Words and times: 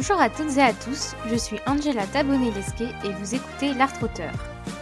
Bonjour 0.00 0.20
à 0.20 0.30
toutes 0.30 0.56
et 0.56 0.62
à 0.62 0.72
tous, 0.72 1.16
je 1.28 1.34
suis 1.34 1.58
Angela 1.66 2.06
Tabonelesque 2.06 2.82
et 2.82 3.10
vous 3.18 3.34
écoutez 3.34 3.74
L'Art 3.74 4.00
Auteur. 4.00 4.32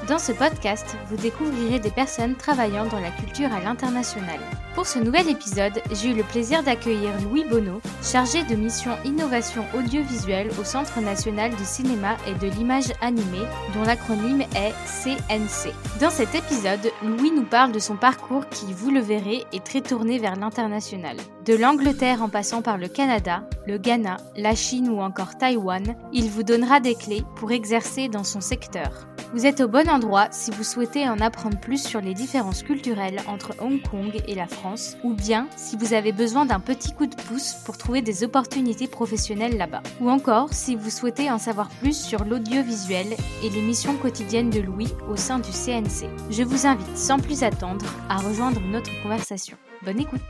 Dans 0.08 0.19
ce 0.21 0.30
podcast, 0.30 0.96
vous 1.08 1.16
découvrirez 1.16 1.80
des 1.80 1.90
personnes 1.90 2.37
travaillant 2.37 2.87
dans 2.87 3.01
la 3.01 3.10
culture 3.10 3.53
à 3.53 3.58
l'international. 3.60 4.38
Pour 4.76 4.87
ce 4.87 5.01
nouvel 5.01 5.29
épisode, 5.29 5.83
j'ai 5.90 6.10
eu 6.10 6.15
le 6.15 6.22
plaisir 6.22 6.62
d'accueillir 6.62 7.10
Louis 7.22 7.44
Bonneau, 7.44 7.80
chargé 8.04 8.44
de 8.44 8.54
mission 8.54 8.92
innovation 9.04 9.65
audiovisuelle 9.74 10.51
au 10.61 10.65
Centre 10.65 11.01
national 11.01 11.51
du 11.56 11.65
cinéma 11.65 12.16
et 12.29 12.34
de 12.34 12.53
l'image 12.54 12.92
animée, 13.01 13.47
dont 13.74 13.83
l'acronyme 13.83 14.42
est 14.54 14.74
CNC. 15.03 15.74
Dans 16.01 16.11
cet 16.11 16.37
épisode, 16.37 16.93
Louis 17.02 17.33
nous 17.33 17.47
parle 17.47 17.73
de 17.73 17.80
son 17.80 17.97
parcours 17.97 18.48
qui, 18.48 18.73
vous 18.73 18.91
le 18.93 19.01
verrez, 19.01 19.45
est 19.52 19.65
très 19.65 19.80
tourné 19.80 20.20
vers 20.20 20.37
l'international. 20.37 21.16
De 21.47 21.55
l'Angleterre 21.55 22.23
en 22.23 22.29
passant 22.29 22.62
par 22.62 22.79
le 22.79 22.87
Canada, 22.87 23.43
le 23.66 23.79
Ghana, 23.79 24.19
la 24.37 24.55
Chine 24.55 24.88
ou 24.88 25.01
encore 25.01 25.37
Taïwan, 25.37 25.97
il 26.12 26.30
vous 26.30 26.45
donnera 26.45 26.79
des 26.79 26.95
clés 26.95 27.25
pour 27.34 27.51
exercer 27.51 28.09
dans 28.09 28.25
son 28.25 28.41
secteur. 28.41 29.09
Vous 29.33 29.45
êtes 29.45 29.61
au 29.61 29.69
bon 29.69 29.88
endroit 29.88 29.95
si 30.30 30.50
vous 30.50 30.62
souhaitez 30.62 31.09
en 31.09 31.20
apprendre 31.20 31.59
plus 31.59 31.82
sur 31.82 32.02
les 32.02 32.12
différences 32.12 32.62
culturelles 32.62 33.20
entre 33.28 33.55
Hong 33.60 33.80
Kong 33.80 34.20
et 34.28 34.34
la 34.34 34.46
France, 34.46 34.95
ou 35.02 35.14
bien 35.14 35.48
si 35.56 35.77
vous 35.77 35.95
avez 35.95 36.12
besoin 36.12 36.45
d'un 36.45 36.60
petit 36.60 36.92
coup 36.92 37.06
de 37.06 37.14
pouce 37.14 37.55
pour 37.64 37.78
trouver 37.78 38.02
des 38.02 38.22
opportunités 38.22 38.88
professionnelles 38.88 39.56
là-bas. 39.56 39.82
Ou 40.00 40.10
encore 40.10 40.52
si 40.52 40.77
vous 40.77 40.91
souhaitez 40.91 41.30
en 41.30 41.38
savoir 41.38 41.70
plus 41.80 41.96
sur 41.98 42.24
l'audiovisuel 42.24 43.06
et 43.42 43.48
les 43.48 43.62
missions 43.62 43.96
quotidiennes 43.96 44.50
de 44.50 44.60
Louis 44.60 44.92
au 45.09 45.16
sein 45.16 45.38
du 45.38 45.50
CNC. 45.50 46.10
Je 46.30 46.42
vous 46.42 46.66
invite 46.66 46.97
sans 46.97 47.19
plus 47.19 47.42
attendre 47.42 47.86
à 48.10 48.19
rejoindre 48.19 48.60
notre 48.60 48.91
conversation. 49.02 49.56
Bonne 49.83 50.00
écoute 50.00 50.20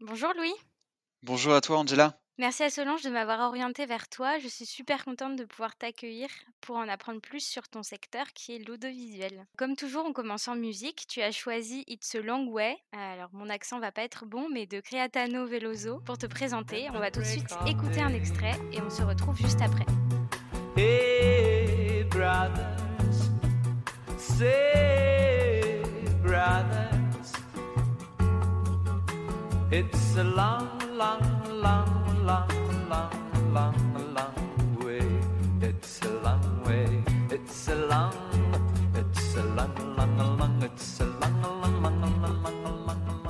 Bonjour 0.00 0.32
Louis 0.36 0.54
Bonjour 1.24 1.54
à 1.54 1.60
toi 1.60 1.78
Angela 1.78 2.21
Merci 2.38 2.62
à 2.62 2.70
Solange 2.70 3.02
de 3.02 3.10
m'avoir 3.10 3.40
orienté 3.40 3.84
vers 3.84 4.08
toi. 4.08 4.38
Je 4.38 4.48
suis 4.48 4.64
super 4.64 5.04
contente 5.04 5.36
de 5.36 5.44
pouvoir 5.44 5.76
t'accueillir 5.76 6.28
pour 6.62 6.76
en 6.76 6.88
apprendre 6.88 7.20
plus 7.20 7.40
sur 7.46 7.68
ton 7.68 7.82
secteur 7.82 8.24
qui 8.34 8.56
est 8.56 8.58
l'audiovisuel. 8.66 9.46
Comme 9.58 9.76
toujours, 9.76 10.06
on 10.06 10.14
commence 10.14 10.48
en 10.48 10.56
musique. 10.56 11.06
Tu 11.06 11.20
as 11.20 11.30
choisi 11.30 11.84
It's 11.86 12.14
a 12.14 12.20
Long 12.20 12.48
Way. 12.48 12.78
Alors, 12.92 13.28
mon 13.32 13.50
accent 13.50 13.80
va 13.80 13.92
pas 13.92 14.02
être 14.02 14.24
bon, 14.24 14.48
mais 14.48 14.66
de 14.66 14.80
Creatano 14.80 15.46
Veloso 15.46 16.00
pour 16.06 16.16
te 16.16 16.26
présenter. 16.26 16.88
On 16.94 17.00
va 17.00 17.10
tout 17.10 17.20
de 17.20 17.26
suite 17.26 17.54
écouter 17.66 18.00
un 18.00 18.14
extrait 18.14 18.58
et 18.72 18.80
on 18.80 18.88
se 18.88 19.02
retrouve 19.02 19.36
juste 19.36 19.60
après. 19.60 19.84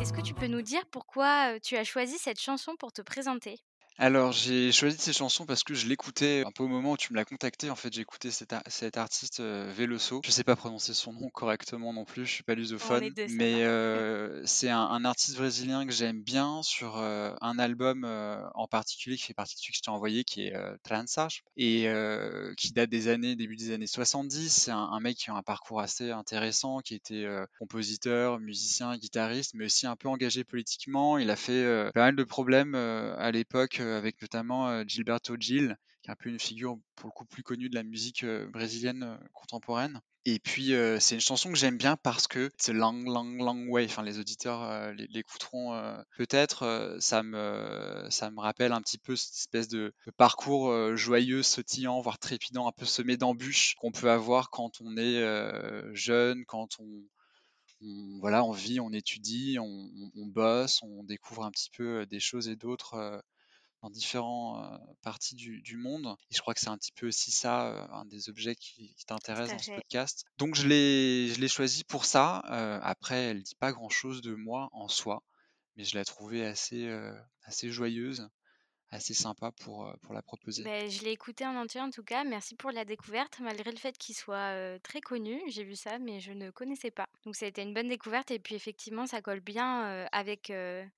Est-ce 0.01 0.13
que 0.13 0.21
tu 0.21 0.35
peux 0.35 0.47
nous 0.47 0.63
dire 0.63 0.85
pourquoi 0.91 1.59
tu 1.61 1.77
as 1.77 1.85
choisi 1.85 2.19
cette 2.19 2.41
chanson 2.41 2.77
pour 2.77 2.93
te 2.93 3.01
présenter? 3.03 3.59
Alors, 3.99 4.33
j'ai 4.33 4.73
choisi 4.73 4.97
ces 4.99 5.13
chansons 5.13 5.45
parce 5.45 5.65
que 5.65 5.75
je 5.75 5.87
l'écoutais 5.87 6.43
un 6.47 6.51
peu 6.51 6.63
au 6.63 6.69
moment 6.69 6.93
où 6.93 6.97
tu 6.97 7.13
me 7.13 7.19
l'as 7.19 7.25
contacté. 7.25 7.71
En 7.71 7.77
fait, 7.77 7.93
j'écoutais 7.93 8.31
cet, 8.31 8.55
cet 8.69 8.97
artiste 8.97 9.41
euh, 9.41 9.71
Veloso. 9.77 10.23
Je 10.25 10.31
sais 10.31 10.45
pas 10.45 10.57
prononcer 10.57 10.95
son 10.95 11.13
nom 11.13 11.29
correctement 11.29 11.93
non 11.93 12.05
plus, 12.05 12.25
je 12.27 12.33
suis 12.33 12.43
pas 12.43 12.55
lusophone. 12.55 13.11
mais 13.31 13.65
euh, 13.65 14.43
c'est 14.47 14.71
un, 14.71 15.05
artiste 15.05 15.37
brésilien 15.37 15.85
que 15.85 15.93
j'aime 15.93 16.23
bien 16.23 16.63
sur 16.63 16.97
euh, 16.97 17.35
un 17.41 17.59
album 17.59 18.05
en 18.55 18.67
particulier 18.67 19.17
qui 19.17 19.25
fait 19.25 19.35
partie 19.35 19.57
de 19.57 19.61
celui 19.61 19.73
que 19.73 19.79
je 19.79 19.83
t'ai 19.83 19.91
envoyé, 19.91 20.25
qui 20.25 20.47
est 20.47 20.55
Transage, 20.83 21.43
et 21.57 21.87
qui 22.57 22.73
date 22.73 22.91
des 22.91 23.09
années, 23.09 23.37
début 23.37 23.57
des 23.57 23.73
années 23.73 23.87
70. 23.87 24.49
C'est 24.51 24.71
un, 24.71 25.01
mec 25.01 25.17
qui 25.17 25.31
a 25.31 25.35
un 25.35 25.43
parcours 25.43 25.81
assez 25.81 26.11
intéressant, 26.11 26.81
qui 26.81 26.95
était 26.95 27.27
compositeur, 27.59 28.39
musicien, 28.39 28.97
guitariste, 28.97 29.55
mais 29.55 29.67
aussi 29.67 29.87
un 29.87 29.97
peu 29.97 30.09
engagé 30.09 30.45
politiquement. 30.45 31.19
Il 31.19 31.31
a 31.31 31.37
fait 31.37 31.91
pas 31.93 32.01
mal 32.01 32.17
de 32.17 32.25
problèmes 32.25 32.75
à 32.75 33.31
l'époque 33.31 33.82
avec 33.83 34.21
notamment 34.23 34.87
Gilberto 34.87 35.37
Gil, 35.39 35.77
qui 36.03 36.11
est 36.11 36.13
un 36.13 36.17
peu 36.17 36.29
une 36.29 36.39
figure 36.39 36.79
pour 36.97 37.09
le 37.09 37.13
coup 37.13 37.25
plus 37.25 37.43
connue 37.43 37.69
de 37.69 37.75
la 37.75 37.83
musique 37.83 38.25
brésilienne 38.53 39.19
contemporaine. 39.33 40.01
Et 40.25 40.39
puis 40.39 40.73
c'est 41.01 41.17
une 41.17 41.21
chanson 41.21 41.51
que 41.51 41.59
j'aime 41.59 41.77
bien 41.77 41.97
parce 41.97 42.29
que 42.29 42.51
c'est 42.57 42.73
long, 42.73 42.93
long, 42.93 43.25
long 43.25 43.67
way. 43.69 43.85
Enfin, 43.87 44.03
les 44.03 44.19
auditeurs 44.21 44.93
l'écouteront 45.11 45.97
peut-être. 46.17 46.97
ça 47.01 47.23
me, 47.23 48.07
ça 48.11 48.31
me 48.31 48.41
rappelle 48.41 48.73
un 48.73 48.81
petit 48.81 48.99
peu 48.99 49.17
cette 49.17 49.35
espèce 49.35 49.69
de, 49.69 49.93
parcours 50.17 50.97
joyeux, 50.97 51.43
sautillant, 51.43 52.01
voire 52.01 52.19
trépidant, 52.19 52.69
un 52.69 52.73
peu 52.73 52.87
semé 52.87 53.17
d'embûches 53.17 53.75
qu'on 53.81 53.91
peut 53.91 54.11
avoir 54.11 54.51
quand 54.51 54.81
on 54.81 54.97
est 54.97 55.95
jeune, 55.95 56.45
quand 56.45 56.79
on, 56.79 57.03
voilà, 58.21 58.45
on 58.45 58.53
vit, 58.53 58.81
on 58.81 58.93
étudie, 58.93 59.59
on, 59.59 59.91
bosse, 60.27 60.83
on 60.83 61.03
découvre 61.03 61.45
un 61.45 61.51
petit 61.51 61.71
peu 61.71 62.07
des 62.07 62.21
choses 62.21 62.49
et 62.49 62.57
d'autres 62.57 63.23
dans 63.83 63.91
différentes 63.91 64.81
parties 65.03 65.35
du, 65.35 65.77
monde. 65.77 66.17
Et 66.31 66.35
je 66.35 66.41
crois 66.41 66.55
que 66.55 66.61
c'est 66.61 66.69
un 66.69 66.79
petit 66.79 66.93
peu 66.93 67.09
aussi 67.09 67.31
ça, 67.31 67.89
un 67.93 68.05
des 68.05 68.29
objets 68.29 68.55
qui, 68.55 68.95
t'intéresse 69.07 69.51
dans 69.51 69.59
ce 69.59 69.73
podcast. 69.73 70.25
Donc 70.39 70.55
je 70.55 70.67
l'ai 70.67 71.49
choisi 71.49 71.85
pour 71.85 72.05
ça. 72.05 72.39
après, 72.83 73.25
elle 73.25 73.43
dit 73.43 73.57
pas 73.57 73.73
grand-chose 73.73 74.23
de 74.23 74.35
moi 74.35 74.69
en 74.73 74.89
soi, 74.89 75.23
mais 75.77 75.85
je 75.85 75.99
l'ai 75.99 76.05
trouvée 76.05 76.47
assez, 76.47 76.89
assez 77.45 77.71
joyeuse 77.71 78.29
assez 78.93 79.15
sympa 79.15 79.51
pour, 79.51 79.93
pour 80.03 80.15
la 80.15 80.23
proposer. 80.23 80.63
Bah, 80.63 80.89
je 80.89 81.03
l'ai 81.03 81.11
écouté 81.11 81.47
en 81.47 81.57
entier 81.57 81.81
en 81.81 81.91
tout 81.91 82.05
cas. 82.05 82.25
Merci 82.25 82.55
pour 82.55 82.71
la 82.71 82.85
découverte, 82.85 83.39
malgré 83.41 83.71
le 83.71 83.79
fait 83.79 83.97
qu'il 83.99 84.15
soit 84.15 84.79
très 84.83 85.01
connu. 85.01 85.41
J'ai 85.49 85.65
vu 85.65 85.75
ça, 85.75 85.99
mais 85.99 86.21
je 86.21 86.33
ne 86.33 86.51
connaissais 86.51 86.91
pas. 86.91 87.09
Donc 87.25 87.37
ça 87.37 87.47
a 87.47 87.49
été 87.49 87.63
une 87.63 87.75
bonne 87.75 87.89
découverte 87.89 88.31
et 88.31 88.39
puis 88.39 88.55
effectivement, 88.55 89.07
ça 89.07 89.23
colle 89.23 89.41
bien 89.41 90.07
avec 90.13 90.53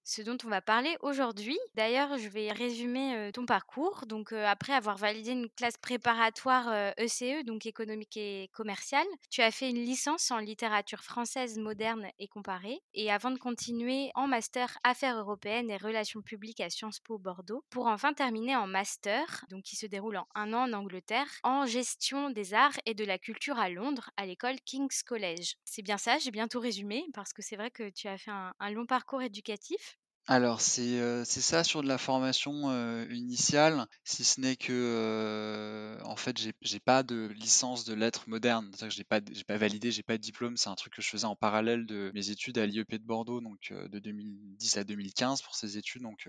ce 0.05 0.23
dont 0.23 0.37
on 0.45 0.49
va 0.49 0.61
parler 0.61 0.97
aujourd'hui. 1.01 1.59
D'ailleurs, 1.75 2.19
je 2.19 2.29
vais 2.29 2.51
résumer 2.53 3.31
ton 3.33 3.47
parcours. 3.47 4.05
Donc 4.07 4.33
après 4.33 4.73
avoir 4.73 4.97
validé 4.97 5.31
une 5.31 5.49
classe 5.51 5.77
préparatoire 5.77 6.93
ECE, 6.99 7.23
e, 7.23 7.43
donc 7.45 7.67
économique 7.67 8.17
et 8.17 8.51
commerciale, 8.53 9.07
tu 9.31 9.41
as 9.41 9.51
fait 9.51 9.71
une 9.71 9.83
licence 9.83 10.31
en 10.31 10.39
littérature 10.39 11.03
française 11.03 11.59
moderne 11.59 12.07
et 12.19 12.29
comparée. 12.29 12.81
Et 12.95 13.11
avant 13.11 13.31
de 13.31 13.39
continuer 13.39 14.11
en 14.15 14.27
master 14.27 14.79
affaires 14.85 15.19
européennes 15.19 15.71
et 15.71 15.77
relations 15.77 16.23
publiques 16.23 16.61
à 16.61 16.71
Sciences 16.71 17.01
Po 17.01 17.19
Bordeaux 17.19 17.65
pour 17.71 17.84
enfin 17.89 18.13
terminer 18.15 18.57
en 18.57 18.67
master, 18.67 19.45
donc 19.51 19.63
qui 19.63 19.77
se 19.77 19.87
déroule 19.87 20.17
en 20.17 20.27
un 20.35 20.53
an 20.53 20.69
en 20.69 20.73
Angleterre, 20.73 21.29
en 21.43 21.67
gestion 21.67 22.31
des 22.31 22.55
arts 22.55 22.79
et 22.87 22.95
de 22.95 23.05
la 23.05 23.19
culture 23.19 23.59
à 23.59 23.69
Londres, 23.69 24.11
à 24.17 24.27
l'école 24.27 24.61
King's 24.65 25.03
College. 25.03 25.55
C'est 25.65 25.83
bien 25.83 25.99
ça, 25.99 26.19
j'ai 26.19 26.31
bientôt 26.31 26.61
résumé, 26.61 27.05
parce 27.15 27.33
que 27.33 27.43
c'est 27.43 27.57
vrai 27.57 27.71
que 27.71 27.91
tu 27.91 28.09
as 28.09 28.19
fait 28.19 28.31
un 28.31 28.71
long 28.71 28.87
parcours 28.87 29.23
éducatif. 29.23 29.99
Alors 30.27 30.63
c'est, 30.63 31.25
c'est 31.27 31.43
ça 31.43 31.65
sur 31.65 31.83
de 31.83 31.89
la 31.89 31.99
formation, 31.99 32.71
initiale, 33.11 33.87
si 34.05 34.25
ce 34.25 34.41
n'est 34.41 34.57
que, 34.57 35.99
en 36.03 36.17
fait 36.17 36.39
j'ai 36.39 36.55
j'ai 36.63 36.81
pas 36.81 37.03
de 37.03 37.27
licence 37.37 37.85
de 37.85 37.93
lettres 37.93 38.25
modernes. 38.27 38.71
C'est-à-dire 38.73 38.89
que 38.89 38.95
j'ai 38.95 39.05
pas 39.05 39.21
pas 39.47 39.59
validé, 39.59 39.91
j'ai 39.91 40.03
pas 40.03 40.17
de 40.17 40.23
diplôme. 40.23 40.57
C'est 40.57 40.71
un 40.71 40.75
truc 40.77 40.95
que 40.95 41.03
je 41.03 41.11
faisais 41.11 41.27
en 41.27 41.37
parallèle 41.37 41.85
de 41.85 42.11
mes 42.15 42.31
études 42.31 42.57
à 42.57 42.65
l'IEP 42.65 42.93
de 42.93 43.05
Bordeaux, 43.05 43.43
donc 43.43 43.71
de 43.71 43.99
2010 43.99 44.79
à 44.79 44.85
2015 44.85 45.43
pour 45.43 45.55
ces 45.55 45.77
études. 45.77 46.03
Donc 46.03 46.27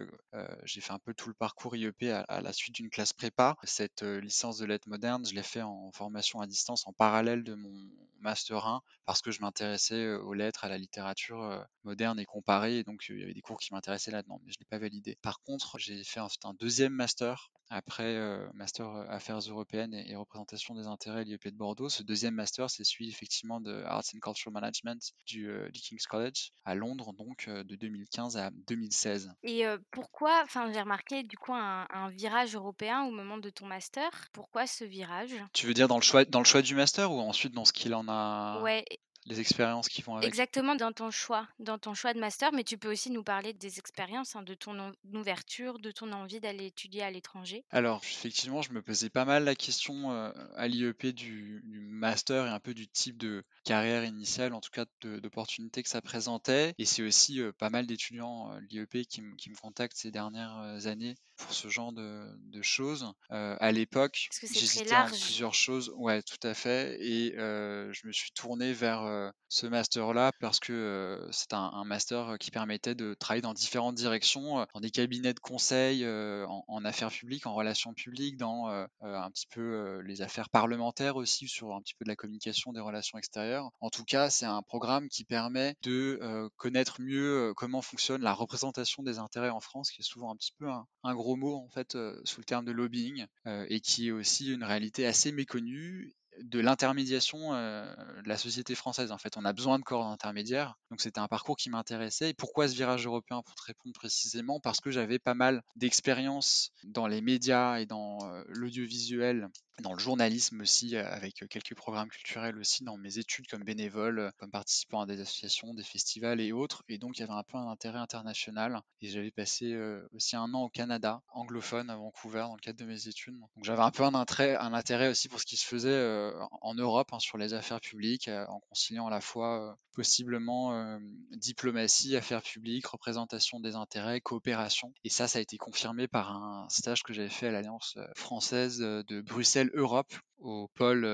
j'ai 0.66 0.82
fait 0.82 0.94
un 0.94 1.00
peu 1.00 1.14
tout 1.14 1.30
le 1.30 1.36
parcours 1.36 1.78
IEP 1.78 2.04
à 2.28 2.42
la 2.42 2.52
suite 2.52 2.76
d'une 2.76 2.90
classe 2.90 3.14
prépa. 3.14 3.56
Cette, 3.64 4.02
licence 4.04 4.58
de 4.58 4.66
lettres 4.66 4.90
modernes, 4.90 5.26
je 5.26 5.34
l'ai 5.34 5.44
fait 5.44 5.62
en 5.62 5.90
formation 5.94 6.42
à 6.42 6.48
distance 6.48 6.86
en 6.86 6.92
parallèle 6.92 7.46
de 7.46 7.54
mon 7.54 7.72
master 8.20 8.66
1 8.66 8.82
parce 9.06 9.22
que 9.22 9.32
je 9.32 9.40
m'intéressais, 9.40 10.16
aux 10.16 10.34
lettres, 10.34 10.66
à 10.66 10.70
la 10.70 10.78
littérature, 10.78 11.66
moderne 11.86 12.20
et 12.20 12.26
comparée 12.26 12.80
et 12.80 12.84
donc 12.84 13.06
il 13.08 13.20
y 13.20 13.24
avait 13.24 13.34
des 13.34 13.42
cours 13.42 13.60
qui 13.60 13.72
m'intéressaient 13.72 13.85
intéressé 13.86 14.12
là-dedans, 14.12 14.42
mais 14.44 14.52
je 14.52 14.58
ne 14.58 14.64
l'ai 14.64 14.70
pas 14.70 14.80
validé. 14.80 15.18
Par 15.22 15.42
contre, 15.42 15.78
j'ai 15.78 16.04
fait 16.04 16.20
un, 16.20 16.28
un 16.44 16.54
deuxième 16.56 16.94
master 16.94 17.52
après 17.70 18.16
euh, 18.16 18.48
master 18.54 18.88
euh, 18.90 19.06
affaires 19.10 19.40
européennes 19.40 19.94
et, 19.94 20.16
représentation 20.16 20.76
des 20.76 20.88
intérêts 20.88 21.22
à 21.22 21.24
l'IEP 21.24 21.48
de 21.48 21.58
Bordeaux. 21.58 21.90
Ce 21.90 22.04
deuxième 22.04 22.36
master, 22.36 22.70
c'est 22.70 22.84
celui 22.84 23.10
effectivement 23.10 23.60
de 23.60 23.84
Arts 23.84 24.04
and 24.16 24.20
Cultural 24.20 24.54
Management 24.54 25.14
du, 25.26 25.50
euh, 25.50 25.70
King's 25.74 26.08
College 26.08 26.52
à 26.64 26.76
Londres, 26.76 27.14
donc 27.14 27.48
de 27.48 27.76
2015 27.76 28.38
à 28.38 28.50
2016. 28.68 29.32
Et 29.44 29.66
pourquoi, 29.92 30.42
enfin 30.44 30.72
j'ai 30.72 30.80
remarqué 30.80 31.24
du 31.24 31.38
coup 31.38 31.54
un, 31.54 31.86
virage 32.12 32.56
européen 32.56 33.04
au 33.04 33.12
moment 33.12 33.38
de 33.38 33.50
ton 33.50 33.66
master? 33.66 34.10
Pourquoi 34.32 34.68
ce 34.68 34.84
virage? 34.84 35.36
Tu 35.54 35.68
veux 35.68 35.74
dire 35.74 35.88
dans 35.88 35.98
le 35.98 36.02
choix, 36.02 36.26
dans 36.26 36.40
le 36.40 36.46
choix 36.46 36.62
du 36.62 36.76
master 36.76 37.12
ou 37.12 37.20
ensuite 37.20 37.54
dans 37.54 37.66
ce 37.66 37.74
qu'il 37.74 37.94
en 37.94 38.08
a 38.08 38.62
Ouais, 38.62 38.86
les 39.26 39.40
expériences 39.40 39.90
qui 39.90 40.02
vont 40.02 40.16
avec. 40.16 40.28
Exactement, 40.28 40.76
dans 40.76 40.92
ton 40.92 41.12
choix, 41.12 41.48
dans 41.60 41.78
ton 41.78 41.94
choix 41.94 42.14
de 42.14 42.20
master, 42.20 42.52
mais 42.54 42.64
tu 42.64 42.78
peux 42.78 42.92
aussi 42.92 43.10
nous 43.12 43.24
parler 43.24 43.54
des 43.54 43.80
expériences, 43.80 44.36
hein, 44.36 44.44
de 44.44 44.54
ton 44.54 44.94
ouverture, 45.14 45.80
de 45.80 45.92
ton 45.92 46.12
envie 46.12 46.40
d'aller 46.40 46.68
étudier 46.68 47.04
à 47.04 47.12
l'étranger. 47.12 47.64
Alors, 47.72 48.02
effectivement, 48.04 48.62
je 48.62 48.72
me 48.72 48.82
posais 48.82 49.10
pas 49.10 49.26
mal 49.26 49.44
la 49.44 49.56
question 49.56 50.12
à 50.12 50.68
l'IEP 50.68 51.08
du, 51.08 51.64
master 51.66 52.46
et 52.46 52.50
un 52.50 52.60
peu 52.60 52.74
du 52.74 52.88
type 52.88 53.18
de 53.18 53.44
carrière 53.64 54.04
initiale, 54.04 54.54
en 54.54 54.62
tout 54.62 54.70
cas 54.72 54.86
d'opportunités 55.02 55.82
que 55.82 55.90
ça 55.90 56.02
présentait. 56.02 56.74
Et 56.78 56.86
c'est 56.86 57.04
aussi 57.04 57.42
pas 57.58 57.70
mal 57.70 57.88
d'étudiants 57.88 58.52
à 58.52 58.60
l'IEP 58.62 59.06
qui, 59.08 59.22
qui, 59.38 59.50
me 59.50 59.56
contactent 59.56 59.98
ces 59.98 60.12
dernières 60.12 60.88
années 60.88 61.16
pour 61.38 61.54
ce 61.54 61.68
genre 61.68 61.92
de, 61.94 62.62
choses. 62.62 63.12
à 63.30 63.72
l'époque, 63.72 64.30
j'hésitais 64.42 64.96
en 64.96 65.08
plusieurs 65.08 65.54
choses. 65.54 65.94
Ouais, 65.98 66.22
tout 66.24 66.48
à 66.48 66.54
fait. 66.54 66.98
Et 67.02 67.34
je 67.36 68.08
me 68.08 68.12
suis 68.12 68.32
tourné 68.32 68.74
vers 68.74 69.32
ce 69.50 69.68
master-là 69.68 70.32
parce 70.40 70.60
que 70.60 71.28
c'est 71.32 71.54
un, 71.54 71.84
master 71.86 72.38
qui 72.40 72.52
permettait 72.52 72.96
de 72.96 73.14
travailler 73.14 73.42
dans 73.42 73.54
différentes 73.54 73.96
directions, 73.96 74.66
dans 74.74 74.80
des 74.80 74.90
cabinets 74.90 75.34
de 75.34 75.40
conseil 75.40 76.06
en, 76.08 76.86
affaires 76.86 77.12
publiques, 77.12 77.46
en 77.46 77.54
relations 77.54 77.94
publiques, 77.94 78.38
dans 78.38 78.68
un 79.02 79.32
petit 79.32 79.48
peu 79.48 80.00
les 80.06 80.22
affaires 80.22 80.50
parlementaires 80.50 81.18
aussi, 81.18 81.48
sur 81.48 81.76
un 81.76 81.82
petit 81.82 81.94
peu 81.96 82.06
de 82.06 82.10
la 82.10 82.16
communication 82.16 82.72
des 82.72 82.82
relations 82.82 83.18
extérieures. 83.18 83.70
En 83.82 83.90
tout 83.90 84.06
cas, 84.06 84.30
c'est 84.30 84.46
un 84.46 84.62
programme 84.62 85.10
qui 85.10 85.26
permet 85.26 85.76
de 85.84 86.50
connaître 86.56 87.02
mieux 87.02 87.54
comment 87.56 87.82
fonctionne 87.82 88.22
la 88.22 88.34
représentation 88.34 89.04
des 89.04 89.20
intérêts 89.20 89.50
en 89.50 89.60
France, 89.60 89.92
qui 89.92 90.02
est 90.02 90.06
souvent 90.06 90.32
un 90.32 90.36
petit 90.36 90.54
peu 90.58 90.70
un, 90.70 90.88
un 91.04 91.16
gros 91.16 91.25
mot 91.34 91.56
en 91.56 91.70
fait 91.70 91.98
sous 92.24 92.40
le 92.40 92.46
terme 92.46 92.66
de 92.66 92.72
lobbying 92.72 93.26
et 93.46 93.80
qui 93.80 94.08
est 94.08 94.12
aussi 94.12 94.54
une 94.54 94.64
réalité 94.64 95.06
assez 95.06 95.32
méconnue 95.32 96.14
de 96.42 96.60
l'intermédiation 96.60 97.52
de 97.52 98.28
la 98.28 98.38
société 98.38 98.76
française. 98.76 99.12
En 99.12 99.18
fait, 99.18 99.38
on 99.38 99.46
a 99.46 99.54
besoin 99.54 99.80
de 99.80 99.84
corps 99.84 100.08
intermédiaires. 100.08 100.76
Donc, 100.92 101.02
c'était 101.02 101.20
un 101.20 101.28
parcours 101.28 101.56
qui 101.56 101.70
m'intéressait. 101.70 102.32
Et 102.32 102.34
pourquoi 102.34 102.68
ce 102.68 102.76
virage 102.76 103.06
européen 103.06 103.42
Pour 103.44 103.56
te 103.56 103.64
répondre 103.64 103.94
précisément, 103.94 104.60
parce 104.60 104.82
que 104.82 104.92
j'avais 104.92 105.20
pas 105.20 105.34
mal 105.34 105.64
d'expérience 105.76 106.72
dans 106.84 107.08
les 107.08 107.22
médias 107.22 107.80
et 107.80 107.86
dans 107.86 108.20
l'audiovisuel 108.50 109.50
dans 109.82 109.94
le 109.94 110.00
journalisme 110.00 110.62
aussi, 110.62 110.96
avec 110.96 111.44
quelques 111.50 111.76
programmes 111.76 112.10
culturels 112.10 112.58
aussi 112.58 112.84
dans 112.84 112.98
mes 112.98 113.18
études 113.18 113.48
comme 113.48 113.64
bénévole, 113.64 114.32
comme 114.38 114.52
participant 114.52 115.02
à 115.02 115.06
des 115.06 115.20
associations, 115.20 115.74
des 115.74 115.84
festivals 115.84 116.40
et 116.40 116.52
autres. 116.52 116.84
Et 116.88 116.98
donc 116.98 117.18
il 117.18 117.22
y 117.22 117.24
avait 117.24 117.34
un 117.34 117.44
peu 117.44 117.58
un 117.58 117.70
intérêt 117.70 118.00
international. 118.00 118.82
Et 119.02 119.08
j'avais 119.08 119.32
passé 119.32 119.78
aussi 120.14 120.36
un 120.36 120.54
an 120.54 120.64
au 120.64 120.70
Canada, 120.70 121.22
anglophone 121.30 121.90
à 121.90 121.96
Vancouver, 121.96 122.42
dans 122.42 122.56
le 122.56 122.62
cadre 122.62 122.80
de 122.80 122.86
mes 122.86 123.08
études. 123.08 123.38
Donc 123.40 123.64
j'avais 123.64 123.82
un 123.82 123.92
peu 123.92 124.04
un 124.04 124.14
intérêt, 124.14 125.10
aussi 125.10 125.28
pour 125.28 125.40
ce 125.40 125.46
qui 125.46 125.58
se 125.58 125.66
faisait 125.66 126.32
en 126.62 126.74
Europe 126.74 127.10
hein, 127.12 127.20
sur 127.20 127.38
les 127.38 127.54
affaires 127.54 127.82
publiques, 127.82 128.30
en 128.30 128.60
conciliant 128.70 129.08
à 129.08 129.12
la 129.12 129.22
fois 129.22 129.78
possiblement 129.96 131.00
diplomatie, 131.32 132.16
affaires 132.16 132.42
publiques, 132.42 132.86
représentation 132.86 133.60
des 133.60 133.76
intérêts, 133.76 134.22
coopération. 134.22 134.94
Et 135.04 135.10
ça, 135.10 135.28
ça 135.28 135.40
a 135.40 135.42
été 135.42 135.58
confirmé 135.58 136.08
par 136.08 136.32
un 136.32 136.68
stage 136.70 137.04
que 137.04 137.14
j'avais 137.14 137.30
fait 137.30 137.48
à 137.48 137.52
l'Alliance 137.52 137.98
française 138.16 138.80
de 138.80 139.22
Bruxelles 139.22 139.72
Europe 139.74 140.14
au 140.40 140.68
pôle 140.76 141.06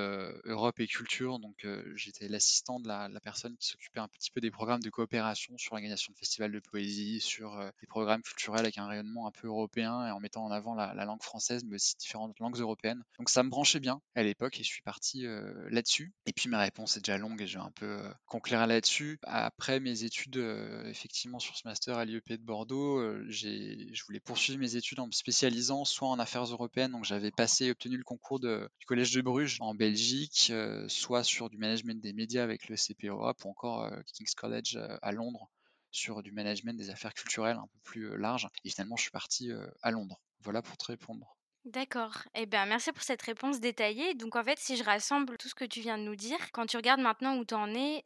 Europe 0.45 0.79
et 0.79 0.87
culture. 0.87 1.39
Donc 1.39 1.65
j'étais 1.95 2.27
l'assistant 2.27 2.79
de 2.79 2.87
la, 2.87 3.09
personne 3.23 3.55
qui 3.57 3.67
s'occupait 3.67 3.99
un 3.99 4.07
petit 4.07 4.31
peu 4.31 4.41
des 4.41 4.51
programmes 4.51 4.81
de 4.81 4.89
coopération 4.89 5.57
sur 5.57 5.73
l'organisation 5.73 6.11
de 6.13 6.17
festivals 6.17 6.51
de 6.51 6.59
poésie, 6.59 7.21
sur 7.21 7.57
des 7.79 7.87
programmes 7.87 8.21
culturels 8.21 8.61
avec 8.61 8.77
un 8.77 8.87
rayonnement 8.87 9.27
un 9.27 9.31
peu 9.31 9.47
européen 9.47 10.07
et 10.07 10.11
en 10.11 10.19
mettant 10.19 10.43
en 10.43 10.51
avant 10.51 10.73
la, 10.73 10.93
langue 11.05 11.21
française, 11.21 11.63
mais 11.65 11.75
aussi 11.75 11.95
différentes 11.97 12.37
langues 12.39 12.57
européennes. 12.57 13.03
Donc 13.17 13.29
ça 13.29 13.43
me 13.43 13.49
branchait 13.49 13.79
bien 13.79 14.01
à 14.15 14.23
l'époque 14.23 14.59
et 14.59 14.63
je 14.63 14.69
suis 14.69 14.81
parti 14.81 15.25
là-dessus. 15.69 16.13
Et 16.25 16.33
puis 16.33 16.49
ma 16.49 16.59
réponse 16.59 16.97
est 16.97 17.01
déjà 17.01 17.17
longue 17.17 17.41
et 17.41 17.47
je 17.47 17.57
vais 17.57 17.63
un 17.63 17.71
peu 17.71 18.01
conclure 18.25 18.65
là-dessus. 18.65 19.19
Après 19.23 19.79
mes 19.79 20.03
études, 20.03 20.37
effectivement, 20.85 21.39
sur 21.39 21.55
ce 21.55 21.67
master 21.67 21.97
à 21.97 22.05
l'IEP 22.05 22.29
de 22.29 22.37
Bordeaux, 22.37 23.01
je 23.29 24.03
voulais 24.05 24.19
poursuivre 24.19 24.59
mes 24.59 24.75
études 24.75 24.99
en 24.99 25.07
me 25.07 25.11
spécialisant 25.11 25.85
soit 25.85 26.07
en 26.07 26.19
affaires 26.19 26.43
européennes, 26.43 26.91
donc 26.91 27.05
j'avais 27.05 27.31
passé 27.31 27.65
et 27.65 27.71
obtenu 27.71 27.97
le 27.97 28.03
concours 28.03 28.39
du 28.39 28.85
collège 28.87 29.10
de 29.13 29.21
Bruges 29.21 29.57
en 29.59 29.73
Belgique, 29.75 30.51
soit 30.87 31.23
sur 31.23 31.49
du 31.49 31.57
management 31.57 32.01
des 32.01 32.13
médias 32.13 32.43
avec 32.43 32.67
le 32.69 32.75
CP 32.75 33.07
Europe 33.07 33.43
ou 33.45 33.49
encore 33.49 33.91
King's 34.13 34.35
College 34.35 34.79
à 35.01 35.11
Londres 35.11 35.49
sur 35.91 36.23
du 36.23 36.31
management 36.31 36.77
des 36.77 36.89
affaires 36.89 37.13
culturelles 37.13 37.57
un 37.57 37.67
peu 37.67 37.79
plus 37.83 38.17
large. 38.17 38.47
Et 38.63 38.69
finalement, 38.69 38.95
je 38.95 39.03
suis 39.03 39.11
parti 39.11 39.51
à 39.81 39.91
Londres. 39.91 40.21
Voilà 40.41 40.61
pour 40.61 40.77
te 40.77 40.85
répondre. 40.85 41.37
D'accord. 41.65 42.23
Eh 42.33 42.47
bien, 42.47 42.65
merci 42.65 42.91
pour 42.91 43.03
cette 43.03 43.21
réponse 43.21 43.59
détaillée. 43.59 44.15
Donc, 44.15 44.35
en 44.35 44.43
fait, 44.43 44.57
si 44.57 44.77
je 44.77 44.83
rassemble 44.83 45.37
tout 45.37 45.47
ce 45.47 45.53
que 45.53 45.65
tu 45.65 45.79
viens 45.79 45.97
de 45.97 46.03
nous 46.03 46.15
dire, 46.15 46.39
quand 46.53 46.65
tu 46.65 46.75
regardes 46.75 47.01
maintenant 47.01 47.37
où 47.37 47.45
tu 47.45 47.53
en 47.53 47.73
es, 47.75 48.03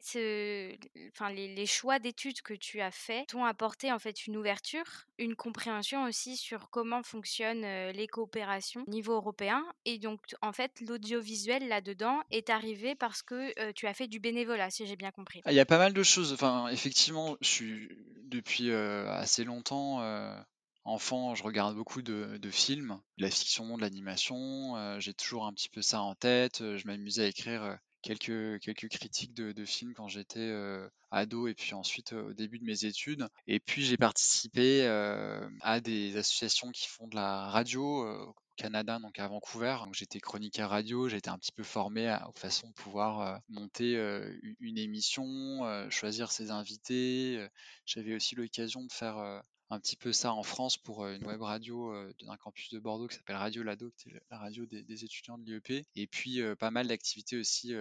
enfin, 1.12 1.30
les, 1.30 1.66
choix 1.66 1.98
d'études 1.98 2.42
que 2.42 2.54
tu 2.54 2.80
as 2.80 2.90
faits 2.90 3.28
t'ont 3.28 3.44
apporté 3.44 3.90
en 3.90 3.98
fait 3.98 4.26
une 4.26 4.36
ouverture, 4.36 4.84
une 5.18 5.34
compréhension 5.34 6.04
aussi 6.04 6.36
sur 6.36 6.70
comment 6.70 7.02
fonctionnent 7.02 7.90
les 7.90 8.06
coopérations 8.06 8.84
au 8.86 8.90
niveau 8.90 9.14
européen. 9.14 9.64
Et 9.84 9.98
donc, 9.98 10.20
en 10.42 10.52
fait, 10.52 10.72
l'audiovisuel 10.80 11.66
là-dedans 11.66 12.20
est 12.30 12.50
arrivé 12.50 12.94
parce 12.94 13.22
que 13.22 13.72
tu 13.72 13.86
as 13.86 13.94
fait 13.94 14.06
du 14.06 14.20
bénévolat, 14.20 14.70
si 14.70 14.86
j'ai 14.86 14.96
bien 14.96 15.10
compris. 15.10 15.40
Ah, 15.44 15.52
il 15.52 15.56
y 15.56 15.60
a 15.60 15.66
pas 15.66 15.78
mal 15.78 15.94
de 15.94 16.02
choses. 16.02 16.32
Enfin, 16.32 16.68
effectivement, 16.68 17.36
je 17.40 17.48
suis 17.48 17.88
depuis 18.26 18.70
assez 18.70 19.44
longtemps 19.44 20.02
Enfant, 20.86 21.34
je 21.34 21.42
regarde 21.42 21.74
beaucoup 21.74 22.00
de, 22.00 22.38
films, 22.52 23.00
de 23.18 23.24
la 23.24 23.30
fiction, 23.30 23.76
de 23.76 23.82
l'animation. 23.82 24.76
Euh, 24.76 25.00
j'ai 25.00 25.14
toujours 25.14 25.44
un 25.44 25.52
petit 25.52 25.68
peu 25.68 25.82
ça 25.82 26.00
en 26.00 26.14
tête. 26.14 26.60
Euh, 26.60 26.76
je 26.76 26.86
m'amusais 26.86 27.24
à 27.24 27.26
écrire 27.26 27.64
euh, 27.64 27.74
quelques, 28.02 28.60
quelques 28.60 28.88
critiques 28.88 29.34
de, 29.34 29.64
films 29.64 29.94
quand 29.94 30.06
j'étais 30.06 30.48
ado 31.10 31.48
et 31.48 31.54
puis 31.54 31.74
ensuite 31.74 32.12
au 32.12 32.32
début 32.34 32.60
de 32.60 32.64
mes 32.64 32.84
études. 32.84 33.26
Et 33.48 33.58
puis 33.58 33.82
j'ai 33.84 33.96
participé 33.96 34.86
à 35.60 35.80
des 35.80 36.16
associations 36.16 36.70
qui 36.70 36.86
font 36.86 37.08
de 37.08 37.16
la 37.16 37.48
radio 37.48 38.06
au 38.06 38.34
Canada, 38.54 39.00
donc 39.00 39.18
à 39.18 39.26
Vancouver. 39.26 39.78
J'étais 39.92 40.20
chroniqueur 40.20 40.70
radio, 40.70 41.08
j'ai 41.08 41.16
été 41.16 41.30
un 41.30 41.38
petit 41.38 41.50
peu 41.50 41.64
formé 41.64 42.06
à, 42.06 42.28
aux 42.28 42.38
façons 42.38 42.68
de 42.68 42.74
pouvoir 42.74 43.40
monter 43.48 43.96
une 44.60 44.78
émission, 44.78 45.90
choisir 45.90 46.30
ses 46.30 46.52
invités. 46.52 47.44
J'avais 47.86 48.14
aussi 48.14 48.36
l'occasion 48.36 48.84
de 48.84 48.92
faire 48.92 49.42
un 49.70 49.80
petit 49.80 49.96
peu 49.96 50.12
ça 50.12 50.32
en 50.32 50.42
France 50.42 50.76
pour 50.76 51.06
une 51.06 51.26
web 51.26 51.42
radio 51.42 51.92
d'un 52.22 52.36
campus 52.36 52.70
de 52.70 52.78
Bordeaux 52.78 53.08
qui 53.08 53.16
s'appelle 53.16 53.36
Radio 53.36 53.62
Lado, 53.62 53.90
qui 53.96 54.08
est 54.08 54.22
la 54.30 54.38
radio 54.38 54.64
des, 54.66 55.04
étudiants 55.04 55.38
de 55.38 55.44
l'IEP. 55.44 55.86
Et 55.96 56.06
puis 56.06 56.40
pas 56.58 56.70
mal 56.70 56.86
d'activités 56.86 57.36
aussi 57.36 57.74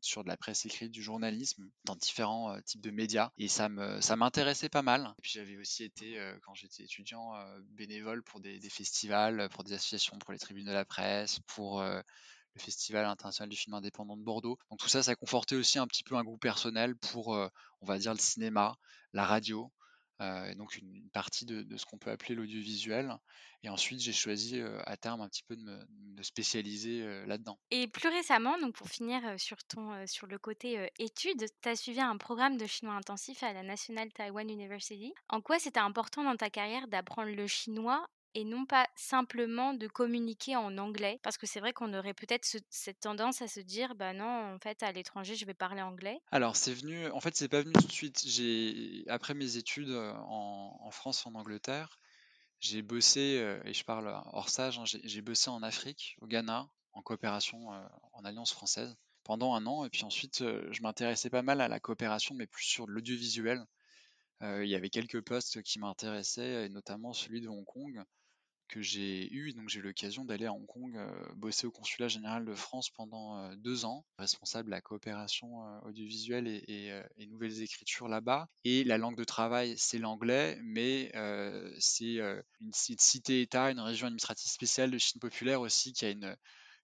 sur 0.00 0.24
de 0.24 0.28
la 0.28 0.36
presse 0.36 0.64
écrite, 0.64 0.90
du 0.90 1.02
journalisme, 1.02 1.68
dans 1.84 1.96
différents 1.96 2.58
types 2.62 2.80
de 2.80 2.90
médias. 2.90 3.30
Et 3.36 3.48
ça 3.48 3.68
me 3.68 4.00
ça 4.00 4.16
m'intéressait 4.16 4.68
pas 4.68 4.82
mal. 4.82 5.12
Et 5.18 5.22
puis 5.22 5.32
j'avais 5.32 5.56
aussi 5.56 5.84
été, 5.84 6.18
quand 6.42 6.54
j'étais 6.54 6.84
étudiant, 6.84 7.32
bénévole 7.72 8.22
pour 8.22 8.40
des, 8.40 8.58
festivals, 8.70 9.48
pour 9.50 9.64
des 9.64 9.74
associations, 9.74 10.18
pour 10.18 10.32
les 10.32 10.38
tribunes 10.38 10.66
de 10.66 10.72
la 10.72 10.84
presse, 10.84 11.40
pour 11.46 11.82
le 11.82 12.02
Festival 12.62 13.04
international 13.04 13.50
du 13.50 13.56
film 13.56 13.74
indépendant 13.74 14.16
de 14.16 14.22
Bordeaux. 14.22 14.58
Donc 14.70 14.78
tout 14.78 14.88
ça, 14.88 15.02
ça 15.02 15.14
confortait 15.14 15.56
aussi 15.56 15.78
un 15.78 15.86
petit 15.86 16.02
peu 16.02 16.16
un 16.16 16.24
goût 16.24 16.38
personnel 16.38 16.96
pour, 16.96 17.28
on 17.28 17.86
va 17.86 17.98
dire, 17.98 18.12
le 18.12 18.18
cinéma, 18.18 18.76
la 19.12 19.26
radio, 19.26 19.70
euh, 20.20 20.54
donc 20.54 20.76
une, 20.76 21.08
partie 21.10 21.44
de, 21.44 21.76
ce 21.76 21.84
qu'on 21.84 21.98
peut 21.98 22.10
appeler 22.10 22.34
l'audiovisuel. 22.34 23.16
Et 23.62 23.68
ensuite, 23.68 24.00
j'ai 24.00 24.12
choisi 24.12 24.60
à 24.84 24.96
terme 24.96 25.22
un 25.22 25.28
petit 25.28 25.42
peu 25.42 25.56
de 25.56 25.62
me 25.62 26.22
spécialiser 26.22 27.04
là-dedans. 27.26 27.58
Et 27.70 27.88
plus 27.88 28.08
récemment, 28.08 28.56
donc 28.58 28.74
pour 28.74 28.88
finir 28.88 29.20
sur, 29.38 29.56
ton, 29.64 30.06
sur 30.06 30.26
le 30.28 30.38
côté 30.38 30.88
études, 30.98 31.44
tu 31.62 31.68
as 31.68 31.74
suivi 31.74 32.00
un 32.00 32.16
programme 32.16 32.58
de 32.58 32.66
chinois 32.66 32.94
intensif 32.94 33.42
à 33.42 33.52
la 33.52 33.62
National 33.62 34.12
Taiwan 34.12 34.48
University. 34.48 35.12
En 35.28 35.40
quoi 35.40 35.58
c'était 35.58 35.80
important 35.80 36.22
dans 36.22 36.36
ta 36.36 36.50
carrière 36.50 36.86
d'apprendre 36.86 37.30
le 37.30 37.46
chinois 37.46 38.06
et 38.36 38.44
non 38.44 38.66
pas 38.66 38.86
simplement 38.96 39.72
de 39.72 39.88
communiquer 39.88 40.56
en 40.56 40.76
anglais 40.76 41.18
parce 41.22 41.38
que 41.38 41.46
c'est 41.46 41.58
vrai 41.58 41.72
qu'on 41.72 41.94
aurait 41.94 42.12
peut-être 42.12 42.44
cette 42.68 43.00
tendance 43.00 43.40
à 43.40 43.48
se 43.48 43.60
dire 43.60 43.94
bah 43.94 44.12
non 44.12 44.54
en 44.54 44.58
fait 44.58 44.82
à 44.82 44.92
l'étranger 44.92 45.34
je 45.36 45.46
vais 45.46 45.54
parler 45.54 45.80
anglais. 45.80 46.20
Alors 46.30 46.54
c'est 46.54 46.74
venu 46.74 47.08
en 47.08 47.20
fait 47.20 47.34
c'est 47.34 47.48
pas 47.48 47.62
venu 47.62 47.72
tout 47.72 47.86
de 47.86 47.92
suite. 47.92 48.22
J'ai 48.26 49.04
après 49.08 49.32
mes 49.32 49.56
études 49.56 49.90
en, 49.90 50.78
en 50.78 50.90
France 50.90 51.24
en 51.24 51.34
Angleterre 51.34 51.98
j'ai 52.60 52.82
bossé 52.82 53.42
et 53.64 53.72
je 53.72 53.84
parle 53.84 54.06
hors 54.32 54.50
sage 54.50 54.78
hein, 54.78 54.84
j'ai 54.84 55.22
bossé 55.22 55.48
en 55.48 55.62
Afrique 55.62 56.18
au 56.20 56.26
Ghana 56.26 56.68
en 56.92 57.00
coopération 57.00 57.68
en 58.12 58.24
alliance 58.24 58.52
française 58.52 58.96
pendant 59.24 59.54
un 59.54 59.64
an 59.66 59.86
et 59.86 59.88
puis 59.88 60.04
ensuite 60.04 60.40
je 60.40 60.82
m'intéressais 60.82 61.30
pas 61.30 61.42
mal 61.42 61.62
à 61.62 61.68
la 61.68 61.80
coopération 61.80 62.34
mais 62.34 62.46
plus 62.46 62.64
sur 62.64 62.86
l'audiovisuel. 62.86 63.64
il 64.42 64.68
y 64.68 64.74
avait 64.74 64.90
quelques 64.90 65.22
postes 65.22 65.62
qui 65.62 65.78
m'intéressaient 65.78 66.66
et 66.66 66.68
notamment 66.68 67.14
celui 67.14 67.40
de 67.40 67.48
Hong 67.48 67.64
Kong 67.64 68.04
que 68.68 68.82
j'ai 68.82 69.32
eu. 69.32 69.52
Donc 69.52 69.68
j'ai 69.68 69.80
eu 69.80 69.82
l'occasion 69.82 70.24
d'aller 70.24 70.46
à 70.46 70.52
Hong 70.52 70.66
Kong 70.66 70.96
euh, 70.96 71.10
bosser 71.34 71.66
au 71.66 71.70
consulat 71.70 72.08
général 72.08 72.44
de 72.44 72.54
France 72.54 72.90
pendant 72.90 73.38
euh, 73.38 73.54
deux 73.56 73.84
ans, 73.84 74.04
responsable 74.18 74.66
de 74.66 74.70
la 74.70 74.80
coopération 74.80 75.64
euh, 75.64 75.88
audiovisuelle 75.88 76.46
et, 76.46 76.92
nouvelles 77.28 77.62
écritures 77.62 78.08
là-bas. 78.08 78.48
Et 78.64 78.84
la 78.84 78.98
langue 78.98 79.16
de 79.16 79.24
travail, 79.24 79.74
c'est 79.76 79.98
l'anglais, 79.98 80.58
mais 80.62 81.10
c'est 81.78 82.18
une, 82.60 82.72
cité-État, 82.72 83.70
une 83.70 83.80
région 83.80 84.06
administrative 84.06 84.50
spéciale 84.50 84.90
de 84.90 84.98
Chine 84.98 85.20
populaire 85.20 85.60
aussi 85.60 85.92
qui 85.92 86.04
a 86.04 86.10
une, 86.10 86.36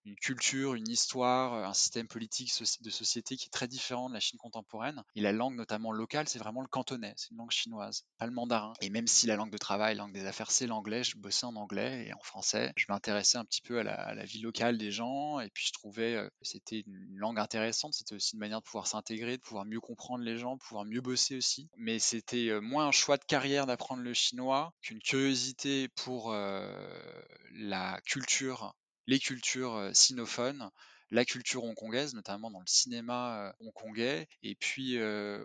une 0.04 0.16
culture, 0.16 0.74
une 0.74 0.88
histoire, 0.88 1.54
un 1.54 1.74
système 1.74 2.08
politique 2.08 2.52
de 2.80 2.90
société 2.90 3.36
qui 3.36 3.46
est 3.46 3.50
très 3.50 3.68
différent 3.68 4.08
de 4.08 4.14
la 4.14 4.20
Chine 4.20 4.38
contemporaine. 4.38 5.02
Et 5.14 5.20
la 5.20 5.32
langue, 5.32 5.54
notamment 5.54 5.92
locale, 5.92 6.28
c'est 6.28 6.38
vraiment 6.38 6.60
le 6.60 6.68
cantonais, 6.68 7.14
c'est 7.16 7.30
une 7.30 7.38
langue 7.38 7.50
chinoise, 7.50 8.04
pas 8.18 8.26
le 8.26 8.32
mandarin. 8.32 8.72
Et 8.80 8.90
même 8.90 9.06
si 9.06 9.26
la 9.26 9.36
langue 9.36 9.52
de 9.52 9.58
travail, 9.58 9.94
la 9.94 10.02
langue 10.02 10.12
des 10.12 10.26
affaires, 10.26 10.50
c'est 10.50 10.66
l'anglais, 10.66 11.04
je 11.04 11.16
bossais 11.16 11.46
en 11.46 11.56
anglais 11.56 12.06
et 12.06 12.14
en 12.14 12.22
français. 12.22 12.72
Je 12.76 12.86
m'intéressais 12.88 13.38
un 13.38 13.44
petit 13.44 13.62
peu 13.62 13.78
à 13.78 13.82
la, 13.82 14.24
vie 14.24 14.40
locale 14.40 14.78
des 14.78 14.92
gens 14.92 15.40
et 15.40 15.50
puis 15.50 15.66
je 15.66 15.72
trouvais 15.72 16.14
que 16.14 16.30
c'était 16.42 16.84
une 16.86 17.16
langue 17.16 17.38
intéressante. 17.38 17.94
C'était 17.94 18.14
aussi 18.14 18.34
une 18.34 18.40
manière 18.40 18.60
de 18.60 18.64
pouvoir 18.64 18.86
s'intégrer, 18.86 19.36
de 19.36 19.42
pouvoir 19.42 19.64
mieux 19.64 19.80
comprendre 19.80 20.24
les 20.24 20.38
gens, 20.38 20.56
pouvoir 20.58 20.84
mieux 20.84 21.00
bosser 21.00 21.36
aussi. 21.36 21.68
Mais 21.76 21.98
c'était 21.98 22.60
moins 22.60 22.86
un 22.86 22.92
choix 22.92 23.16
de 23.16 23.24
carrière 23.24 23.66
d'apprendre 23.66 24.02
le 24.02 24.14
chinois 24.14 24.72
qu'une 24.80 25.00
curiosité 25.00 25.88
pour 25.88 26.32
la 26.32 28.00
culture, 28.06 28.74
les 29.06 29.18
cultures 29.18 29.90
sinophones, 29.92 30.70
la 31.10 31.24
culture 31.24 31.64
hongkongaise, 31.64 32.14
notamment 32.14 32.50
dans 32.50 32.60
le 32.60 32.66
cinéma 32.66 33.54
hongkongais. 33.60 34.28
Et 34.42 34.54
puis, 34.54 34.98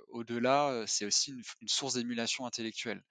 au-delà, 0.09 0.83
c'est 0.87 1.05
aussi 1.05 1.31
une, 1.31 1.67
source 1.67 1.95
d'émulation 1.95 2.45
intellectuelle. 2.45 3.03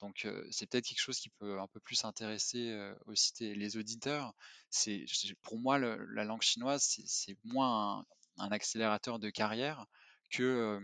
Donc, 0.00 0.26
c'est 0.50 0.68
peut-être 0.68 0.84
quelque 0.84 1.00
chose 1.00 1.18
qui 1.18 1.30
peut 1.30 1.60
un 1.60 1.68
peu 1.68 1.80
plus 1.80 2.04
intéresser 2.04 2.76
aussi 3.06 3.54
les 3.54 3.76
auditeurs. 3.76 4.34
C'est, 4.70 5.04
pour 5.42 5.58
moi, 5.58 5.78
la 5.78 6.24
langue 6.24 6.42
chinoise, 6.42 6.96
c'est 7.06 7.36
moins 7.44 8.04
un, 8.38 8.50
accélérateur 8.50 9.18
de 9.18 9.30
carrière 9.30 9.86
que 10.30 10.80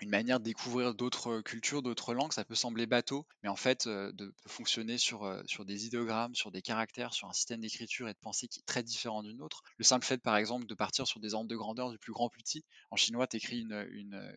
une 0.00 0.10
manière 0.10 0.38
de 0.38 0.44
découvrir 0.44 0.94
d'autres 0.94 1.40
cultures, 1.40 1.82
d'autres 1.82 2.14
langues. 2.14 2.32
Ça 2.32 2.44
peut 2.44 2.54
sembler 2.54 2.86
bateau, 2.86 3.26
mais 3.42 3.48
en 3.48 3.56
fait, 3.56 3.88
de, 3.88 4.34
fonctionner 4.46 4.98
sur, 4.98 5.42
sur 5.46 5.64
des 5.64 5.86
idéogrammes, 5.86 6.34
sur 6.34 6.50
des 6.50 6.62
caractères, 6.62 7.12
sur 7.14 7.28
un 7.28 7.32
système 7.32 7.60
d'écriture 7.60 8.08
et 8.08 8.12
de 8.12 8.18
pensée 8.18 8.48
qui 8.48 8.60
est 8.60 8.66
très 8.66 8.82
différent 8.82 9.22
d'une 9.22 9.42
autre. 9.42 9.62
Le 9.76 9.84
simple 9.84 10.06
fait, 10.06 10.18
par 10.18 10.36
exemple, 10.36 10.66
de 10.66 10.74
partir 10.74 11.06
sur 11.06 11.20
des 11.20 11.34
ordres 11.34 11.48
de 11.48 11.56
grandeur 11.56 11.90
du 11.90 11.98
plus 11.98 12.12
grand 12.12 12.28
plus 12.28 12.42
petit. 12.42 12.64
En 12.90 12.96
chinois, 12.96 13.26
tu 13.26 13.36
écris 13.36 13.60
une, 13.60 14.34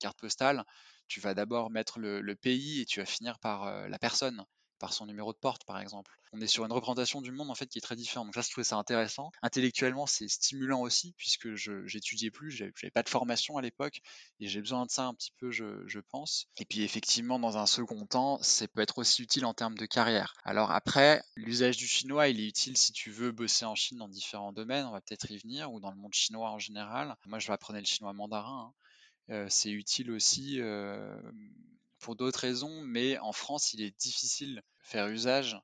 carte 0.00 0.18
postale, 0.18 0.64
tu 1.08 1.20
vas 1.20 1.34
d'abord 1.34 1.70
mettre 1.70 1.98
le, 1.98 2.34
pays 2.34 2.80
et 2.80 2.84
tu 2.84 3.00
vas 3.00 3.06
finir 3.06 3.38
par 3.38 3.88
la 3.88 3.98
personne 3.98 4.44
par 4.84 4.92
son 4.92 5.06
numéro 5.06 5.32
de 5.32 5.38
porte, 5.38 5.64
par 5.64 5.80
exemple. 5.80 6.14
On 6.34 6.42
est 6.42 6.46
sur 6.46 6.66
une 6.66 6.72
représentation 6.72 7.22
du 7.22 7.32
monde 7.32 7.50
en 7.50 7.54
fait 7.54 7.66
qui 7.68 7.78
est 7.78 7.80
très 7.80 7.96
différente. 7.96 8.26
Donc 8.26 8.34
ça, 8.34 8.42
je 8.42 8.50
trouvais 8.50 8.66
ça 8.66 8.76
intéressant. 8.76 9.32
Intellectuellement, 9.40 10.04
c'est 10.04 10.28
stimulant 10.28 10.82
aussi 10.82 11.14
puisque 11.16 11.54
je 11.54 11.86
j'étudiais 11.86 12.30
plus, 12.30 12.50
j'avais 12.50 12.90
pas 12.92 13.02
de 13.02 13.08
formation 13.08 13.56
à 13.56 13.62
l'époque 13.62 14.02
et 14.40 14.46
j'ai 14.46 14.60
besoin 14.60 14.84
de 14.84 14.90
ça 14.90 15.06
un 15.06 15.14
petit 15.14 15.32
peu, 15.38 15.50
je, 15.50 16.00
pense. 16.10 16.48
Et 16.58 16.66
puis 16.66 16.82
effectivement, 16.82 17.38
dans 17.38 17.56
un 17.56 17.64
second 17.64 18.04
temps, 18.04 18.38
ça 18.42 18.68
peut 18.68 18.82
être 18.82 18.98
aussi 18.98 19.22
utile 19.22 19.46
en 19.46 19.54
termes 19.54 19.78
de 19.78 19.86
carrière. 19.86 20.34
Alors 20.44 20.70
après, 20.70 21.22
l'usage 21.34 21.78
du 21.78 21.86
chinois, 21.86 22.28
il 22.28 22.38
est 22.38 22.46
utile 22.46 22.76
si 22.76 22.92
tu 22.92 23.10
veux 23.10 23.32
bosser 23.32 23.64
en 23.64 23.74
Chine 23.74 23.96
dans 23.96 24.08
différents 24.08 24.52
domaines. 24.52 24.84
On 24.84 24.92
va 24.92 25.00
peut-être 25.00 25.30
y 25.30 25.38
venir 25.38 25.72
ou 25.72 25.80
dans 25.80 25.92
le 25.92 25.96
monde 25.96 26.12
chinois 26.12 26.50
en 26.50 26.58
général. 26.58 27.16
Moi, 27.24 27.38
je 27.38 27.46
vais 27.46 27.54
apprendre 27.54 27.78
le 27.78 27.86
chinois 27.86 28.12
mandarin. 28.12 28.74
Hein. 29.30 29.34
Euh, 29.34 29.46
c'est 29.48 29.70
utile 29.70 30.10
aussi 30.10 30.60
euh, 30.60 31.16
pour 32.04 32.16
d'autres 32.16 32.40
raisons, 32.40 32.82
mais 32.82 33.16
en 33.20 33.32
France, 33.32 33.72
il 33.72 33.80
est 33.80 33.98
difficile 33.98 34.56
de 34.56 34.62
faire 34.82 35.08
usage 35.08 35.58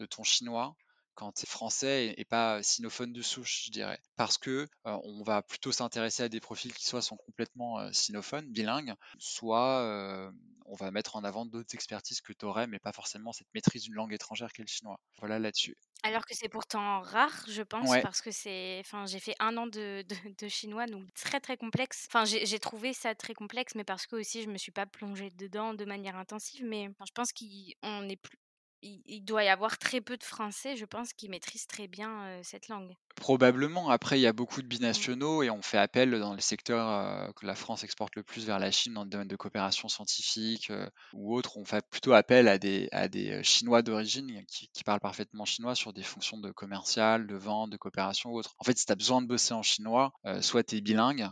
de 0.00 0.06
ton 0.06 0.24
chinois 0.24 0.74
quand 1.14 1.32
tu 1.32 1.42
es 1.42 1.46
français 1.46 2.14
et, 2.16 2.24
pas 2.24 2.62
sinophone 2.62 3.12
de 3.12 3.22
souche, 3.22 3.64
je 3.66 3.70
dirais. 3.70 4.00
Parce 4.16 4.38
que 4.38 4.66
on 4.84 5.22
va 5.22 5.42
plutôt 5.42 5.72
s'intéresser 5.72 6.24
à 6.24 6.28
des 6.28 6.40
profils 6.40 6.72
qui 6.72 6.86
soit 6.86 7.02
sont 7.02 7.16
complètement 7.16 7.92
sinophones, 7.92 8.50
bilingues, 8.50 8.94
soit 9.18 10.32
on 10.66 10.74
va 10.74 10.90
mettre 10.90 11.16
en 11.16 11.24
avant 11.24 11.46
d'autres 11.46 11.74
expertises 11.74 12.20
que 12.20 12.32
tu 12.32 12.44
aurais, 12.44 12.66
mais 12.66 12.78
pas 12.78 12.92
forcément 12.92 13.32
cette 13.32 13.52
maîtrise 13.54 13.82
d'une 13.82 13.94
langue 13.94 14.12
étrangère 14.12 14.52
qu'est 14.52 14.62
le 14.62 14.68
chinois. 14.68 14.98
Voilà 15.18 15.38
là-dessus. 15.38 15.76
Alors 16.02 16.24
que 16.26 16.34
c'est 16.34 16.48
pourtant 16.48 17.00
rare, 17.00 17.44
je 17.48 17.62
pense, 17.62 17.90
parce 18.02 18.20
que 18.20 18.30
c'est, 18.30 18.78
enfin, 18.80 19.06
j'ai 19.06 19.20
fait 19.20 19.34
un 19.40 19.56
an 19.56 19.66
de, 19.66 20.04
de, 20.38 20.48
chinois, 20.48 20.86
donc 20.86 21.06
très 21.14 21.40
très 21.40 21.56
complexe. 21.56 22.06
Enfin, 22.08 22.24
j'ai 22.24 22.58
trouvé 22.58 22.92
ça 22.92 23.14
très 23.14 23.34
complexe, 23.34 23.74
mais 23.74 23.84
parce 23.84 24.06
que 24.06 24.16
aussi 24.16 24.42
je 24.42 24.50
me 24.50 24.58
suis 24.58 24.72
pas 24.72 24.86
plongée 24.86 25.30
dedans 25.30 25.74
de 25.74 25.84
manière 25.84 26.16
intensive. 26.16 26.64
Mais 26.66 26.90
je 27.06 27.12
pense 27.14 27.32
qu'on 27.32 28.08
est 28.08 28.16
plus, 28.16 28.38
il, 28.84 29.24
doit 29.24 29.44
y 29.44 29.48
avoir 29.48 29.78
très 29.78 30.00
peu 30.00 30.16
de 30.16 30.22
Français, 30.22 30.76
je 30.76 30.84
pense, 30.84 31.12
qui 31.12 31.28
maîtrisent 31.28 31.66
très 31.66 31.88
bien 31.88 32.40
cette 32.42 32.68
langue. 32.68 32.94
Probablement. 33.16 33.88
Après, 33.88 34.18
il 34.18 34.22
y 34.22 34.26
a 34.26 34.32
beaucoup 34.32 34.60
de 34.60 34.66
binationaux 34.66 35.42
et 35.42 35.50
on 35.50 35.62
fait 35.62 35.78
appel 35.78 36.18
dans 36.18 36.34
les 36.34 36.40
secteurs 36.40 37.32
que 37.34 37.46
la 37.46 37.54
France 37.54 37.84
exporte 37.84 38.16
le 38.16 38.22
plus 38.22 38.44
vers 38.46 38.58
la 38.58 38.70
Chine 38.70 38.94
dans 38.94 39.04
le 39.04 39.10
domaine 39.10 39.28
de 39.28 39.36
coopération 39.36 39.88
scientifique 39.88 40.70
ou 41.12 41.34
autre. 41.34 41.56
On 41.56 41.64
fait 41.64 41.84
plutôt 41.88 42.12
appel 42.12 42.48
à 42.48 42.58
des, 42.58 42.88
à 42.92 43.08
des 43.08 43.42
Chinois 43.42 43.82
d'origine 43.82 44.44
qui, 44.46 44.68
parlent 44.84 45.00
parfaitement 45.00 45.46
chinois 45.46 45.74
sur 45.74 45.94
des 45.94 46.02
fonctions 46.02 46.38
de 46.38 46.50
commercial, 46.50 47.26
de 47.26 47.36
vente, 47.36 47.70
de 47.70 47.78
coopération 47.78 48.30
ou 48.30 48.38
autre. 48.38 48.54
En 48.58 48.64
fait, 48.64 48.76
si 48.76 48.84
tu 48.84 48.92
as 48.92 48.96
besoin 48.96 49.22
de 49.22 49.26
bosser 49.26 49.54
en 49.54 49.62
chinois, 49.62 50.12
soit 50.40 50.62
tu 50.62 50.76
es 50.76 50.80
bilingue, 50.82 51.28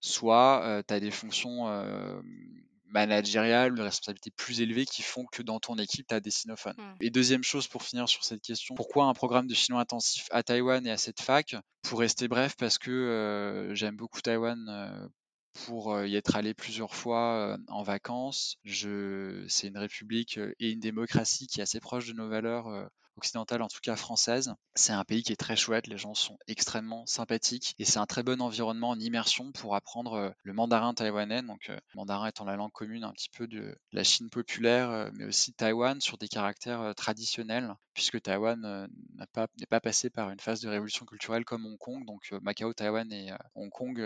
soit 0.00 0.82
tu 0.86 0.92
as 0.92 1.00
des 1.00 1.10
fonctions 1.10 1.68
managériales, 2.92 3.74
de 3.74 3.82
responsabilités 3.82 4.30
plus 4.30 4.60
élevées 4.60 4.86
qui 4.86 5.02
font 5.02 5.26
que 5.32 5.42
dans 5.42 5.58
ton 5.58 5.76
équipe, 5.76 6.06
tu 6.06 6.14
as 6.14 6.20
des 6.20 6.30
sinophones. 6.30 6.76
Mmh. 6.76 6.94
Et 7.00 7.10
deuxième 7.10 7.42
chose 7.42 7.66
pour 7.66 7.82
finir 7.82 8.08
sur 8.08 8.24
cette 8.24 8.42
question, 8.42 8.74
pourquoi 8.74 9.06
un 9.06 9.14
programme 9.14 9.46
de 9.46 9.54
chinois 9.54 9.80
intensif 9.80 10.26
à 10.30 10.42
Taïwan 10.42 10.86
et 10.86 10.90
à 10.90 10.96
cette 10.96 11.20
fac? 11.20 11.56
Pour 11.82 12.00
rester 12.00 12.28
bref, 12.28 12.54
parce 12.56 12.78
que 12.78 12.90
euh, 12.90 13.74
j'aime 13.74 13.96
beaucoup 13.96 14.20
Taïwan. 14.20 14.58
Euh, 14.68 15.08
pour 15.66 15.92
euh, 15.92 16.06
y 16.06 16.16
être 16.16 16.34
allé 16.34 16.54
plusieurs 16.54 16.94
fois 16.94 17.58
en 17.68 17.82
vacances. 17.82 18.56
Je... 18.64 19.44
C'est 19.48 19.68
une 19.68 19.76
république 19.76 20.38
et 20.58 20.70
une 20.70 20.80
démocratie 20.80 21.46
qui 21.46 21.60
est 21.60 21.62
assez 21.62 21.78
proche 21.78 22.06
de 22.06 22.14
nos 22.14 22.28
valeurs 22.28 22.88
occidentale, 23.16 23.62
en 23.62 23.68
tout 23.68 23.80
cas 23.82 23.96
française. 23.96 24.54
C'est 24.74 24.92
un 24.92 25.04
pays 25.04 25.22
qui 25.22 25.32
est 25.32 25.36
très 25.36 25.56
chouette, 25.56 25.86
les 25.86 25.98
gens 25.98 26.14
sont 26.14 26.38
extrêmement 26.48 27.04
sympathiques 27.06 27.74
et 27.78 27.84
c'est 27.84 27.98
un 27.98 28.06
très 28.06 28.22
bon 28.22 28.40
environnement 28.40 28.90
en 28.90 28.98
immersion 28.98 29.52
pour 29.52 29.74
apprendre 29.74 30.14
euh, 30.14 30.30
le 30.42 30.52
mandarin 30.52 30.94
taïwanais. 30.94 31.42
Donc, 31.42 31.68
euh, 31.68 31.78
mandarin 31.94 32.28
étant 32.28 32.44
la 32.44 32.56
langue 32.56 32.72
commune 32.72 33.04
un 33.04 33.12
petit 33.12 33.30
peu 33.30 33.46
de 33.46 33.76
la 33.92 34.04
Chine 34.04 34.30
populaire, 34.30 34.90
euh, 34.90 35.10
mais 35.14 35.24
aussi 35.24 35.52
Taïwan 35.52 36.00
sur 36.00 36.18
des 36.18 36.28
caractères 36.28 36.94
traditionnels, 36.96 37.74
puisque 37.94 38.20
Taïwan 38.22 38.88
n'est 39.18 39.26
pas, 39.26 39.48
pas 39.68 39.80
passé 39.80 40.10
par 40.10 40.30
une 40.30 40.40
phase 40.40 40.60
de 40.60 40.68
révolution 40.68 41.04
culturelle 41.04 41.44
comme 41.44 41.66
Hong 41.66 41.78
Kong. 41.78 42.06
Donc, 42.06 42.32
Macao, 42.42 42.72
Taïwan 42.72 43.12
et 43.12 43.32
Hong 43.54 43.70
Kong 43.70 44.02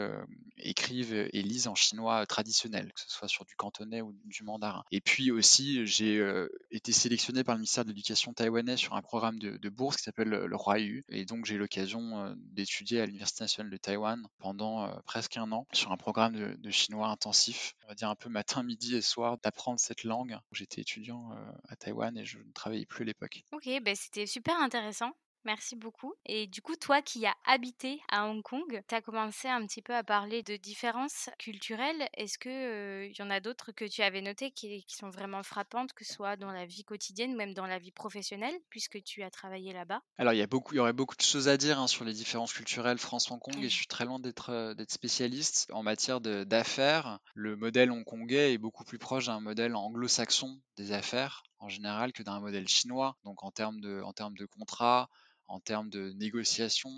écrivent 0.56 1.14
et 1.14 1.42
lisent 1.42 1.68
en 1.68 1.74
chinois 1.74 2.26
traditionnel, 2.26 2.92
que 2.92 3.00
ce 3.00 3.10
soit 3.10 3.28
sur 3.28 3.44
du 3.44 3.54
cantonais 3.54 4.02
ou 4.02 4.12
du 4.24 4.42
mandarin. 4.42 4.84
Et 4.90 5.00
puis 5.00 5.30
aussi, 5.30 5.86
j'ai 5.86 6.22
été 6.70 6.92
sélectionné 6.92 7.44
par 7.44 7.54
le 7.54 7.60
ministère 7.60 7.84
de 7.84 7.90
l'Éducation 7.90 8.32
taïwanais 8.32 8.76
sur 8.76 8.94
un 8.94 8.95
programme 9.02 9.38
de, 9.38 9.68
bourse 9.68 9.96
qui 9.96 10.02
s'appelle 10.04 10.28
le, 10.28 10.56
Roi 10.56 10.80
U. 10.80 11.04
Et 11.08 11.24
donc 11.24 11.44
j'ai 11.44 11.56
eu 11.56 11.58
l'occasion 11.58 12.18
euh, 12.18 12.34
d'étudier 12.36 13.00
à 13.00 13.06
l'Université 13.06 13.44
nationale 13.44 13.70
de 13.70 13.76
Taïwan 13.76 14.26
pendant 14.38 14.84
euh, 14.84 14.92
presque 15.04 15.36
un 15.36 15.50
an 15.52 15.66
sur 15.72 15.92
un 15.92 15.96
programme 15.96 16.56
de, 16.56 16.70
chinois 16.70 17.08
intensif, 17.08 17.74
on 17.84 17.88
va 17.88 17.94
dire 17.94 18.08
un 18.08 18.14
peu 18.14 18.28
matin, 18.28 18.62
midi 18.62 18.96
et 18.96 19.02
soir, 19.02 19.38
d'apprendre 19.42 19.80
cette 19.80 20.04
langue. 20.04 20.36
J'étais 20.52 20.80
étudiant 20.80 21.32
euh, 21.32 21.52
à 21.68 21.76
Taïwan 21.76 22.16
et 22.16 22.24
je 22.24 22.38
ne 22.38 22.52
travaillais 22.52 22.86
plus 22.86 23.02
à 23.02 23.06
l'époque. 23.06 23.42
Ok, 23.52 23.68
ben 23.82 23.94
c'était 23.94 24.26
super 24.26 24.58
intéressant. 24.60 25.12
Merci 25.46 25.76
beaucoup. 25.76 26.12
Et 26.24 26.48
du 26.48 26.60
coup, 26.60 26.74
toi 26.74 27.02
qui 27.02 27.24
as 27.24 27.36
habité 27.44 28.00
à 28.08 28.26
Hong 28.26 28.42
Kong, 28.42 28.82
tu 28.88 28.94
as 28.96 29.00
commencé 29.00 29.46
un 29.46 29.64
petit 29.64 29.80
peu 29.80 29.94
à 29.94 30.02
parler 30.02 30.42
de 30.42 30.56
différences 30.56 31.30
culturelles. 31.38 32.08
Est-ce 32.14 32.36
qu'il 32.36 33.16
y 33.16 33.22
en 33.22 33.30
a 33.30 33.38
d'autres 33.38 33.70
que 33.70 33.84
tu 33.84 34.02
avais 34.02 34.22
notées 34.22 34.50
qui, 34.50 34.84
sont 34.88 35.08
vraiment 35.08 35.44
frappantes, 35.44 35.92
que 35.92 36.04
ce 36.04 36.14
soit 36.14 36.36
dans 36.36 36.50
la 36.50 36.66
vie 36.66 36.82
quotidienne 36.82 37.34
ou 37.34 37.36
même 37.36 37.54
dans 37.54 37.66
la 37.66 37.78
vie 37.78 37.92
professionnelle, 37.92 38.54
puisque 38.70 39.00
tu 39.04 39.22
as 39.22 39.30
travaillé 39.30 39.72
là-bas? 39.72 40.02
Alors, 40.18 40.32
il 40.32 40.38
y, 40.38 40.42
a 40.42 40.48
beaucoup, 40.48 40.74
il 40.74 40.78
y 40.78 40.80
aurait 40.80 40.92
beaucoup 40.92 41.14
de 41.14 41.22
choses 41.22 41.46
à 41.46 41.56
dire 41.56 41.78
hein, 41.78 41.86
sur 41.86 42.04
les 42.04 42.12
différences 42.12 42.52
culturelles 42.52 42.98
France-Hong 42.98 43.38
Kong, 43.38 43.58
et 43.58 43.68
je 43.68 43.74
suis 43.74 43.86
très 43.86 44.04
loin 44.04 44.18
d'être 44.18 44.74
spécialiste. 44.88 45.68
En 45.72 45.84
matière 45.84 46.20
d'affaires, 46.20 47.20
le 47.34 47.54
modèle 47.54 47.92
hongkongais 47.92 48.52
est 48.52 48.58
beaucoup 48.58 48.82
plus 48.82 48.98
proche 48.98 49.26
d'un 49.26 49.38
modèle 49.38 49.76
anglo-saxon 49.76 50.60
des 50.76 50.90
affaires 50.90 51.44
en 51.58 51.68
général 51.68 52.12
que 52.12 52.22
d'un 52.22 52.40
modèle 52.40 52.68
chinois. 52.68 53.16
Donc 53.24 53.44
en 53.44 53.50
termes 53.50 53.80
de, 53.80 54.00
en 54.02 54.12
termes 54.12 54.36
de 54.36 54.46
contrats, 54.46 55.08
en 55.48 55.60
termes 55.60 55.90
de 55.90 56.12
négociation. 56.12 56.90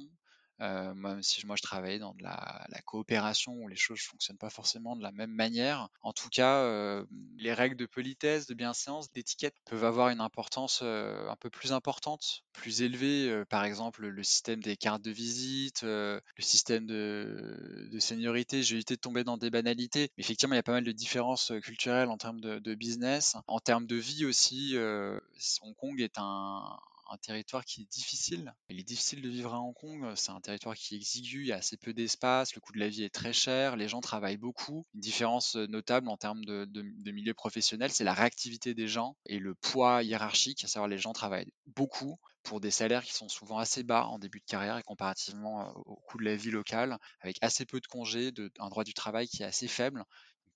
Euh, 0.61 0.93
même 0.95 1.23
si 1.23 1.47
moi 1.47 1.55
je 1.55 1.63
travaillais 1.63 2.01
dans 2.01 2.15
de 2.15 2.23
la, 2.25 2.67
coopération 2.85 3.53
où 3.53 3.69
les 3.69 3.77
choses 3.77 3.99
ne 3.99 4.11
fonctionnent 4.11 4.39
pas 4.39 4.51
forcément 4.51 4.97
de 4.97 5.03
la 5.03 5.13
même 5.13 5.31
manière. 5.31 5.89
En 6.03 6.13
tout 6.13 6.29
cas, 6.31 6.63
euh, 6.63 7.05
les 7.37 7.53
règles 7.53 7.77
de 7.77 7.87
politesse, 7.87 8.47
de 8.47 8.55
bienséance, 8.55 9.13
d'étiquette 9.13 9.55
peuvent 9.67 9.85
avoir 9.85 10.09
une 10.09 10.21
importance 10.21 10.81
euh, 10.83 11.29
un 11.29 11.37
peu 11.37 11.51
plus 11.51 11.73
importante, 11.73 12.45
plus 12.53 12.83
élevée. 12.83 13.45
par 13.51 13.65
exemple, 13.65 14.07
le 14.07 14.23
système 14.23 14.61
des 14.63 14.77
cartes 14.77 15.03
de 15.03 15.11
visite, 15.11 15.83
le 15.83 16.23
système 16.41 16.87
de, 16.87 17.89
de 17.93 17.99
seniorité. 17.99 18.63
J'ai 18.63 18.77
évité 18.77 18.97
de 18.97 19.01
tomber 19.01 19.23
dans 19.23 19.37
des 19.37 19.51
banalités. 19.51 20.11
Effectivement, 20.19 20.55
il 20.55 20.59
y 20.59 20.61
a 20.61 20.65
pas 20.65 20.73
mal 20.73 20.85
de 20.85 20.93
différences 20.93 21.53
culturelles 21.63 22.09
en 22.09 22.17
termes 22.17 22.41
de 22.41 22.75
business. 22.75 23.37
En 23.47 23.61
termes 23.61 23.87
de 23.87 23.97
vie 23.97 24.25
aussi, 24.25 24.77
Hong 24.77 25.77
Kong 25.77 26.01
est 26.01 26.19
un, 26.19 26.79
un 27.09 27.19
territoire 27.19 27.65
qui 27.65 27.83
est 27.83 27.91
difficile. 27.91 28.55
Il 28.69 28.79
est 28.79 28.85
difficile 28.85 29.23
de 29.23 29.29
vivre 29.29 29.55
à 29.55 29.61
Hong 29.61 29.75
Kong. 29.75 30.13
C'est 30.17 30.31
un 30.31 30.41
territoire 30.41 30.75
qui 30.77 30.95
est 30.95 30.99
exigu, 30.99 31.43
il 31.43 31.49
y 31.49 31.53
a 31.53 31.57
assez 31.57 31.77
peu 31.77 31.93
d'espace, 31.93 32.55
le 32.55 32.61
coût 32.61 32.73
de 32.73 32.79
la 32.79 32.89
vie 32.89 33.05
est 33.05 33.15
très 33.15 33.33
cher, 33.33 33.77
les 33.77 33.89
gens 33.89 34.01
travaillent 34.01 34.37
beaucoup. 34.37 34.87
Une 34.95 35.01
différence 35.01 35.57
euh, 35.57 35.67
notable 35.67 36.09
en 36.09 36.17
termes 36.17 36.45
de, 36.45 37.11
milieu 37.11 37.35
professionnel, 37.35 37.91
c'est 37.91 38.05
la 38.05 38.15
réactivité 38.15 38.75
des 38.75 38.87
gens 38.87 39.17
et 39.27 39.39
le 39.39 39.55
poids 39.55 40.03
hiérarchique, 40.03 40.65
à 40.65 40.69
savoir 40.69 40.89
les 40.89 40.99
gens 40.99 41.13
travaillent 41.13 41.53
beaucoup 41.67 42.19
pour 42.43 42.61
des 42.61 42.71
salaires 42.71 43.05
qui 43.05 43.13
sont 43.13 43.29
souvent 43.29 43.59
assez 43.59 43.83
bas 43.83 44.07
en 44.07 44.19
début 44.19 44.41
de 44.41 44.45
carrière 44.45 44.79
et 44.79 44.83
comparativement 44.83 45.73
au 45.87 45.97
coût 45.97 46.19
de 46.19 46.25
la 46.25 46.37
vie 46.37 46.51
locale, 46.51 46.99
avec 47.21 47.37
assez 47.43 47.67
peu 47.67 47.81
de 47.81 47.87
congés, 47.87 48.33
un 48.59 48.69
droit 48.69 48.85
du 48.85 48.95
travail 48.95 49.29
qui 49.29 49.43
est 49.43 49.47
assez 49.47 49.69
faible 49.69 50.05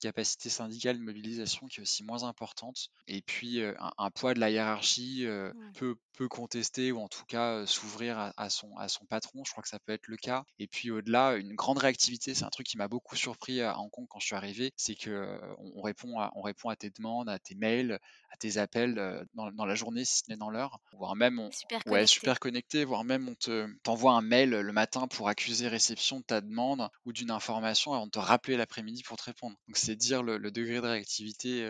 capacité 0.03 0.49
syndicale 0.49 0.99
de 0.99 1.03
mobilisation 1.03 1.67
qui 1.67 1.81
est 1.81 1.83
aussi 1.83 2.05
moins 2.05 2.25
importante. 2.25 2.89
Et 3.07 3.23
puis 3.23 3.63
un, 3.63 4.11
poids 4.11 4.35
de 4.35 4.41
la 4.41 4.51
hiérarchie 4.51 5.27
peut, 5.75 5.97
peut 6.13 6.29
contester 6.29 6.93
ou 6.93 7.01
en 7.01 7.09
tout 7.09 7.25
cas 7.25 7.67
s'ouvrir 7.67 8.33
à, 8.37 8.51
son, 8.51 8.77
à 8.77 8.89
son 8.89 9.05
patron. 9.07 9.43
Je 9.45 9.53
crois 9.53 9.63
que 9.63 9.69
ça 9.69 9.79
peut 9.79 9.93
être 9.93 10.09
le 10.09 10.17
cas. 10.17 10.45
Et 10.59 10.67
puis 10.67 10.91
au-delà, 10.91 11.37
une 11.37 11.55
grande 11.55 11.79
réactivité. 11.79 12.35
C'est 12.35 12.45
un 12.45 12.51
truc 12.51 12.67
qui 12.67 12.77
m'a 12.77 12.89
beaucoup 12.89 13.17
surpris 13.17 13.61
à 13.61 13.79
Hong 13.79 13.91
Kong 13.91 14.07
quand 14.09 14.21
je 14.21 14.27
suis 14.27 14.37
arrivé. 14.37 14.73
C'est 14.77 14.95
qu'on 14.95 15.73
on 15.77 15.83
répond, 15.83 16.21
à, 16.21 16.33
on 16.35 16.43
répond 16.43 16.69
à 16.69 16.77
tes 16.77 16.91
demandes, 16.91 17.29
à 17.29 17.39
tes 17.39 17.55
mails, 17.55 17.99
à 18.31 18.37
tes 18.37 18.59
appels 18.59 19.27
dans, 19.35 19.65
la 19.65 19.75
journée 19.75 20.05
si 20.05 20.19
ce 20.19 20.31
n'est 20.31 20.37
dans 20.37 20.51
l'heure. 20.51 20.81
Voire 20.93 21.17
même, 21.17 21.39
on, 21.39 21.51
super 21.51 21.79
ouais, 21.79 21.83
connecté. 21.85 22.07
super 22.07 22.41
connecté. 22.41 22.85
Voire 22.85 23.05
même, 23.05 23.29
on 23.29 23.35
te, 23.35 23.69
t'envoie 23.83 24.13
un 24.13 24.23
mail 24.23 24.51
le 24.51 24.73
matin 24.73 25.07
pour 25.09 25.29
accuser 25.29 25.69
réception 25.69 26.21
de 26.21 26.25
ta 26.25 26.41
demande 26.41 26.89
ou 27.05 27.13
d'une 27.13 27.31
information 27.31 27.93
avant 27.93 28.07
de 28.07 28.11
te 28.11 28.19
rappeler 28.19 28.57
l'après-midi 28.57 29.03
pour 29.03 29.17
te 29.17 29.25
répondre. 29.25 29.57
Donc 29.69 29.77
c'est 29.77 29.92
dire 29.95 30.23
le, 30.23 30.39
degré 30.51 30.81
de 30.81 30.87
réactivité 30.87 31.69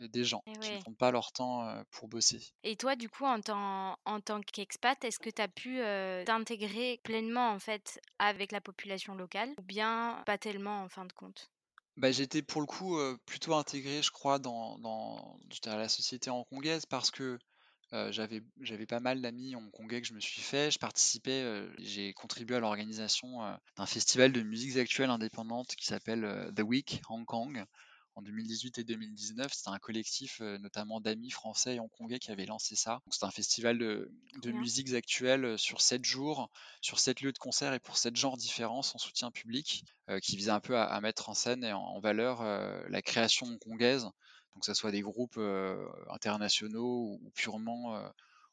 des 0.00 0.24
gens 0.24 0.42
qui 0.62 0.72
ne 0.72 0.80
prennent 0.80 0.96
pas 0.96 1.10
leur 1.10 1.32
temps 1.32 1.84
pour 1.90 2.08
bosser. 2.08 2.40
Et 2.62 2.76
toi, 2.76 2.96
du 2.96 3.08
coup, 3.08 3.24
en 3.24 3.40
tant, 3.40 3.98
en 4.04 4.20
tant 4.20 4.40
qu'expat, 4.40 5.02
est-ce 5.04 5.18
que 5.18 5.30
tu 5.30 5.42
as 5.42 5.48
pu 5.48 5.78
t'intégrer 6.24 7.00
pleinement 7.02 7.50
en 7.50 7.58
fait 7.58 8.00
avec 8.18 8.52
la 8.52 8.60
population 8.60 9.14
locale 9.14 9.50
ou 9.58 9.62
bien 9.62 10.22
pas 10.26 10.38
tellement 10.38 10.82
en 10.82 10.88
fin 10.88 11.04
de 11.04 11.12
compte? 11.12 11.50
Bah, 11.96 12.10
j'étais 12.10 12.42
pour 12.42 12.60
le 12.60 12.66
coup 12.66 12.98
plutôt 13.26 13.54
intégré, 13.54 14.02
je 14.02 14.10
crois, 14.10 14.38
dans, 14.38 14.78
dans 14.78 15.38
la 15.66 15.88
société 15.88 16.30
hongkongaise 16.30 16.86
parce 16.86 17.10
que 17.10 17.38
j'avais, 18.10 18.42
j'avais 18.60 18.86
pas 18.86 19.00
mal 19.00 19.20
d'amis 19.20 19.54
hongkongais 19.56 20.00
que 20.00 20.06
je 20.06 20.14
me 20.14 20.20
suis 20.20 20.42
fait. 20.42 20.70
Je 20.70 20.78
participais, 20.78 21.68
j'ai 21.78 22.12
contribué 22.12 22.56
à 22.56 22.60
l'organisation 22.60 23.40
d'un 23.76 23.86
festival 23.86 24.32
de 24.32 24.42
musiques 24.42 24.76
actuelles 24.76 25.10
indépendantes 25.10 25.74
qui 25.76 25.86
s'appelle 25.86 26.52
The 26.56 26.62
Week 26.62 27.00
Hong 27.08 27.24
Kong 27.24 27.64
en 28.16 28.22
2018 28.22 28.78
et 28.78 28.84
2019. 28.84 29.52
C'était 29.52 29.70
un 29.70 29.78
collectif 29.78 30.40
notamment 30.40 31.00
d'amis 31.00 31.30
français 31.30 31.76
et 31.76 31.80
hongkongais 31.80 32.18
qui 32.18 32.30
avait 32.30 32.46
lancé 32.46 32.76
ça. 32.76 33.00
C'est 33.10 33.24
un 33.24 33.30
festival 33.30 33.78
de, 33.78 34.10
musiques 34.52 34.94
actuelles 34.94 35.58
sur 35.58 35.80
7 35.80 36.04
jours, 36.04 36.50
sur 36.80 36.98
7 36.98 37.20
lieux 37.20 37.32
de 37.32 37.38
concert 37.38 37.72
et 37.74 37.80
pour 37.80 37.96
7 37.96 38.16
genres 38.16 38.36
différents 38.36 38.82
sans 38.82 38.98
soutien 38.98 39.30
public, 39.30 39.84
qui 40.22 40.36
visait 40.36 40.50
un 40.50 40.60
peu 40.60 40.76
à, 40.76 41.00
mettre 41.00 41.28
en 41.28 41.34
scène 41.34 41.64
et 41.64 41.72
en, 41.72 42.00
valeur 42.00 42.42
la 42.88 43.02
création 43.02 43.46
hongkongaise 43.46 44.08
donc 44.54 44.62
que 44.62 44.66
ce 44.66 44.74
soit 44.74 44.90
des 44.90 45.02
groupes 45.02 45.38
internationaux 46.10 47.18
ou 47.20 47.30
purement 47.34 47.98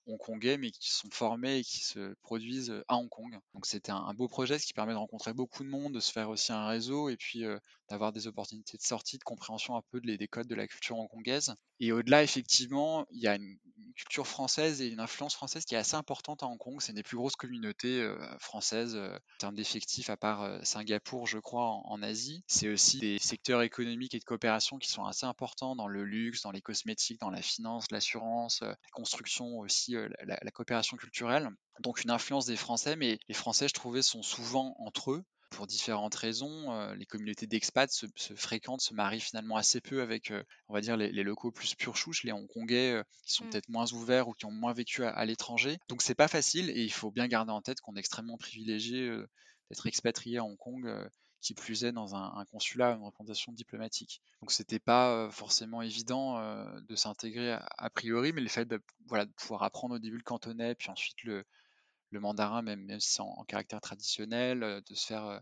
hongkongais, 0.07 0.57
mais 0.57 0.71
qui 0.71 0.91
sont 0.91 1.09
formés 1.11 1.57
et 1.57 1.63
qui 1.63 1.79
se 1.79 2.13
produisent 2.21 2.73
à 2.87 2.95
Hong 2.97 3.09
Kong. 3.09 3.37
Donc 3.53 3.65
c'était 3.65 3.91
un, 3.91 4.13
beau 4.13 4.27
projet, 4.27 4.59
ce 4.59 4.65
qui 4.65 4.73
permet 4.73 4.93
de 4.93 4.97
rencontrer 4.97 5.33
beaucoup 5.33 5.63
de 5.63 5.69
monde, 5.69 5.93
de 5.93 5.99
se 5.99 6.11
faire 6.11 6.29
aussi 6.29 6.51
un 6.51 6.67
réseau 6.67 7.09
et 7.09 7.17
puis 7.17 7.43
d'avoir 7.89 8.11
des 8.11 8.27
opportunités 8.27 8.77
de 8.77 8.83
sortie, 8.83 9.17
de 9.17 9.23
compréhension 9.23 9.75
un 9.75 9.81
peu 9.91 9.99
des 10.01 10.27
codes 10.27 10.47
de 10.47 10.55
la 10.55 10.67
culture 10.67 10.97
hongkongaise. 10.97 11.53
Et 11.79 11.91
au-delà, 11.91 12.23
effectivement, 12.23 13.05
il 13.11 13.21
y 13.21 13.27
a 13.27 13.35
une, 13.35 13.57
culture 13.95 14.25
française 14.25 14.81
et 14.81 14.87
une 14.87 15.01
influence 15.01 15.35
française 15.35 15.65
qui 15.65 15.75
est 15.75 15.77
assez 15.77 15.95
importante 15.95 16.43
à 16.43 16.47
Hong 16.47 16.57
Kong. 16.57 16.77
C'est 16.79 16.91
une 16.91 16.95
des 16.95 17.03
plus 17.03 17.17
grosses 17.17 17.35
communautés 17.35 18.09
françaises 18.39 18.95
en 18.95 19.37
termes 19.37 19.55
d'effectifs, 19.55 20.09
à 20.09 20.17
part 20.17 20.65
Singapour, 20.65 21.27
je 21.27 21.37
crois, 21.39 21.81
en, 21.85 22.01
Asie. 22.01 22.43
C'est 22.47 22.69
aussi 22.69 22.99
des 22.99 23.19
secteurs 23.19 23.61
économiques 23.61 24.15
et 24.15 24.19
de 24.19 24.23
coopération 24.23 24.77
qui 24.77 24.89
sont 24.89 25.05
assez 25.05 25.25
importants 25.25 25.75
dans 25.75 25.87
le 25.87 26.03
luxe, 26.03 26.41
dans 26.41 26.51
les 26.51 26.61
cosmétiques, 26.61 27.19
dans 27.19 27.29
la 27.29 27.41
finance, 27.41 27.85
l'assurance, 27.91 28.61
la 28.61 28.77
construction 28.93 29.59
aussi, 29.59 29.90
la, 29.95 30.39
la 30.41 30.51
coopération 30.51 30.97
culturelle. 30.97 31.49
Donc 31.79 32.03
une 32.03 32.11
influence 32.11 32.45
des 32.45 32.55
Français, 32.55 32.95
mais 32.95 33.19
les 33.27 33.33
Français, 33.33 33.67
je 33.67 33.73
trouvais, 33.73 34.01
sont 34.01 34.23
souvent 34.23 34.75
entre 34.79 35.11
eux 35.11 35.23
pour 35.51 35.67
différentes 35.67 36.15
raisons. 36.15 36.71
Euh, 36.73 36.95
les 36.95 37.05
communautés 37.05 37.45
d'expats 37.45 37.91
se, 37.91 38.07
fréquentent, 38.35 38.81
se 38.81 38.93
marient 38.93 39.19
finalement 39.19 39.57
assez 39.57 39.81
peu 39.81 40.01
avec, 40.01 40.31
euh, 40.31 40.43
on 40.69 40.73
va 40.73 40.81
dire, 40.81 40.97
les, 40.97 41.23
locaux 41.23 41.51
plus 41.51 41.75
pure 41.75 41.95
chouches, 41.95 42.23
les 42.23 42.31
Hongkongais 42.31 42.93
euh, 42.93 43.03
qui 43.25 43.33
sont 43.33 43.45
mmh. 43.45 43.49
peut-être 43.49 43.69
moins 43.69 43.91
ouverts 43.93 44.27
ou 44.27 44.33
qui 44.33 44.45
ont 44.45 44.51
moins 44.51 44.73
vécu 44.73 45.03
à, 45.03 45.25
l'étranger. 45.25 45.77
Donc 45.89 46.01
c'est 46.01 46.15
pas 46.15 46.27
facile 46.27 46.69
et 46.71 46.81
il 46.81 46.91
faut 46.91 47.11
bien 47.11 47.27
garder 47.27 47.51
en 47.51 47.61
tête 47.61 47.81
qu'on 47.81 47.95
est 47.95 47.99
extrêmement 47.99 48.37
privilégié 48.37 49.15
d'être 49.69 49.85
expatrié 49.85 50.39
à 50.39 50.43
Hong 50.43 50.57
Kong 50.57 50.89
qui 51.41 51.53
plus 51.53 51.83
est 51.83 51.91
dans 51.91 52.15
un, 52.15 52.45
consulat, 52.45 52.93
une 52.93 53.03
représentation 53.03 53.51
diplomatique. 53.51 54.21
Donc 54.41 54.51
c'était 54.51 54.79
pas 54.79 55.29
forcément 55.31 55.81
évident 55.81 56.39
de 56.81 56.95
s'intégrer 56.95 57.57
a, 57.77 57.89
priori, 57.89 58.31
mais 58.31 58.41
le 58.41 58.47
fait 58.47 58.65
de, 58.65 58.81
voilà, 59.07 59.25
pouvoir 59.37 59.63
apprendre 59.63 59.95
au 59.95 59.99
début 59.99 60.17
le 60.17 60.23
cantonais, 60.23 60.75
puis 60.75 60.89
ensuite 60.89 61.23
le, 61.23 61.45
mandarin, 62.11 62.61
même, 62.61 62.87
si 62.99 63.13
c'est 63.13 63.21
en, 63.21 63.43
caractère 63.45 63.81
traditionnel, 63.81 64.63
euh, 64.63 64.81
de 64.81 64.95
se 64.95 65.07
faire 65.07 65.25
euh, 65.25 65.39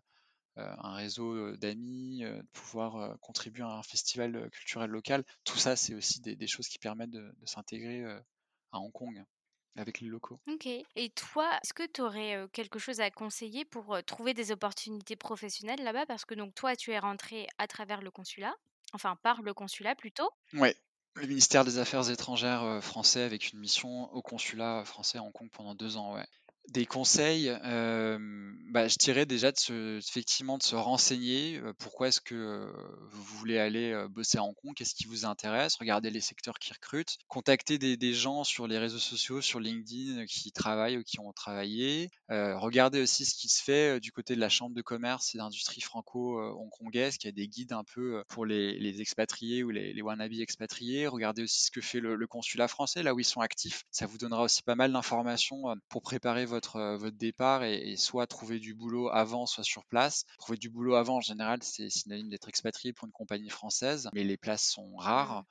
euh, 0.58 0.76
un 0.80 0.94
réseau 0.94 1.56
d'amis, 1.58 2.22
de 2.22 2.42
pouvoir 2.54 3.18
contribuer 3.20 3.64
à 3.64 3.70
un 3.70 3.84
festival 3.84 4.50
culturel 4.52 4.90
local. 4.90 5.24
Tout 5.44 5.58
ça, 5.58 5.76
c'est 5.76 5.94
aussi 5.96 6.22
des, 6.22 6.48
choses 6.48 6.68
qui 6.68 6.80
permettent 6.80 7.12
de, 7.12 7.34
s'intégrer 7.46 8.04
à 8.72 8.80
Hong 8.80 8.92
Kong 8.92 9.24
avec 9.76 10.02
les 10.02 10.08
locaux. 10.08 10.40
Ok. 10.48 10.68
Et 10.68 11.10
toi, 11.12 11.50
est-ce 11.64 11.74
que 11.74 11.86
tu 11.86 12.02
aurais 12.02 12.48
quelque 12.54 12.80
chose 12.80 13.00
à 13.00 13.10
conseiller 13.12 13.66
pour 13.66 13.98
trouver 14.06 14.34
des 14.34 14.52
opportunités 14.52 15.16
professionnelles 15.16 15.84
là-bas? 15.84 16.06
Parce 16.06 16.26
que 16.26 16.36
donc 16.36 16.54
toi, 16.56 16.76
tu 16.76 16.92
es 16.92 17.00
rentré 17.00 17.48
à 17.58 17.68
travers 17.68 18.02
le 18.02 18.12
consulat, 18.12 18.56
enfin 18.94 19.16
par 19.24 19.42
le 19.42 19.54
consulat 19.54 19.96
plutôt. 19.96 20.30
Ouais. 20.54 20.76
Le 21.16 21.28
ministère 21.28 21.66
des 21.66 21.80
Affaires 21.80 22.10
étrangères 22.10 22.84
français 22.84 23.24
avec 23.24 23.52
une 23.52 23.60
mission 23.60 24.14
au 24.14 24.22
consulat 24.22 24.86
français 24.86 25.18
à 25.18 25.24
Hong 25.24 25.34
Kong 25.34 25.50
pendant 25.52 25.76
deux 25.76 25.98
ans, 25.98 26.14
ouais. 26.14 26.26
Des 26.68 26.86
conseils, 26.86 27.50
bah, 28.70 28.88
je 28.88 28.96
dirais 28.98 29.26
déjà 29.26 29.52
de 29.52 29.58
se, 29.58 29.98
effectivement 29.98 30.60
de 30.60 30.64
se 30.64 30.76
renseigner. 30.76 31.60
pourquoi 31.80 32.10
est-ce 32.10 32.22
que 32.22 32.72
vous 33.10 33.24
voulez 33.38 33.58
aller 33.58 34.06
bosser 34.10 34.38
à 34.38 34.44
Hong 34.44 34.54
Kong 34.54 34.74
Qu'est-ce 34.76 34.94
qui 34.94 35.08
vous 35.08 35.26
intéresse 35.26 35.76
Regardez 35.78 36.12
les 36.12 36.22
secteurs 36.22 36.60
qui 36.60 36.72
recrutent. 36.72 37.18
Contactez 37.28 37.80
des, 37.80 38.14
gens 38.14 38.44
sur 38.44 38.68
les 38.68 38.78
réseaux 38.78 39.00
sociaux, 39.00 39.42
sur 39.42 39.60
LinkedIn, 39.60 40.26
qui 40.28 40.52
travaillent 40.52 40.98
ou 40.98 41.04
qui 41.04 41.20
ont 41.20 41.34
travaillé. 41.34 42.12
regardez 42.30 43.02
aussi 43.02 43.26
ce 43.26 43.34
qui 43.34 43.50
se 43.50 43.64
fait 43.64 44.00
du 44.00 44.12
côté 44.12 44.36
de 44.36 44.40
la 44.40 44.50
Chambre 44.50 44.76
de 44.76 44.82
commerce 44.84 45.34
et 45.34 45.40
d'industrie 45.40 45.82
franco-hongkongaise, 45.82 47.18
qui 47.18 47.28
a 47.28 47.32
des 47.32 47.48
guides 47.48 47.74
un 47.74 47.84
peu 47.84 48.24
pour 48.28 48.46
les, 48.46 49.02
expatriés 49.02 49.64
ou 49.64 49.72
les, 49.72 49.94
les 49.94 50.02
wannabe 50.04 50.34
expatriés. 50.34 51.08
Regardez 51.08 51.42
aussi 51.42 51.66
ce 51.66 51.72
que 51.72 51.82
fait 51.82 52.00
le, 52.00 52.16
le 52.16 52.28
consulat 52.28 52.68
français, 52.68 53.02
là 53.02 53.16
où 53.16 53.20
ils 53.20 53.26
sont 53.26 53.42
actifs. 53.42 53.86
Ça 53.90 54.06
vous 54.06 54.20
donnera 54.20 54.44
aussi 54.44 54.62
pas 54.62 54.76
mal 54.76 54.92
d'informations 54.92 55.64
pour 55.90 56.04
préparer 56.04 56.46
votre 56.50 56.80
votre, 56.80 56.98
votre 56.98 57.18
départ 57.18 57.64
et, 57.64 57.96
soit 57.96 58.28
trouver 58.28 58.60
du 58.60 58.74
boulot 58.74 59.10
avant, 59.10 59.46
soit 59.46 59.64
sur 59.64 59.86
place. 59.86 60.26
Trouver 60.38 60.58
du 60.58 60.70
boulot 60.70 60.96
avant, 60.96 61.18
en 61.18 61.22
général, 61.22 61.64
c'est 61.64 61.90
synonyme 61.90 62.30
d'être 62.30 62.50
expatrié 62.50 62.94
pour 62.94 63.06
une 63.08 63.14
compagnie 63.14 63.50
française, 63.50 64.10
mais 64.14 64.24
les 64.24 64.38
places 64.38 64.70
sont 64.70 64.96
rares. 64.98 65.46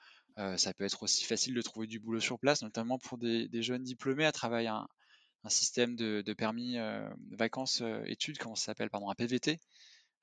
ça 0.56 0.74
peut 0.74 0.84
être 0.84 1.02
aussi 1.02 1.24
facile 1.24 1.54
de 1.54 1.62
trouver 1.62 1.86
du 1.86 1.98
boulot 1.98 2.20
sur 2.20 2.38
place, 2.38 2.62
notamment 2.62 2.98
pour 2.98 3.18
des, 3.18 3.62
jeunes 3.62 3.82
diplômés 3.82 4.26
à 4.26 4.32
travailler 4.32 4.68
un, 4.68 4.86
un 5.44 5.48
système 5.48 5.96
de, 5.96 6.32
permis 6.34 6.76
vacances-études, 7.32 8.38
comment 8.38 8.54
ça 8.54 8.66
s'appelle, 8.66 8.90
pardon, 8.90 9.10
un 9.10 9.14
PVT. 9.14 9.58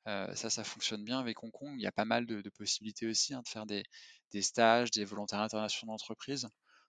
ça, 0.06 0.50
ça 0.50 0.64
fonctionne 0.64 1.04
bien 1.04 1.20
avec 1.20 1.44
Hong 1.44 1.52
Kong. 1.52 1.74
Il 1.78 1.82
y 1.82 1.88
a 1.88 1.92
pas 1.92 2.06
mal 2.06 2.26
de, 2.26 2.50
possibilités 2.50 3.08
aussi 3.08 3.34
hein, 3.34 3.42
de 3.42 3.50
faire 3.50 3.66
des, 3.66 3.84
des, 4.32 4.42
stages, 4.42 4.92
des 4.92 5.06
volontaires 5.06 5.42
internationaux 5.42 5.94
d'entreprise. 5.94 6.48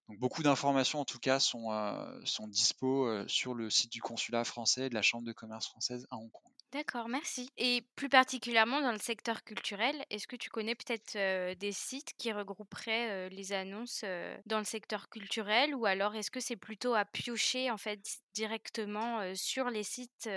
Donc 0.08 0.18
beaucoup 0.18 0.42
d'informations 0.42 1.00
en 1.00 1.04
tout 1.04 1.18
cas 1.18 1.40
sont, 1.40 1.72
euh, 1.72 2.20
dispo 2.48 3.06
euh, 3.06 3.24
sur 3.26 3.54
le 3.54 3.70
site 3.70 3.90
du 3.90 4.00
consulat 4.00 4.44
français 4.44 4.86
et 4.86 4.88
de 4.88 4.94
la 4.94 5.02
Chambre 5.02 5.26
de 5.26 5.32
commerce 5.32 5.66
française 5.66 6.06
à 6.10 6.16
Hong 6.16 6.30
Kong. 6.30 6.52
D'accord, 6.72 7.08
merci. 7.08 7.48
Et 7.56 7.82
plus 7.96 8.08
particulièrement 8.08 8.80
dans 8.80 8.92
le 8.92 8.98
secteur 8.98 9.44
culturel, 9.44 10.04
est-ce 10.10 10.26
que 10.26 10.36
tu 10.36 10.50
connais 10.50 10.74
peut-être 10.74 11.16
euh, 11.16 11.54
des 11.54 11.72
sites 11.72 12.12
qui 12.18 12.32
regrouperaient 12.32 13.30
les 13.30 13.52
annonces 13.52 14.04
dans 14.46 14.58
le 14.58 14.64
secteur 14.64 15.08
culturel? 15.08 15.74
Ou 15.74 15.86
alors 15.86 16.14
est-ce 16.14 16.30
que 16.30 16.40
c'est 16.40 16.56
plutôt 16.56 16.94
à 16.94 17.04
piocher 17.04 17.70
en 17.70 17.78
fait 17.78 18.00
directement 18.34 19.34
sur 19.34 19.70
les 19.70 19.84
sites, 19.84 20.28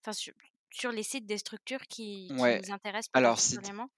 enfin 0.00 0.12
sur 0.72 0.92
les 0.92 1.02
sites 1.02 1.26
des 1.26 1.38
structures 1.38 1.86
qui, 1.88 2.28
nous 2.30 2.72
intéressent 2.72 3.10
Alors, 3.14 3.38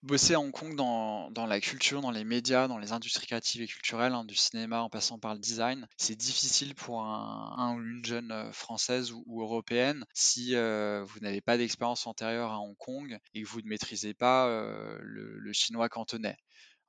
bosser 0.02 0.34
à 0.34 0.40
Hong 0.40 0.52
Kong 0.52 0.76
dans, 0.76 1.30
dans, 1.30 1.46
la 1.46 1.60
culture, 1.60 2.00
dans 2.00 2.10
les 2.10 2.24
médias, 2.24 2.68
dans 2.68 2.78
les 2.78 2.92
industries 2.92 3.26
créatives 3.26 3.62
et 3.62 3.66
culturelles, 3.66 4.12
hein, 4.12 4.24
du 4.24 4.34
cinéma 4.34 4.82
en 4.82 4.90
passant 4.90 5.18
par 5.18 5.34
le 5.34 5.40
design, 5.40 5.86
c'est 5.96 6.16
difficile 6.16 6.74
pour 6.74 7.02
un, 7.02 7.74
ou 7.76 7.82
une 7.82 8.04
jeune 8.04 8.52
française 8.52 9.12
ou, 9.12 9.42
européenne 9.42 10.04
si 10.14 10.54
euh, 10.54 11.04
vous 11.04 11.20
n'avez 11.20 11.40
pas 11.40 11.56
d'expérience 11.56 12.06
antérieure 12.06 12.52
à 12.52 12.60
Hong 12.60 12.76
Kong 12.76 13.18
et 13.34 13.42
que 13.42 13.48
vous 13.48 13.60
ne 13.60 13.68
maîtrisez 13.68 14.14
pas 14.14 14.46
euh, 14.48 14.98
le, 15.00 15.52
chinois 15.52 15.88
cantonais. 15.88 16.36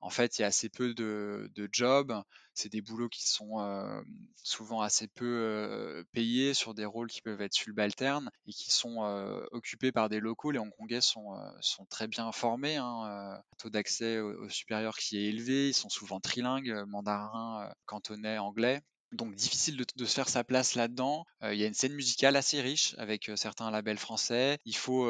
En 0.01 0.09
fait, 0.09 0.37
il 0.37 0.41
y 0.41 0.45
a 0.45 0.47
assez 0.47 0.69
peu 0.69 0.93
de, 0.93 1.69
jobs. 1.71 2.13
C'est 2.53 2.69
des 2.69 2.81
boulots 2.81 3.09
qui 3.09 3.27
sont 3.27 3.59
euh, 3.59 4.01
souvent 4.43 4.81
assez 4.81 5.07
peu 5.07 5.25
euh, 5.25 6.03
payés 6.11 6.53
sur 6.53 6.73
des 6.73 6.85
rôles 6.85 7.09
qui 7.09 7.21
peuvent 7.21 7.41
être 7.41 7.53
subalternes 7.53 8.29
et 8.47 8.51
qui 8.51 8.71
sont 8.71 9.03
euh, 9.03 9.45
occupés 9.51 9.91
par 9.91 10.09
des 10.09 10.19
locaux. 10.19 10.51
Les 10.51 10.59
Hongkongais 10.59 11.01
sont, 11.01 11.37
sont 11.61 11.85
très 11.85 12.07
bien 12.07 12.31
formés. 12.31 12.77
Hein, 12.77 13.41
taux 13.57 13.69
d'accès 13.69 14.19
au, 14.19 14.49
supérieur 14.49 14.97
qui 14.97 15.17
est 15.17 15.29
élevé. 15.29 15.69
Ils 15.69 15.73
sont 15.73 15.89
souvent 15.89 16.19
trilingues, 16.19 16.83
mandarin, 16.87 17.71
cantonais, 17.85 18.37
anglais. 18.37 18.81
Donc 19.11 19.33
difficile 19.35 19.77
de, 19.95 20.05
se 20.05 20.13
faire 20.13 20.29
sa 20.29 20.43
place 20.43 20.75
là-dedans. 20.75 21.25
Il 21.41 21.55
y 21.55 21.63
a 21.63 21.67
une 21.67 21.73
scène 21.73 21.93
musicale 21.93 22.35
assez 22.35 22.61
riche 22.61 22.95
avec 22.97 23.31
certains 23.35 23.71
labels 23.71 23.97
français. 23.97 24.59
Il 24.65 24.75
faut 24.75 25.07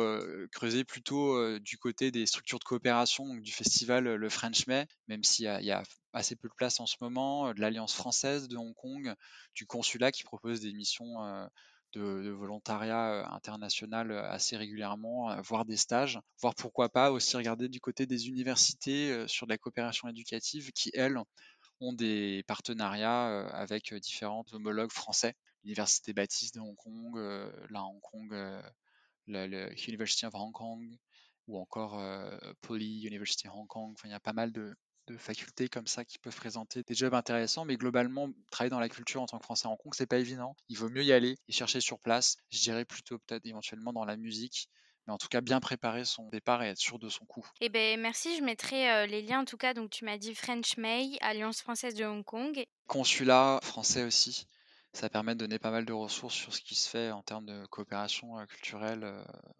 creuser 0.51 0.83
plutôt 0.83 1.59
du 1.59 1.77
côté 1.77 2.12
des 2.12 2.25
structures 2.25 2.59
de 2.59 2.63
coopération, 2.63 3.35
du 3.35 3.51
festival 3.51 4.05
Le 4.05 4.29
French 4.29 4.67
May, 4.67 4.88
même 5.07 5.23
s'il 5.23 5.45
y, 5.45 5.71
a 5.71 5.83
assez 6.13 6.35
peu 6.35 6.47
de 6.47 6.53
place 6.53 6.79
en 6.79 6.85
ce 6.85 6.95
moment, 7.01 7.53
de 7.53 7.59
l'Alliance 7.59 7.93
française 7.93 8.47
de 8.47 8.57
Hong 8.57 8.73
Kong, 8.75 9.13
du 9.55 9.65
consulat 9.65 10.12
qui 10.12 10.23
propose 10.23 10.62
des 10.62 10.73
missions 10.73 11.49
de, 11.93 12.29
volontariat 12.29 13.27
international 13.33 14.12
assez 14.12 14.55
régulièrement, 14.57 15.41
voire 15.41 15.65
des 15.65 15.77
stages, 15.77 16.19
voire 16.41 16.55
pourquoi 16.55 16.89
pas 16.89 17.12
aussi 17.12 17.35
regarder 17.35 17.67
du 17.69 17.79
côté 17.79 18.05
des 18.05 18.27
universités 18.27 19.27
sur 19.27 19.45
de 19.45 19.51
la 19.51 19.57
coopération 19.57 20.07
éducative 20.07 20.71
qui, 20.71 20.91
elles, 20.93 21.19
ont 21.82 21.94
des 21.94 22.44
partenariats 22.48 23.48
avec 23.50 23.94
différents 23.96 24.46
homologues 24.52 24.92
français. 24.92 25.36
L'Université 25.63 26.13
Baptiste 26.13 26.56
de 26.56 26.62
Hong 26.62 26.76
Kong, 26.76 27.18
là 27.70 27.84
Hong 27.84 28.02
Kong, 28.02 28.34
le, 29.28 29.70
University 29.88 30.26
of 30.26 30.36
Hong 30.36 30.52
Kong, 30.54 30.98
ou 31.48 31.58
encore 31.58 32.02
Poly 32.62 33.06
University 33.06 33.48
Hong 33.50 33.68
Kong. 33.68 33.94
Enfin, 33.94 34.08
il 34.08 34.12
y 34.12 34.15
a 34.15 34.20
pas 34.20 34.34
mal 34.34 34.52
de, 34.52 34.76
facultés 35.18 35.70
comme 35.70 35.88
ça 35.88 36.06
qui 36.06 36.20
peuvent 36.20 36.36
présenter 36.36 36.84
des 36.84 36.94
jobs 36.94 37.15
intéressants, 37.15 37.65
mais 37.65 37.78
globalement, 37.78 38.30
travailler 38.52 38.70
dans 38.70 38.80
la 38.80 38.89
culture 38.89 39.22
en 39.22 39.26
tant 39.26 39.39
que 39.39 39.44
Français 39.44 39.68
à 39.68 39.72
Hong 39.72 39.78
Kong, 39.78 39.94
c'est 39.96 40.06
pas 40.06 40.20
évident. 40.20 40.56
Il 40.68 40.78
vaut 40.78 40.89
mieux 40.89 41.04
y 41.04 41.12
aller 41.12 41.36
et 41.48 41.52
chercher 41.52 41.82
sur 41.82 42.00
place. 42.00 42.38
Je 42.52 42.60
dirais 42.60 42.86
plutôt 42.86 43.18
peut-être 43.18 43.46
éventuellement 43.46 43.92
dans 43.92 44.06
la 44.06 44.18
musique, 44.18 44.70
en 45.10 45.17
tout 45.17 45.28
cas 45.28 45.41
bien 45.41 45.60
préparer 45.60 46.06
son 46.06 46.30
départ 46.30 46.63
et 46.63 46.69
être 46.69 46.78
sûr 46.78 47.00
de 47.00 47.10
son 47.10 47.26
coup. 47.26 47.45
Eh 47.62 47.69
ben 47.69 48.00
merci, 48.00 48.38
je 48.38 48.43
mettrai 48.43 49.08
les 49.08 49.22
liens 49.22 49.41
en 49.41 49.45
tout 49.45 49.58
cas. 49.58 49.74
Donc 49.74 49.89
tu 49.89 50.06
m'as 50.06 50.17
dit 50.17 50.36
French 50.36 50.78
May, 50.78 51.17
Alliance 51.22 51.62
française 51.62 51.95
de 51.95 52.06
Hong 52.06 52.24
Kong. 52.24 52.65
Consulat 52.88 53.60
français 53.63 54.04
aussi. 54.04 54.45
Ça 54.91 55.08
permet 55.08 55.36
de 55.36 55.39
donner 55.39 55.60
pas 55.60 55.69
mal 55.69 55.86
de 55.86 55.93
ressources 55.93 56.34
sur 56.34 56.52
ce 56.52 56.62
qui 56.62 56.74
se 56.74 56.89
fait 56.89 57.12
en 57.12 57.22
termes 57.22 57.45
de 57.45 57.63
coopération 57.67 58.43
culturelle 58.48 59.06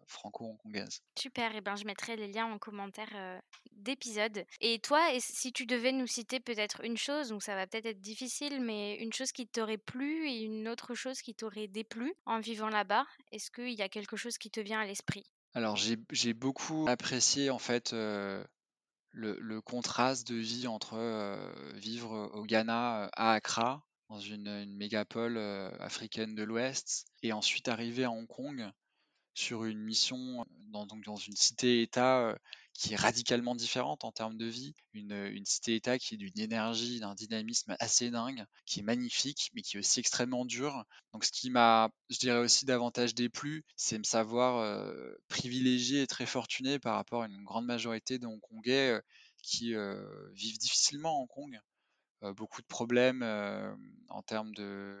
franco-hongkongaise. 0.08 1.02
Super, 1.16 1.54
et 1.54 1.60
ben 1.60 1.76
je 1.76 1.84
mettrai 1.84 2.16
les 2.16 2.26
liens 2.26 2.46
en 2.46 2.58
commentaire 2.58 3.40
d'épisode. 3.70 4.44
Et 4.60 4.80
toi, 4.80 5.00
si 5.20 5.52
tu 5.52 5.66
devais 5.66 5.92
nous 5.92 6.08
citer 6.08 6.40
peut-être 6.40 6.84
une 6.84 6.96
chose, 6.96 7.28
donc 7.28 7.44
ça 7.44 7.54
va 7.54 7.68
peut-être 7.68 7.86
être 7.86 8.00
difficile, 8.00 8.60
mais 8.60 8.96
une 8.96 9.12
chose 9.12 9.30
qui 9.30 9.46
t'aurait 9.46 9.78
plu 9.78 10.28
et 10.28 10.40
une 10.40 10.68
autre 10.68 10.96
chose 10.96 11.22
qui 11.22 11.36
t'aurait 11.36 11.68
déplu 11.68 12.12
en 12.26 12.40
vivant 12.40 12.68
là-bas, 12.68 13.06
est-ce 13.30 13.52
qu'il 13.52 13.78
y 13.78 13.82
a 13.82 13.88
quelque 13.88 14.16
chose 14.16 14.36
qui 14.36 14.50
te 14.50 14.58
vient 14.58 14.80
à 14.80 14.84
l'esprit? 14.84 15.24
Alors 15.54 15.76
j'ai 15.76 16.34
beaucoup 16.34 16.86
apprécié 16.88 17.50
en 17.50 17.58
fait 17.58 17.92
le, 17.92 19.60
contraste 19.60 20.28
de 20.28 20.36
vie 20.36 20.66
entre 20.66 20.96
vivre 21.74 22.30
au 22.34 22.44
Ghana 22.44 23.10
à 23.12 23.32
Accra, 23.32 23.84
dans 24.08 24.20
une, 24.20 24.76
mégapole 24.76 25.38
africaine 25.80 26.34
de 26.34 26.42
l'Ouest, 26.42 27.06
et 27.22 27.32
ensuite 27.32 27.68
arriver 27.68 28.04
à 28.04 28.10
Hong 28.10 28.26
Kong 28.26 28.70
sur 29.34 29.64
une 29.64 29.80
mission 29.80 30.44
dans, 30.68 30.86
donc 30.86 31.04
dans 31.04 31.16
une 31.16 31.36
cité-État 31.36 32.36
qui 32.72 32.94
est 32.94 32.96
radicalement 32.96 33.54
différente 33.54 34.04
en 34.04 34.12
termes 34.12 34.36
de 34.36 34.46
vie, 34.46 34.74
une, 34.94 35.44
cité-État 35.44 35.98
qui 35.98 36.14
est 36.14 36.16
d'une 36.16 36.38
énergie, 36.38 37.00
d'un 37.00 37.14
dynamisme 37.14 37.76
assez 37.78 38.10
dingue, 38.10 38.44
qui 38.64 38.80
est 38.80 38.82
magnifique, 38.82 39.50
mais 39.54 39.62
qui 39.62 39.76
est 39.76 39.80
aussi 39.80 40.00
extrêmement 40.00 40.44
dur. 40.44 40.84
Donc 41.12 41.24
ce 41.24 41.32
qui 41.32 41.50
m'a, 41.50 41.90
je 42.08 42.18
dirais 42.18 42.38
aussi 42.38 42.64
davantage 42.64 43.14
déplu, 43.14 43.64
c'est 43.76 43.98
me 43.98 44.04
savoir 44.04 44.92
privilégié 45.28 46.02
et 46.02 46.06
très 46.06 46.26
fortuné 46.26 46.78
par 46.78 46.94
rapport 46.96 47.22
à 47.22 47.26
une 47.26 47.44
grande 47.44 47.66
majorité 47.66 48.18
de 48.18 48.26
Hongkongais 48.26 49.00
qui 49.42 49.74
vivent 50.32 50.58
difficilement 50.58 51.18
à 51.18 51.22
Hong 51.22 51.28
Kong. 51.28 51.60
beaucoup 52.34 52.62
de 52.62 52.66
problèmes 52.66 53.22
en 54.08 54.22
termes 54.22 54.54
de 54.54 54.96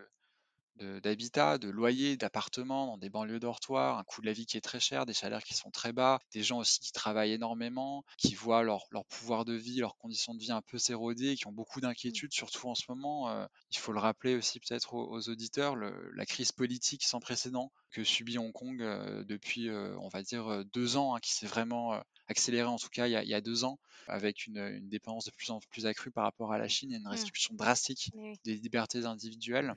d'habitat, 1.02 1.58
de, 1.58 1.68
loyer, 1.68 2.16
d'appartements 2.16 2.86
dans 2.86 2.98
des 2.98 3.10
banlieues 3.10 3.40
dortoirs, 3.40 3.98
un 3.98 4.04
coût 4.04 4.20
de 4.20 4.26
la 4.26 4.32
vie 4.32 4.46
qui 4.46 4.56
est 4.56 4.62
très 4.62 4.80
cher, 4.80 5.06
des 5.06 5.12
salaires 5.12 5.42
qui 5.42 5.54
sont 5.54 5.70
très 5.70 5.92
bas, 5.92 6.20
des 6.32 6.42
gens 6.42 6.58
aussi 6.58 6.80
qui 6.80 6.92
travaillent 6.92 7.32
énormément, 7.32 8.04
qui 8.16 8.34
voient 8.34 8.62
leur, 8.62 8.86
pouvoir 9.08 9.44
de 9.44 9.54
vie, 9.54 9.78
leurs 9.78 9.96
conditions 9.96 10.34
de 10.34 10.40
vie 10.40 10.52
un 10.52 10.62
peu 10.62 10.78
s'éroder, 10.78 11.36
qui 11.36 11.46
ont 11.46 11.52
beaucoup 11.52 11.80
mmh. 11.80 11.82
d'inquiétudes, 11.82 12.32
surtout 12.32 12.68
en 12.68 12.74
ce 12.74 12.84
moment. 12.88 13.28
Euh, 13.30 13.46
il 13.70 13.78
faut 13.78 13.92
le 13.92 13.98
rappeler 13.98 14.34
aussi 14.34 14.60
peut-être 14.60 14.94
aux, 14.94 15.28
auditeurs, 15.28 15.76
la 15.76 16.26
crise 16.26 16.52
politique 16.52 17.04
sans 17.04 17.20
précédent 17.20 17.72
que 17.90 18.04
subit 18.04 18.38
Hong 18.38 18.52
Kong 18.52 18.80
euh, 18.80 19.24
depuis, 19.24 19.68
euh, 19.68 19.96
on 19.98 20.08
va 20.08 20.22
dire, 20.22 20.64
deux 20.72 20.96
ans, 20.96 21.14
hein, 21.14 21.20
qui 21.20 21.32
s'est 21.32 21.46
vraiment 21.46 22.00
accéléré 22.28 22.68
en 22.68 22.78
tout 22.78 22.88
cas 22.88 23.08
il 23.08 23.12
y 23.12 23.34
a, 23.34 23.40
deux 23.40 23.64
ans, 23.64 23.78
avec 24.06 24.46
une, 24.46 24.88
dépendance 24.88 25.26
de 25.26 25.32
plus 25.32 25.50
en 25.50 25.60
plus 25.70 25.86
accrue 25.86 26.10
par 26.10 26.24
rapport 26.24 26.52
à 26.52 26.58
la 26.58 26.68
Chine 26.68 26.92
et 26.92 26.96
une 26.96 27.04
mmh. 27.04 27.08
restriction 27.08 27.54
drastique 27.54 28.12
des 28.44 28.54
libertés 28.54 29.04
individuelles. 29.04 29.74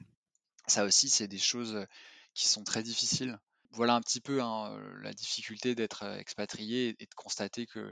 Ça 0.67 0.85
aussi, 0.85 1.09
c'est 1.09 1.27
des 1.27 1.37
choses 1.37 1.85
qui 2.33 2.47
sont 2.47 2.63
très 2.63 2.83
difficiles. 2.83 3.37
Voilà 3.71 3.95
un 3.95 4.01
petit 4.01 4.21
peu 4.21 4.41
hein, 4.41 4.77
la 5.01 5.13
difficulté 5.13 5.75
d'être 5.75 6.03
expatrié 6.17 6.95
et 6.99 7.05
de 7.05 7.13
constater 7.15 7.65
que 7.65 7.91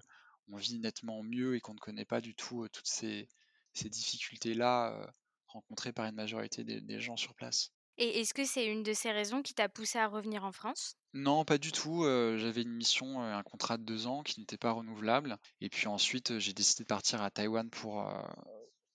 on 0.51 0.57
vit 0.57 0.79
nettement 0.79 1.23
mieux 1.23 1.55
et 1.55 1.61
qu'on 1.61 1.73
ne 1.73 1.79
connaît 1.79 2.05
pas 2.05 2.21
du 2.21 2.35
tout 2.35 2.67
toutes 2.69 2.87
ces, 2.87 3.27
difficultés-là 3.73 5.11
rencontrées 5.47 5.93
par 5.93 6.05
une 6.05 6.15
majorité 6.15 6.63
des, 6.63 6.99
gens 6.99 7.17
sur 7.17 7.33
place. 7.33 7.71
Et 7.97 8.19
est-ce 8.19 8.33
que 8.33 8.45
c'est 8.45 8.65
une 8.65 8.83
de 8.83 8.93
ces 8.93 9.11
raisons 9.11 9.41
qui 9.41 9.53
t'a 9.53 9.69
poussé 9.69 9.99
à 9.99 10.07
revenir 10.07 10.43
en 10.43 10.51
France? 10.51 10.95
Non, 11.13 11.45
pas 11.45 11.57
du 11.57 11.71
tout. 11.71 12.03
J'avais 12.37 12.61
une 12.61 12.73
mission, 12.73 13.21
un 13.21 13.43
contrat 13.43 13.77
de 13.77 13.83
deux 13.83 14.07
ans 14.07 14.23
qui 14.23 14.39
n'était 14.39 14.57
pas 14.57 14.71
renouvelable. 14.71 15.37
Et 15.59 15.69
puis 15.69 15.87
ensuite, 15.87 16.39
j'ai 16.39 16.53
décidé 16.53 16.83
de 16.83 16.87
partir 16.87 17.21
à 17.21 17.31
Taïwan 17.31 17.69
pour, 17.69 18.07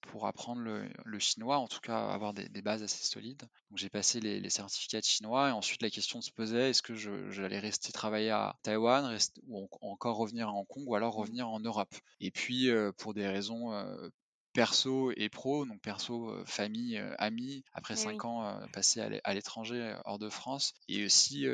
pour 0.06 0.26
apprendre 0.26 0.62
le, 0.62 1.18
chinois, 1.18 1.58
en 1.58 1.68
tout 1.68 1.80
cas 1.80 2.08
avoir 2.08 2.32
des, 2.32 2.62
bases 2.62 2.82
assez 2.82 3.04
solides. 3.04 3.42
Donc 3.70 3.78
j'ai 3.78 3.90
passé 3.90 4.20
les, 4.20 4.50
certificats 4.50 5.00
de 5.00 5.04
chinois 5.04 5.48
et 5.48 5.52
ensuite 5.52 5.82
la 5.82 5.90
question 5.90 6.20
se 6.20 6.30
posait 6.30 6.70
est-ce 6.70 6.82
que 6.82 6.94
j'allais 6.94 7.58
rester 7.58 7.92
travailler 7.92 8.30
à 8.30 8.56
Taïwan 8.62 9.16
ou 9.48 9.68
encore 9.82 10.16
revenir 10.16 10.48
à 10.48 10.52
Hong 10.52 10.66
Kong 10.66 10.84
ou 10.86 10.94
alors 10.94 11.16
mmh. 11.16 11.20
revenir 11.20 11.48
en 11.48 11.60
Europe? 11.60 11.94
Et 12.20 12.30
puis 12.30 12.70
euh, 12.70 12.92
pour 12.96 13.14
des 13.14 13.26
raisons 13.26 13.72
euh, 13.72 14.08
perso 14.52 15.12
et 15.16 15.28
pro, 15.28 15.66
donc 15.66 15.80
perso, 15.82 16.30
euh, 16.30 16.44
famille, 16.46 17.02
amis, 17.18 17.62
après 17.74 17.96
cinq 17.96 18.24
ans 18.24 18.58
passés 18.72 19.00
à 19.00 19.34
l'étranger 19.34 19.96
hors 20.04 20.18
de 20.18 20.30
France, 20.30 20.72
et 20.88 21.04
aussi 21.04 21.46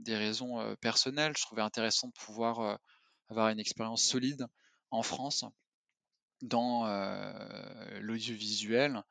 des 0.00 0.16
raisons 0.16 0.76
personnelles. 0.80 1.32
Je 1.36 1.42
trouvais 1.42 1.62
intéressant 1.62 2.08
de 2.08 2.12
pouvoir 2.12 2.78
avoir 3.28 3.48
une 3.48 3.58
expérience 3.58 4.02
solide 4.02 4.46
en 4.90 5.02
France 5.02 5.44
dans 6.42 6.86
l'audiovisuel 8.00 9.02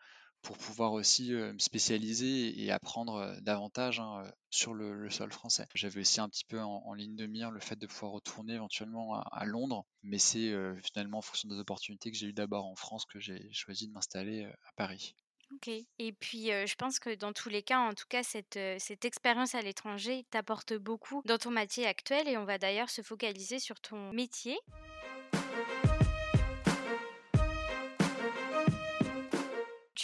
pour 0.42 0.58
pouvoir 0.60 0.94
aussi 0.94 1.32
me 1.32 1.58
spécialiser 1.58 2.62
et 2.64 2.72
apprendre 2.72 3.36
davantage 3.42 4.00
hein, 4.00 4.32
sur 4.52 4.76
le, 4.76 5.10
sol 5.10 5.32
français. 5.32 5.66
J'avais 5.74 6.02
aussi 6.02 6.22
un 6.22 6.30
petit 6.30 6.46
peu 6.46 6.62
en, 6.62 6.94
ligne 6.94 7.16
de 7.16 7.26
mire 7.26 7.50
le 7.50 7.60
fait 7.60 7.76
de 7.76 7.88
pouvoir 7.88 8.12
retourner 8.12 8.54
éventuellement 8.54 9.20
à, 9.20 9.46
Londres, 9.46 9.86
mais 10.04 10.20
c'est 10.20 10.54
finalement 10.84 11.18
en 11.18 11.22
fonction 11.22 11.50
des 11.50 11.58
opportunités 11.58 12.12
que 12.12 12.18
j'ai 12.18 12.28
eues 12.28 12.34
d'abord 12.34 12.66
en 12.66 12.76
France 12.76 13.06
que 13.06 13.20
j'ai 13.20 13.50
choisi 13.54 13.88
de 13.88 13.94
m'installer 13.94 14.46
à 14.46 14.72
Paris. 14.76 15.16
Ok. 15.52 15.70
Et 16.00 16.14
puis, 16.14 16.48
je 16.48 16.76
pense 16.76 17.00
que 17.00 17.16
dans 17.16 17.34
tous 17.34 17.50
les 17.50 17.64
cas, 17.64 17.80
en 17.80 17.94
tout 17.94 18.08
cas, 18.08 18.24
cette, 18.24 18.60
cette 18.78 19.06
expérience 19.06 19.56
à 19.56 19.62
l'étranger 19.62 20.26
t'apporte 20.30 20.74
beaucoup 20.74 21.22
dans 21.26 21.38
ton 21.38 21.52
métier 21.52 21.88
actuel 21.88 22.28
et 22.28 22.38
on 22.38 22.46
va 22.46 22.60
d'ailleurs 22.60 22.90
se 22.90 23.02
focaliser 23.02 23.60
sur 23.60 23.80
ton 23.80 24.12
métier. 24.14 24.58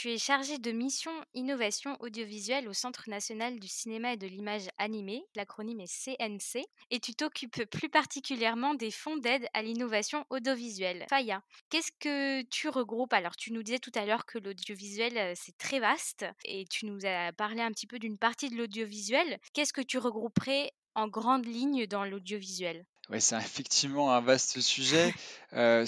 Tu 0.02 0.10
es 0.10 0.18
chargé 0.18 0.58
de 0.58 0.72
mission 0.72 1.12
innovation 1.36 1.96
audiovisuelle 2.00 2.68
au 2.68 2.74
Centre 2.74 3.04
national 3.08 3.60
du 3.60 3.68
cinéma 3.68 4.14
et 4.14 4.18
de 4.18 4.26
l'image 4.26 4.68
animée, 4.80 5.24
l'acronyme 5.36 5.80
est 5.80 5.86
CNC, 5.86 6.66
et 6.90 7.00
tu 7.00 7.14
t'occupes 7.14 7.66
plus 7.70 7.88
particulièrement 7.88 8.74
des 8.74 8.90
fonds 8.90 9.18
d'aide 9.18 9.46
à 9.54 9.62
l'innovation 9.62 10.26
audiovisuelle. 10.32 11.06
Faya, 11.08 11.44
qu'est-ce 11.70 11.92
que 12.00 12.42
tu 12.50 12.68
regroupes? 12.68 13.14
Alors, 13.14 13.36
tu 13.36 13.54
nous 13.54 13.62
disais 13.62 13.78
tout 13.78 13.92
à 13.94 14.08
l'heure 14.08 14.26
que 14.26 14.40
l'audiovisuel, 14.40 15.16
euh, 15.20 15.34
c'est 15.36 15.56
très 15.60 15.80
vaste, 15.80 16.26
et 16.46 16.66
tu 16.66 16.88
nous 16.88 17.06
as 17.06 17.32
parlé 17.34 17.62
un 17.62 17.70
petit 17.70 17.86
peu 17.86 18.00
d'une 18.00 18.18
partie 18.18 18.50
de 18.50 18.56
l'audiovisuel. 18.56 19.38
Qu'est-ce 19.54 19.72
que 19.72 19.82
tu 19.82 20.00
regrouperais 20.00 20.72
en 20.96 21.10
grande 21.10 21.46
ligne 21.46 21.86
dans 21.86 22.06
l'audiovisuel? 22.06 22.88
Ouais, 23.10 23.20
c'est 23.20 23.36
effectivement 23.38 24.14
un 24.14 24.22
vaste 24.22 24.60
sujet. 24.62 25.14
Euh, 25.54 25.86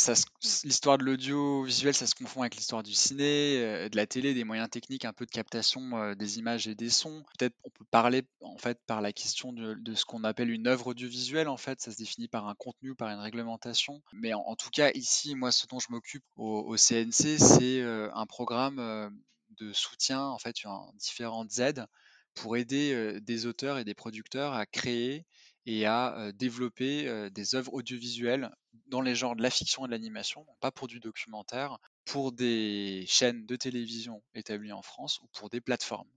l'histoire 0.63 0.97
de 0.97 1.03
l'audiovisuel, 1.03 1.93
ça 1.93 2.05
se 2.05 2.15
confond 2.15 2.41
avec 2.41 2.55
l'histoire 2.55 2.83
du 2.83 2.93
ciné, 2.93 3.57
euh, 3.63 3.89
de 3.89 3.95
la 3.95 4.05
télé, 4.05 4.33
des 4.33 4.43
moyens 4.43 4.69
techniques, 4.69 5.05
un 5.05 5.13
peu 5.13 5.25
de 5.25 5.31
captation 5.31 5.97
euh, 5.97 6.15
des 6.15 6.39
images 6.39 6.67
et 6.67 6.75
des 6.75 6.89
sons. 6.89 7.23
Peut-être 7.37 7.55
on 7.63 7.69
peut 7.69 7.85
parler 7.89 8.23
en 8.41 8.57
fait 8.57 8.79
par 8.85 9.01
la 9.01 9.13
question 9.13 9.53
de, 9.53 9.95
ce 9.95 10.05
qu'on 10.05 10.23
appelle 10.23 10.49
une 10.49 10.67
œuvre 10.67 10.87
audiovisuelle. 10.87 11.47
En 11.47 11.57
fait, 11.57 11.79
ça 11.79 11.91
se 11.91 11.97
définit 11.97 12.27
par 12.27 12.47
un 12.47 12.55
contenu, 12.55 12.93
par 12.95 13.09
une 13.09 13.19
réglementation. 13.19 14.01
Mais 14.11 14.33
en, 14.33 14.55
tout 14.55 14.69
cas, 14.69 14.91
ici, 14.93 15.35
moi, 15.35 15.51
ce 15.51 15.65
dont 15.67 15.79
je 15.79 15.87
m'occupe 15.91 16.25
au, 16.35 16.75
CNC, 16.75 17.37
c'est 17.37 17.81
un 17.81 18.25
programme 18.25 19.11
de 19.59 19.71
soutien, 19.71 20.21
en 20.21 20.39
fait, 20.39 20.55
différentes 20.95 21.59
aides 21.59 21.85
pour 22.33 22.57
aider 22.57 23.19
des 23.21 23.45
auteurs 23.45 23.77
et 23.77 23.83
des 23.83 23.93
producteurs 23.93 24.53
à 24.53 24.65
créer 24.65 25.25
et 25.65 25.85
à 25.85 26.31
développer 26.33 27.29
des 27.31 27.55
œuvres 27.55 27.73
audiovisuelles 27.73 28.51
dans 28.87 29.01
les 29.01 29.15
genres 29.15 29.35
de 29.35 29.41
la 29.41 29.49
fiction 29.49 29.85
et 29.85 29.87
de 29.87 29.91
l'animation, 29.91 30.45
pas 30.59 30.71
pour 30.71 30.87
du 30.87 30.99
documentaire, 30.99 31.77
pour 32.05 32.31
des 32.31 33.05
chaînes 33.07 33.45
de 33.45 33.55
télévision 33.55 34.21
établies 34.35 34.73
en 34.73 34.81
France 34.81 35.19
ou 35.21 35.27
pour 35.33 35.49
des 35.49 35.61
plateformes, 35.61 36.09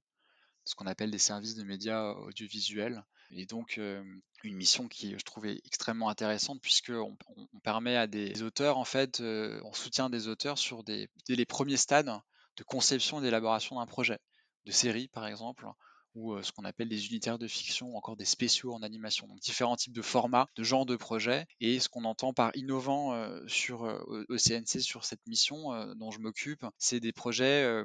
ce 0.65 0.75
qu'on 0.75 0.87
appelle 0.87 1.11
des 1.11 1.19
services 1.19 1.55
de 1.55 1.63
médias 1.63 2.13
audiovisuels. 2.13 3.05
Et 3.31 3.47
donc, 3.47 3.81
une 4.45 4.57
mission 4.57 4.89
qui, 4.89 5.13
je 5.19 5.25
trouve, 5.25 5.47
est 5.47 5.61
extrêmement 5.65 6.09
intéressante 6.09 6.61
puisqu'on 6.61 7.17
on, 7.37 7.61
permet 7.61 7.97
à 7.97 8.07
des 8.07 8.43
auteurs, 8.43 8.79
en 8.79 8.85
fait, 8.85 9.21
on 9.21 9.73
soutient 9.73 10.11
des 10.11 10.29
auteurs 10.29 10.59
sur 10.59 10.83
dès 10.85 11.09
les 11.29 11.47
premiers 11.47 11.77
stades 11.77 12.13
de 12.57 12.65
conception 12.65 13.19
et 13.19 13.23
d'élaboration 13.23 13.77
d'un 13.77 13.87
projet, 13.87 14.19
de 14.65 14.73
série 14.73 15.09
par 15.09 15.27
exemple, 15.27 15.67
ou 16.17 16.43
ce 16.43 16.51
qu'on 16.53 16.65
appelle 16.65 16.89
des 16.89 17.07
unitaires 17.07 17.39
de 17.39 17.47
fiction, 17.47 17.91
ou 17.91 17.97
encore 17.97 18.17
des 18.17 18.25
spéciaux 18.25 18.73
en 18.73 18.83
animation. 18.83 19.27
Donc 19.27 19.39
différents 19.41 19.77
types 19.77 19.95
de 19.95 20.03
formats, 20.03 20.49
de 20.57 20.63
genres 20.63 20.87
de 20.87 20.97
projets. 20.97 21.47
Et 21.61 21.79
ce 21.79 21.89
qu'on 21.89 22.05
entend 22.05 22.33
par 22.33 22.51
innovant 22.57 23.15
sur 23.47 23.83
au 24.29 24.37
CNC 24.37 24.81
sur 24.81 25.05
cette 25.05 25.27
mission 25.27 25.95
dont 25.95 26.11
je 26.11 26.19
m'occupe, 26.19 26.65
c'est 26.79 27.01
des 27.01 27.13
projets 27.13 27.85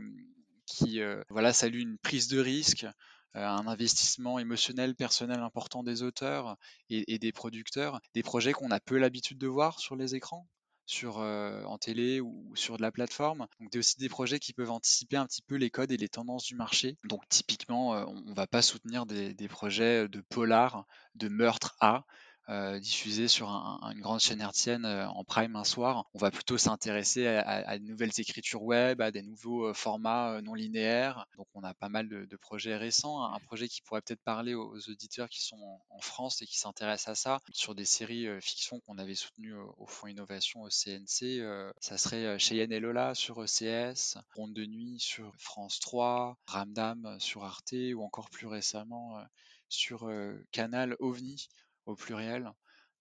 qui 0.66 1.02
voilà, 1.30 1.54
saluent 1.54 1.82
une 1.82 1.98
prise 1.98 2.28
de 2.28 2.40
risque, 2.40 2.86
un 3.34 3.68
investissement 3.68 4.40
émotionnel, 4.40 4.96
personnel 4.96 5.40
important 5.40 5.84
des 5.84 6.04
auteurs 6.04 6.58
et, 6.90 7.20
des 7.20 7.32
producteurs, 7.32 8.00
des 8.14 8.24
projets 8.24 8.54
qu'on 8.54 8.72
a 8.72 8.80
peu 8.80 8.98
l'habitude 8.98 9.38
de 9.38 9.48
voir 9.48 9.80
sur 9.80 9.96
les 9.96 10.16
écrans, 10.16 10.48
sur, 10.92 11.18
en 11.18 11.78
télé 11.78 12.20
ou 12.20 12.52
sur 12.56 12.78
de 12.78 12.82
la 12.82 12.92
plateforme. 12.92 13.48
Donc, 13.60 13.76
aussi 13.76 13.98
des 13.98 14.10
projets 14.10 14.40
qui 14.40 14.54
peuvent 14.54 14.72
anticiper 14.72 15.18
un 15.18 15.26
petit 15.26 15.42
peu 15.42 15.56
les 15.56 15.70
codes 15.70 15.92
et 15.92 15.98
les 15.98 16.10
tendances 16.10 16.46
du 16.46 16.56
marché. 16.56 16.98
Donc, 17.06 17.22
typiquement, 17.30 17.92
on 17.92 18.22
ne 18.22 18.34
va 18.34 18.48
pas 18.48 18.62
soutenir 18.62 19.06
des, 19.06 19.34
des, 19.34 19.48
projets 19.48 20.08
de 20.08 20.22
polar, 20.22 20.86
de 21.16 21.28
meurtre 21.28 21.76
A, 21.80 22.06
euh, 22.52 22.80
diffusé 22.80 23.30
sur 23.30 23.48
une 23.48 24.02
grande 24.02 24.20
chaîne 24.20 24.42
hertzienne 24.42 24.84
euh, 24.84 25.08
en 25.08 25.24
prime 25.24 25.56
un 25.56 25.64
soir. 25.64 26.10
On 26.14 26.18
va 26.18 26.32
plutôt 26.32 26.58
s'intéresser 26.58 27.26
à, 27.26 27.80
de 27.80 27.86
nouvelles 27.86 28.12
écritures 28.18 28.64
web, 28.64 29.00
à 29.00 29.10
des 29.10 29.22
nouveaux 29.22 29.68
euh, 29.68 29.74
formats 29.74 30.42
non 30.42 30.54
linéaires. 30.54 31.26
Donc 31.38 31.48
on 31.54 31.64
a 31.64 31.74
pas 31.74 31.88
mal 31.88 32.10
de, 32.10 32.36
projets 32.36 32.76
récents. 32.76 33.24
Un 33.24 33.40
projet 33.40 33.70
qui 33.70 33.82
pourrait 33.82 34.02
peut-être 34.02 34.24
parler 34.24 34.54
aux, 34.54 34.78
auditeurs 34.90 35.30
qui 35.30 35.42
sont 35.42 35.80
en, 35.90 36.02
France 36.02 36.42
et 36.42 36.46
qui 36.46 36.58
s'intéressent 36.58 37.10
à 37.10 37.16
ça, 37.16 37.40
sur 37.54 37.74
des 37.74 37.86
séries 37.86 38.28
fiction 38.42 38.82
qu'on 38.82 38.98
avait 38.98 39.16
soutenues 39.16 39.54
au, 39.54 39.86
Fonds 39.86 40.08
Innovation 40.08 40.64
au 40.64 40.70
CNC. 40.70 41.42
ça 41.80 41.98
serait 41.98 42.38
Cheyenne 42.40 42.72
et 42.74 42.80
Lola 42.80 43.16
sur 43.16 43.42
ECS, 43.42 44.18
Ronde 44.36 44.54
de 44.54 44.66
nuit 44.66 45.00
sur 45.00 45.32
France 45.38 45.80
3, 45.80 46.36
Ramdam 46.48 47.18
sur 47.20 47.46
Arte 47.46 47.76
ou 47.96 48.02
encore 48.04 48.30
plus 48.30 48.48
récemment 48.48 49.24
sur 49.70 50.12
Canal 50.52 50.98
OVNI 51.00 51.48
au 51.86 51.96
pluriel. 51.96 52.52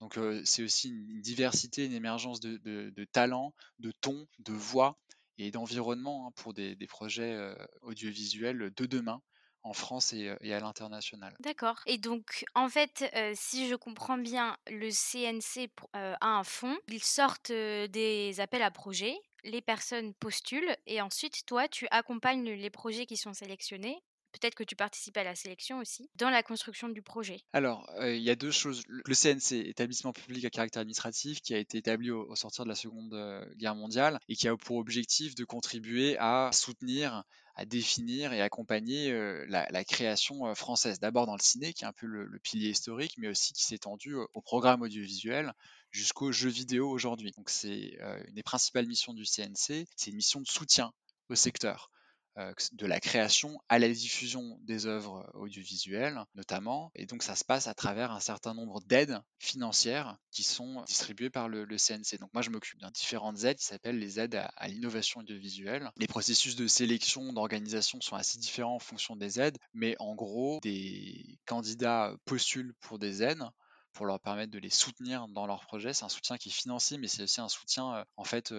Donc 0.00 0.18
c'est 0.44 0.62
aussi 0.62 0.88
une 0.88 1.20
diversité, 1.20 1.84
une 1.84 1.92
émergence 1.92 2.40
de, 2.40 3.04
talents, 3.12 3.54
de 3.78 3.92
tons, 4.00 4.26
de 4.38 4.52
voix 4.52 4.98
et 5.38 5.50
d'environnement 5.50 6.26
hein, 6.26 6.32
pour 6.36 6.54
des, 6.54 6.76
projets 6.88 7.36
audiovisuels 7.82 8.72
de 8.74 8.86
demain 8.86 9.20
en 9.62 9.74
France 9.74 10.14
et, 10.14 10.30
à 10.30 10.60
l'international. 10.60 11.36
D'accord. 11.40 11.80
Et 11.84 11.98
donc, 11.98 12.46
en 12.54 12.70
fait, 12.70 13.04
si 13.34 13.68
je 13.68 13.74
comprends 13.74 14.16
bien, 14.16 14.56
le 14.68 14.90
CNC 14.90 15.70
a 15.92 16.16
un 16.26 16.44
fonds. 16.44 16.78
Ils 16.88 17.04
sortent 17.04 17.52
des 17.52 18.40
appels 18.40 18.62
à 18.62 18.70
projets. 18.70 19.18
Les 19.44 19.60
personnes 19.60 20.14
postulent 20.14 20.74
et 20.86 21.02
ensuite, 21.02 21.44
toi, 21.46 21.68
tu 21.68 21.86
accompagnes 21.90 22.50
les 22.50 22.70
projets 22.70 23.04
qui 23.04 23.18
sont 23.18 23.34
sélectionnés 23.34 24.02
Peut-être 24.32 24.54
que 24.54 24.64
tu 24.64 24.76
participes 24.76 25.16
à 25.16 25.24
la 25.24 25.34
sélection 25.34 25.78
aussi, 25.78 26.08
dans 26.16 26.30
la 26.30 26.42
construction 26.42 26.88
du 26.88 27.02
projet. 27.02 27.42
Alors, 27.52 27.88
il 28.00 28.22
y 28.22 28.30
a 28.30 28.36
deux 28.36 28.50
choses. 28.50 28.82
Le 28.88 29.14
CNC, 29.14 29.68
établissement 29.68 30.12
public 30.12 30.44
à 30.44 30.50
caractère 30.50 30.80
administratif, 30.82 31.40
qui 31.40 31.54
a 31.54 31.58
été 31.58 31.78
établi 31.78 32.10
au, 32.10 32.34
sortir 32.36 32.64
de 32.64 32.68
la 32.68 32.74
Seconde 32.74 33.14
Guerre 33.56 33.74
mondiale 33.74 34.20
et 34.28 34.36
qui 34.36 34.48
a 34.48 34.56
pour 34.56 34.76
objectif 34.76 35.34
de 35.34 35.44
contribuer 35.44 36.16
à 36.18 36.50
soutenir, 36.52 37.24
à 37.56 37.64
définir 37.64 38.32
et 38.32 38.40
accompagner 38.40 39.12
la, 39.48 39.84
création 39.84 40.54
française. 40.54 41.00
D'abord 41.00 41.26
dans 41.26 41.36
le 41.36 41.42
ciné, 41.42 41.72
qui 41.72 41.84
est 41.84 41.88
un 41.88 41.92
peu 41.92 42.06
le, 42.06 42.38
pilier 42.38 42.70
historique, 42.70 43.14
mais 43.18 43.28
aussi 43.28 43.52
qui 43.52 43.64
s'est 43.64 43.76
étendu 43.76 44.14
au 44.14 44.40
programme 44.40 44.82
audiovisuel 44.82 45.52
jusqu'aux 45.90 46.32
jeux 46.32 46.50
vidéo 46.50 46.88
aujourd'hui. 46.88 47.32
Donc, 47.32 47.50
c'est 47.50 47.98
une 48.28 48.34
des 48.34 48.42
principales 48.42 48.86
missions 48.86 49.12
du 49.12 49.24
CNC, 49.24 49.86
c'est 49.96 50.10
une 50.10 50.16
mission 50.16 50.40
de 50.40 50.48
soutien 50.48 50.92
au 51.28 51.34
secteur. 51.34 51.90
Euh, 52.38 52.52
de 52.72 52.86
la 52.86 53.00
création 53.00 53.60
à 53.68 53.80
la 53.80 53.88
diffusion 53.88 54.56
des 54.62 54.86
œuvres 54.86 55.28
audiovisuelles 55.34 56.22
notamment. 56.36 56.92
Et 56.94 57.04
donc 57.06 57.24
ça 57.24 57.34
se 57.34 57.44
passe 57.44 57.66
à 57.66 57.74
travers 57.74 58.12
un 58.12 58.20
certain 58.20 58.54
nombre 58.54 58.80
d'aides 58.86 59.20
financières 59.40 60.16
qui 60.30 60.44
sont 60.44 60.84
distribuées 60.86 61.30
par 61.30 61.48
le, 61.48 61.66
CNC. 61.66 62.20
Donc 62.20 62.32
moi 62.32 62.42
je 62.42 62.50
m'occupe 62.50 62.78
d'un 62.80 62.92
différentes 62.92 63.42
aides 63.42 63.58
qui 63.58 63.64
s'appellent 63.64 63.98
les 63.98 64.20
aides 64.20 64.36
à, 64.36 64.68
l'innovation 64.68 65.20
audiovisuelle. 65.20 65.90
Les 65.96 66.06
processus 66.06 66.54
de 66.54 66.68
sélection, 66.68 67.32
d'organisation 67.32 68.00
sont 68.00 68.14
assez 68.14 68.38
différents 68.38 68.76
en 68.76 68.80
fonction 68.80 69.16
des 69.16 69.40
aides, 69.40 69.58
mais 69.74 69.96
en 69.98 70.14
gros 70.14 70.60
des 70.62 71.40
candidats 71.46 72.14
postulent 72.26 72.74
pour 72.80 73.00
des 73.00 73.24
aides 73.24 73.42
pour 73.92 74.06
leur 74.06 74.20
permettre 74.20 74.52
de 74.52 74.58
les 74.58 74.70
soutenir 74.70 75.26
dans 75.28 75.46
leurs 75.46 75.60
projets. 75.62 75.92
C'est 75.92 76.04
un 76.04 76.08
soutien 76.08 76.38
qui 76.38 76.48
est 76.48 76.52
financier, 76.52 76.96
mais 76.98 77.08
c'est 77.08 77.22
aussi 77.22 77.40
un 77.40 77.48
soutien, 77.48 78.04
en 78.16 78.24
fait, 78.24 78.54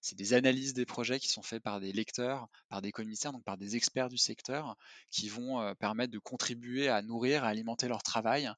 c'est 0.00 0.16
des 0.16 0.34
analyses 0.34 0.74
des 0.74 0.84
projets 0.84 1.18
qui 1.18 1.28
sont 1.28 1.42
faits 1.42 1.62
par 1.62 1.80
des 1.80 1.92
lecteurs, 1.92 2.48
par 2.68 2.82
des 2.82 2.92
commissaires, 2.92 3.32
donc 3.32 3.44
par 3.44 3.56
des 3.56 3.76
experts 3.76 4.08
du 4.08 4.18
secteur, 4.18 4.76
qui 5.10 5.28
vont 5.28 5.74
permettre 5.76 6.12
de 6.12 6.18
contribuer 6.18 6.88
à 6.88 7.02
nourrir, 7.02 7.44
à 7.44 7.48
alimenter 7.48 7.88
leur 7.88 8.02
travail, 8.02 8.50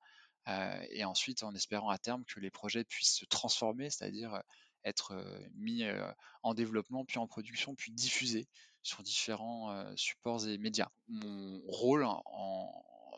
et 0.91 1.05
ensuite 1.05 1.43
en 1.43 1.55
espérant 1.55 1.91
à 1.91 1.99
terme 1.99 2.25
que 2.25 2.41
les 2.41 2.51
projets 2.51 2.85
puissent 2.85 3.17
se 3.17 3.25
transformer, 3.25 3.91
c'est-à-dire 3.91 4.43
être 4.85 5.15
mis 5.55 5.85
en 6.43 6.55
développement, 6.55 7.05
puis 7.05 7.19
en 7.19 7.27
production, 7.27 7.75
puis 7.75 7.93
diffusés 7.93 8.47
sur 8.83 9.03
différents 9.03 9.85
supports 9.97 10.47
et 10.47 10.59
médias. 10.59 10.89
Mon 11.09 11.61
rôle 11.67 12.05
en 12.05 12.73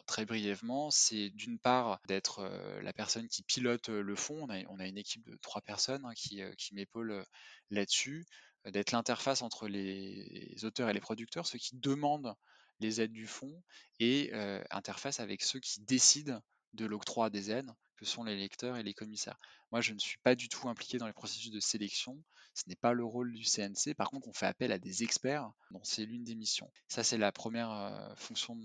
très 0.08 0.24
brièvement, 0.24 0.90
c'est 0.90 1.30
d'une 1.30 1.58
part 1.60 2.00
d'être 2.08 2.42
la 2.82 2.92
personne 2.92 3.28
qui 3.28 3.44
pilote 3.44 3.88
le 3.88 4.16
fonds. 4.16 4.48
On 4.68 4.80
a, 4.80 4.86
une 4.86 4.98
équipe 4.98 5.24
de 5.28 5.36
trois 5.36 5.60
personnes 5.60 6.04
hein, 6.04 6.14
qui, 6.16 6.40
qui 6.56 6.74
m'épaule 6.74 7.24
là-dessus, 7.70 8.26
d'être 8.64 8.90
l'interface 8.90 9.42
entre 9.42 9.68
les 9.68 10.56
auteurs 10.64 10.88
et 10.88 10.92
les 10.92 11.00
producteurs, 11.00 11.46
ceux 11.46 11.58
qui 11.58 11.76
demandent 11.76 12.34
les 12.80 13.00
aides 13.00 13.12
du 13.12 13.26
fonds, 13.26 13.62
et 14.00 14.32
interface 14.70 15.20
avec 15.20 15.42
ceux 15.42 15.60
qui 15.60 15.80
décident 15.82 16.40
de 16.72 16.86
l'octroi 16.86 17.30
des 17.30 17.50
aides, 17.50 17.70
que 17.98 18.06
sont 18.06 18.24
les 18.24 18.36
lecteurs 18.36 18.76
et 18.76 18.82
les 18.82 18.94
commissaires. 18.94 19.38
Moi, 19.72 19.80
je 19.80 19.92
ne 19.92 19.98
suis 19.98 20.18
pas 20.18 20.34
du 20.34 20.48
tout 20.48 20.68
impliqué 20.68 20.98
dans 20.98 21.06
les 21.06 21.12
processus 21.12 21.50
de 21.50 21.60
sélection. 21.60 22.22
Ce 22.54 22.62
n'est 22.68 22.76
pas 22.76 22.92
le 22.92 23.04
rôle 23.04 23.32
du 23.34 23.44
CNC. 23.44 23.94
Par 23.96 24.10
contre, 24.10 24.28
on 24.28 24.32
fait 24.32 24.46
appel 24.46 24.72
à 24.72 24.78
des 24.78 25.02
experts. 25.02 25.50
c'est 25.82 26.06
l'une 26.06 26.24
des 26.24 26.34
missions. 26.34 26.70
Ça, 26.88 27.04
c'est 27.04 27.18
la 27.18 27.32
première 27.32 27.70
euh, 27.70 28.14
fonction 28.16 28.56
de 28.56 28.62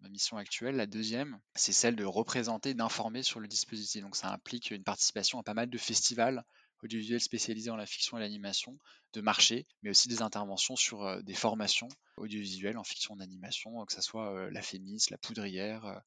ma 0.00 0.08
mission 0.08 0.36
actuelle. 0.36 0.76
La 0.76 0.86
deuxième, 0.86 1.38
c'est 1.54 1.72
celle 1.72 1.96
de 1.96 2.04
représenter, 2.04 2.74
d'informer 2.74 3.22
sur 3.22 3.40
le 3.40 3.48
dispositif. 3.48 4.02
Donc, 4.02 4.16
ça 4.16 4.32
implique 4.32 4.70
une 4.70 4.84
participation 4.84 5.38
à 5.38 5.42
pas 5.42 5.54
mal 5.54 5.68
de 5.68 5.78
festivals 5.78 6.44
audiovisuels 6.82 7.20
spécialisés 7.20 7.70
dans 7.70 7.76
la 7.76 7.86
fiction 7.86 8.16
et 8.18 8.20
l'animation, 8.20 8.78
de 9.14 9.20
marché, 9.20 9.66
mais 9.82 9.90
aussi 9.90 10.08
des 10.08 10.22
interventions 10.22 10.76
sur 10.76 11.04
euh, 11.04 11.22
des 11.22 11.34
formations 11.34 11.88
audiovisuelles 12.18 12.78
en 12.78 12.84
fiction 12.84 13.16
et 13.16 13.18
d'animation, 13.18 13.84
que 13.86 13.92
ce 13.92 14.02
soit 14.02 14.32
euh, 14.32 14.50
la 14.50 14.62
FEMIS, 14.62 15.06
la 15.10 15.18
Poudrière, 15.18 16.02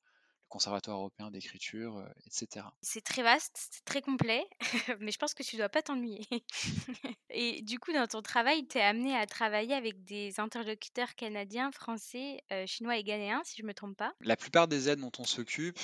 Conservatoire 0.50 0.98
européen 0.98 1.30
d'écriture, 1.30 1.98
euh, 1.98 2.08
etc. 2.26 2.66
C'est 2.82 3.04
très 3.04 3.22
vaste, 3.22 3.70
c'est 3.72 3.86
très 3.86 4.02
complet, 4.02 4.46
mais 5.00 5.12
je 5.12 5.18
pense 5.18 5.34
que 5.34 5.44
tu 5.44 5.56
ne 5.56 5.62
dois 5.62 5.70
pas 5.70 5.82
t'ennuyer. 5.82 6.28
et 7.30 7.62
du 7.62 7.80
coup, 7.80 7.94
dans 7.94 8.08
ton 8.08 8.22
travail, 8.22 8.68
tu 8.68 8.80
es 8.80 8.82
amené 8.82 9.16
à 9.16 9.28
travailler 9.28 9.76
avec 9.76 10.04
des 10.04 10.40
interlocuteurs 10.40 11.16
canadiens, 11.16 11.72
français, 11.72 12.42
euh, 12.52 12.66
chinois 12.66 12.98
et 12.98 13.04
ghanéens, 13.04 13.42
si 13.46 13.58
je 13.58 13.64
ne 13.64 13.68
me 13.68 13.74
trompe 13.74 13.96
pas? 13.96 14.14
La 14.22 14.36
plupart 14.36 14.68
des 14.68 14.90
aides 14.90 15.00
dont 15.00 15.12
on 15.20 15.24
s'occupe, 15.24 15.80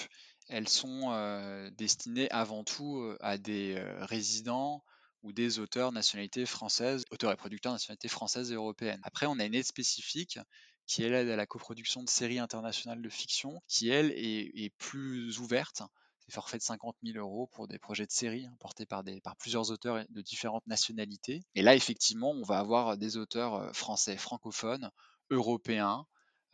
elles 0.50 0.70
sont 0.70 1.12
euh, 1.12 1.70
destinées 1.72 2.30
avant 2.32 2.64
tout 2.64 3.16
à 3.20 3.38
des 3.38 3.80
résidents 4.00 4.84
ou 5.26 5.34
des 5.34 5.60
auteurs 5.60 5.92
nationalité 5.92 6.46
française, 6.46 7.04
auteurs 7.12 7.32
et 7.32 7.36
producteurs 7.36 7.74
nationalité 7.74 8.08
française 8.08 8.52
et 8.52 8.56
européenne. 8.56 9.02
Après, 9.04 9.26
on 9.26 9.40
a 9.40 9.46
une 9.46 9.56
aide 9.56 9.66
spécifique 9.66 10.40
qui 10.88 11.04
est 11.04 11.10
l'aide 11.10 11.30
à 11.30 11.36
la 11.36 11.46
coproduction 11.46 12.04
de 12.04 12.10
séries 12.10 12.40
internationales 12.40 13.02
de 13.02 13.10
fiction, 13.10 13.62
qui 13.68 13.90
elle 13.90 14.12
est, 14.12 14.74
plus 14.78 15.40
ouverte. 15.40 15.84
C'est 16.20 16.34
forfait 16.34 16.58
de 16.58 16.64
50 16.64 16.96
000 17.04 17.18
euros 17.18 17.48
pour 17.54 17.68
des 17.68 17.78
projets 17.78 18.06
de 18.06 18.12
séries 18.12 18.46
hein, 18.46 18.56
portés 18.60 18.86
par, 18.86 19.04
des, 19.04 19.22
par 19.22 19.36
plusieurs 19.36 19.70
auteurs 19.70 20.04
de 20.10 20.22
différentes 20.22 20.66
nationalités. 20.66 21.42
Et 21.54 21.62
là, 21.62 21.76
effectivement, 21.76 22.32
on 22.32 22.44
va 22.44 22.58
avoir 22.58 22.98
des 22.98 23.18
auteurs 23.18 23.56
euh, 23.56 23.74
français 23.74 24.18
francophones, 24.18 24.90
européens, 25.30 26.06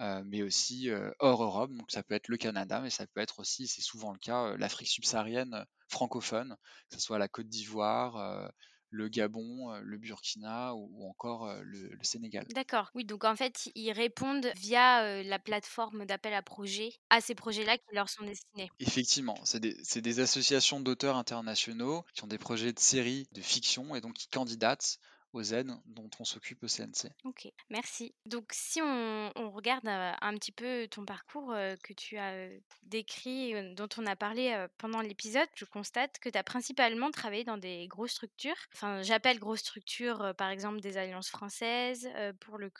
euh, 0.02 0.24
mais 0.26 0.42
aussi 0.42 0.90
euh, 0.90 1.12
hors 1.20 1.42
Europe. 1.42 1.72
Donc 1.72 1.90
ça 1.90 2.04
peut 2.04 2.16
être 2.16 2.28
le 2.28 2.36
Canada, 2.36 2.82
mais 2.82 2.90
ça 2.90 3.08
peut 3.08 3.22
être 3.22 3.40
aussi, 3.40 3.68
c'est 3.68 3.82
souvent 3.82 4.12
le 4.12 4.20
cas, 4.20 4.58
l'Afrique 4.58 4.90
subsaharienne 4.90 5.66
francophone, 5.88 6.58
que 6.90 6.96
ce 6.96 7.02
soit 7.02 7.18
la 7.18 7.30
Côte 7.30 7.48
d'Ivoire, 7.48 8.52
le 8.92 9.08
Gabon, 9.08 9.74
le 9.82 9.98
Burkina 9.98 10.76
ou, 10.76 11.08
encore 11.08 11.52
le, 11.64 11.90
Sénégal. 12.02 12.46
D'accord. 12.54 12.92
Oui, 12.94 13.06
donc 13.06 13.24
en 13.24 13.36
fait, 13.36 13.70
ils 13.76 13.92
répondent 13.92 14.48
via 14.58 15.24
la 15.24 15.40
plateforme 15.40 16.06
d'appel 16.06 16.34
à 16.34 16.42
projets 16.42 16.94
à 17.10 17.22
ces 17.22 17.36
projets-là 17.36 17.78
qui 17.78 17.96
leur 17.96 18.10
sont 18.10 18.24
destinés. 18.24 18.70
Effectivement, 18.80 19.38
c'est 19.44 19.60
des, 19.60 19.76
des, 20.02 20.20
associations 20.20 20.80
d'auteurs 20.80 21.16
internationaux 21.16 22.04
qui 22.14 22.24
ont 22.24 22.28
des 22.28 22.38
projets 22.38 22.74
de 22.74 22.80
séries 22.80 23.28
de 23.32 23.42
fiction 23.42 23.96
et 23.96 24.02
donc 24.02 24.14
qui 24.14 24.28
candidatent 24.28 25.00
aux 25.34 25.44
aides 25.44 25.72
dont 25.86 26.10
on 26.20 26.24
s'occupe 26.24 26.64
au 26.64 26.68
CNC. 26.68 27.12
Ok, 27.24 27.48
merci. 27.70 28.14
Donc 28.26 28.52
si 28.52 28.82
on, 28.82 29.32
regarde 29.52 29.88
un 29.88 30.34
petit 30.36 30.52
peu 30.52 30.88
ton 30.90 31.06
parcours 31.06 31.54
que 31.84 31.94
tu 31.94 32.18
as 32.18 32.48
décrit, 32.84 33.54
dont 33.76 33.90
on 33.98 34.06
a 34.06 34.16
parlé 34.16 34.68
pendant 34.78 35.02
l'épisode, 35.02 35.48
je 35.56 35.66
constate 35.66 36.20
que 36.20 36.30
tu 36.30 36.38
as 36.38 36.44
principalement 36.44 37.12
travaillé 37.12 37.44
dans 37.44 37.58
des 37.58 37.88
grosses 37.88 38.12
structures. 38.12 38.56
Enfin, 38.74 39.02
j'appelle 39.02 39.40
grosses 39.40 39.60
structures, 39.60 40.34
par 40.38 40.50
exemple 40.50 40.80
des 40.80 40.98
alliances 40.98 41.30
françaises, 41.30 42.10
pour, 42.40 42.58
le, 42.58 42.72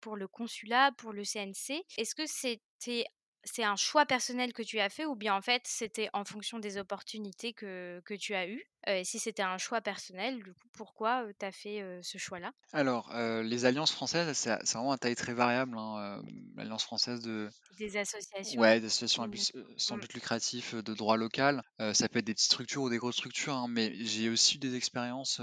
pour 0.00 0.16
le 0.16 0.28
consulat, 0.28 0.92
pour 0.96 1.12
le 1.12 1.24
CNC. 1.24 1.84
Est-ce 1.96 2.14
que 2.14 2.26
c'était 2.26 3.06
c'est 3.44 3.64
un 3.64 3.76
choix 3.76 4.06
personnel 4.06 4.52
que 4.52 4.62
tu 4.62 4.80
as 4.80 4.88
fait 4.88 5.04
ou 5.04 5.14
bien 5.14 5.34
en 5.34 5.42
fait 5.42 5.62
c'était 5.64 6.08
en 6.12 6.24
fonction 6.24 6.58
des 6.58 6.78
opportunités 6.78 7.52
que, 7.52 8.00
que 8.04 8.14
tu 8.14 8.34
as 8.34 8.48
eues? 8.48 8.64
Et 8.86 9.04
si 9.04 9.18
c'était 9.18 9.42
un 9.42 9.56
choix 9.56 9.80
personnel, 9.80 10.42
du 10.42 10.52
coup, 10.52 10.68
pourquoi 10.74 11.24
tu 11.38 11.46
as 11.46 11.52
fait 11.52 12.00
ce 12.02 12.18
choix-là? 12.18 12.52
Alors, 12.74 13.10
les 13.42 13.64
alliances 13.64 13.92
françaises, 13.92 14.30
c'est 14.36 14.58
vraiment 14.74 14.92
un 14.92 14.98
taille 14.98 15.14
très 15.14 15.32
variable. 15.32 15.78
Hein, 15.78 16.22
L'alliance 16.54 16.84
française 16.84 17.20
de. 17.20 17.48
Des 17.78 17.96
associations? 17.96 18.60
Ouais, 18.60 18.80
des 18.80 18.86
associations 18.86 19.26
sans 19.78 19.96
mmh. 19.96 20.00
but 20.00 20.12
lucratif 20.12 20.74
de 20.74 20.92
droit 20.92 21.16
local. 21.16 21.62
ça 21.94 22.08
peut 22.10 22.18
être 22.18 22.26
des 22.26 22.34
petites 22.34 22.44
structures 22.52 22.82
ou 22.82 22.90
des 22.90 22.98
grosses 22.98 23.16
structures, 23.16 23.54
hein, 23.54 23.68
mais 23.70 23.94
j'ai 24.04 24.28
aussi 24.28 24.56
eu 24.56 24.58
des 24.58 24.74
expériences 24.74 25.40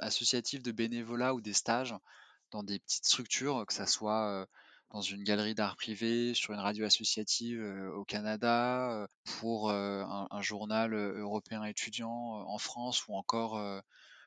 associatives 0.00 0.62
de 0.62 0.72
bénévolat 0.72 1.34
ou 1.34 1.40
des 1.40 1.52
stages 1.52 1.94
dans 2.50 2.64
des 2.64 2.80
petites 2.80 3.06
structures, 3.06 3.64
que 3.64 3.74
ça 3.74 3.86
soit 3.86 4.48
dans 4.90 5.00
une 5.00 5.24
galerie 5.24 5.54
d'art 5.54 5.76
privé, 5.76 6.34
sur 6.34 6.54
une 6.54 6.60
radio 6.60 6.84
associative 6.86 7.62
au 7.94 8.04
Canada, 8.04 9.06
pour 9.38 9.70
un, 9.70 10.42
journal 10.42 10.94
européen 10.94 11.64
étudiant 11.64 12.10
en 12.10 12.58
France 12.58 13.06
ou 13.08 13.14
encore 13.14 13.60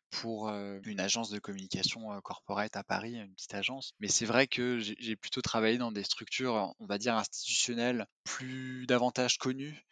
pour 0.09 0.49
une 0.49 0.99
agence 0.99 1.29
de 1.29 1.39
communication 1.39 2.19
corporate 2.21 2.75
à 2.75 2.83
Paris, 2.83 3.15
une 3.15 3.33
petite 3.33 3.53
agence. 3.53 3.93
Mais 3.99 4.07
c'est 4.07 4.25
vrai 4.25 4.47
que 4.47 4.79
j'ai 4.79 5.15
plutôt 5.15 5.41
travaillé 5.41 5.77
dans 5.77 5.91
des 5.91 6.03
structures, 6.03 6.73
on 6.79 6.85
va 6.85 6.97
dire, 6.97 7.15
institutionnelles 7.15 8.05
plus 8.23 8.85
davantage 8.87 9.37
connues, 9.37 9.85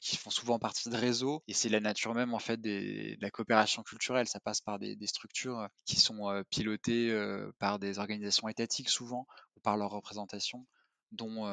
qui 0.00 0.16
font 0.16 0.30
souvent 0.30 0.58
partie 0.58 0.88
de 0.90 0.96
réseaux. 0.96 1.42
Et 1.48 1.54
c'est 1.54 1.68
la 1.68 1.80
nature 1.80 2.14
même 2.14 2.34
en 2.34 2.38
fait 2.38 2.60
de 2.60 3.16
la 3.20 3.30
coopération 3.30 3.82
culturelle. 3.82 4.28
Ça 4.28 4.40
passe 4.40 4.60
par 4.60 4.78
des, 4.78 4.96
structures 5.06 5.68
qui 5.86 5.98
sont 5.98 6.42
pilotées 6.50 7.14
par 7.58 7.78
des 7.78 7.98
organisations 7.98 8.48
étatiques 8.48 8.88
souvent 8.88 9.26
ou 9.56 9.60
par 9.60 9.76
leur 9.76 9.90
représentation 9.90 10.66
dont 11.12 11.46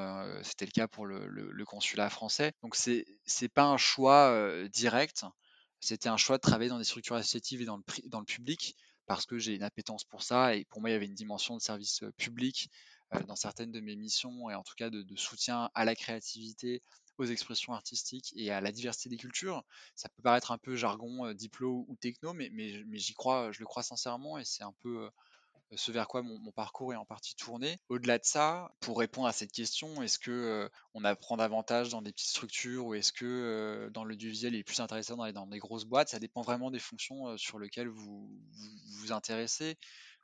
c'était 0.43 0.65
le 0.65 0.71
cas 0.71 0.87
pour 0.87 1.05
le, 1.05 1.65
consulat 1.65 2.09
français. 2.09 2.53
Donc 2.63 2.75
c'est 2.75 3.05
c'est 3.25 3.49
pas 3.49 3.65
un 3.65 3.77
choix 3.77 4.67
direct. 4.69 5.25
C'était 5.81 6.09
un 6.09 6.17
choix 6.17 6.37
de 6.37 6.41
travailler 6.41 6.69
dans 6.69 6.77
des 6.77 6.83
structures 6.83 7.15
associatives 7.15 7.61
et 7.61 7.65
dans 7.65 7.77
le, 7.77 7.83
dans 8.09 8.19
le 8.19 8.25
public 8.25 8.75
parce 9.05 9.25
que 9.25 9.37
j'ai 9.37 9.55
une 9.55 9.63
appétence 9.63 10.03
pour 10.03 10.23
ça 10.23 10.55
et 10.55 10.65
pour 10.65 10.81
moi 10.81 10.89
il 10.89 10.93
y 10.93 10.95
avait 10.95 11.05
une 11.05 11.15
dimension 11.15 11.55
de 11.55 11.61
service 11.61 12.03
public 12.17 12.69
dans 13.27 13.37
certaines 13.37 13.71
de 13.71 13.79
mes 13.79 13.95
missions 13.95 14.49
et 14.49 14.55
en 14.55 14.63
tout 14.63 14.75
cas 14.77 14.89
de 14.89 15.15
soutien 15.15 15.69
à 15.73 15.85
la 15.85 15.95
créativité, 15.95 16.83
aux 17.19 17.25
expressions 17.25 17.73
artistiques 17.73 18.33
et 18.35 18.51
à 18.51 18.61
la 18.61 18.71
diversité 18.71 19.09
des 19.09 19.17
cultures. 19.17 19.63
Ça 19.95 20.09
peut 20.09 20.21
paraître 20.21 20.51
un 20.51 20.57
peu 20.57 20.75
jargon, 20.75 21.25
euh, 21.25 21.33
diplôme 21.33 21.85
ou 21.87 21.95
techno, 21.97 22.33
mais, 22.33 22.49
mais, 22.51 22.83
j'y 22.97 23.13
crois, 23.13 23.51
je 23.51 23.59
le 23.59 23.65
crois 23.65 23.83
sincèrement 23.83 24.37
et 24.37 24.45
c'est 24.45 24.63
un 24.63 24.73
peu 24.81 25.03
euh, 25.03 25.09
ce 25.75 25.91
vers 25.91 26.07
quoi 26.07 26.21
mon, 26.23 26.51
parcours 26.51 26.93
est 26.93 26.97
en 26.97 27.05
partie 27.05 27.35
tourné. 27.35 27.79
Au-delà 27.89 28.17
de 28.17 28.25
ça, 28.25 28.71
pour 28.79 28.99
répondre 28.99 29.27
à 29.27 29.33
cette 29.33 29.51
question, 29.51 30.01
est-ce 30.01 30.17
que 30.17 30.31
euh, 30.31 30.69
on 30.93 31.03
apprend 31.03 31.37
davantage 31.37 31.89
dans 31.89 32.01
des 32.01 32.11
petites 32.11 32.29
structures 32.29 32.87
ou 32.87 32.93
est-ce 32.95 33.11
que 33.11 33.89
dans 33.93 34.03
l'audiovisuel 34.03 34.55
il 34.55 34.59
est 34.59 34.63
plus 34.63 34.79
intéressant 34.79 35.17
dans 35.17 35.31
dans 35.31 35.47
des 35.47 35.59
grosses 35.59 35.85
boîtes? 35.85 36.09
Ça 36.09 36.19
dépend 36.19 36.41
vraiment 36.41 36.71
des 36.71 36.79
fonctions 36.79 37.37
sur 37.37 37.59
lesquelles 37.59 37.89
vous 37.89 38.31
vous, 38.97 39.11
intéressez. 39.11 39.77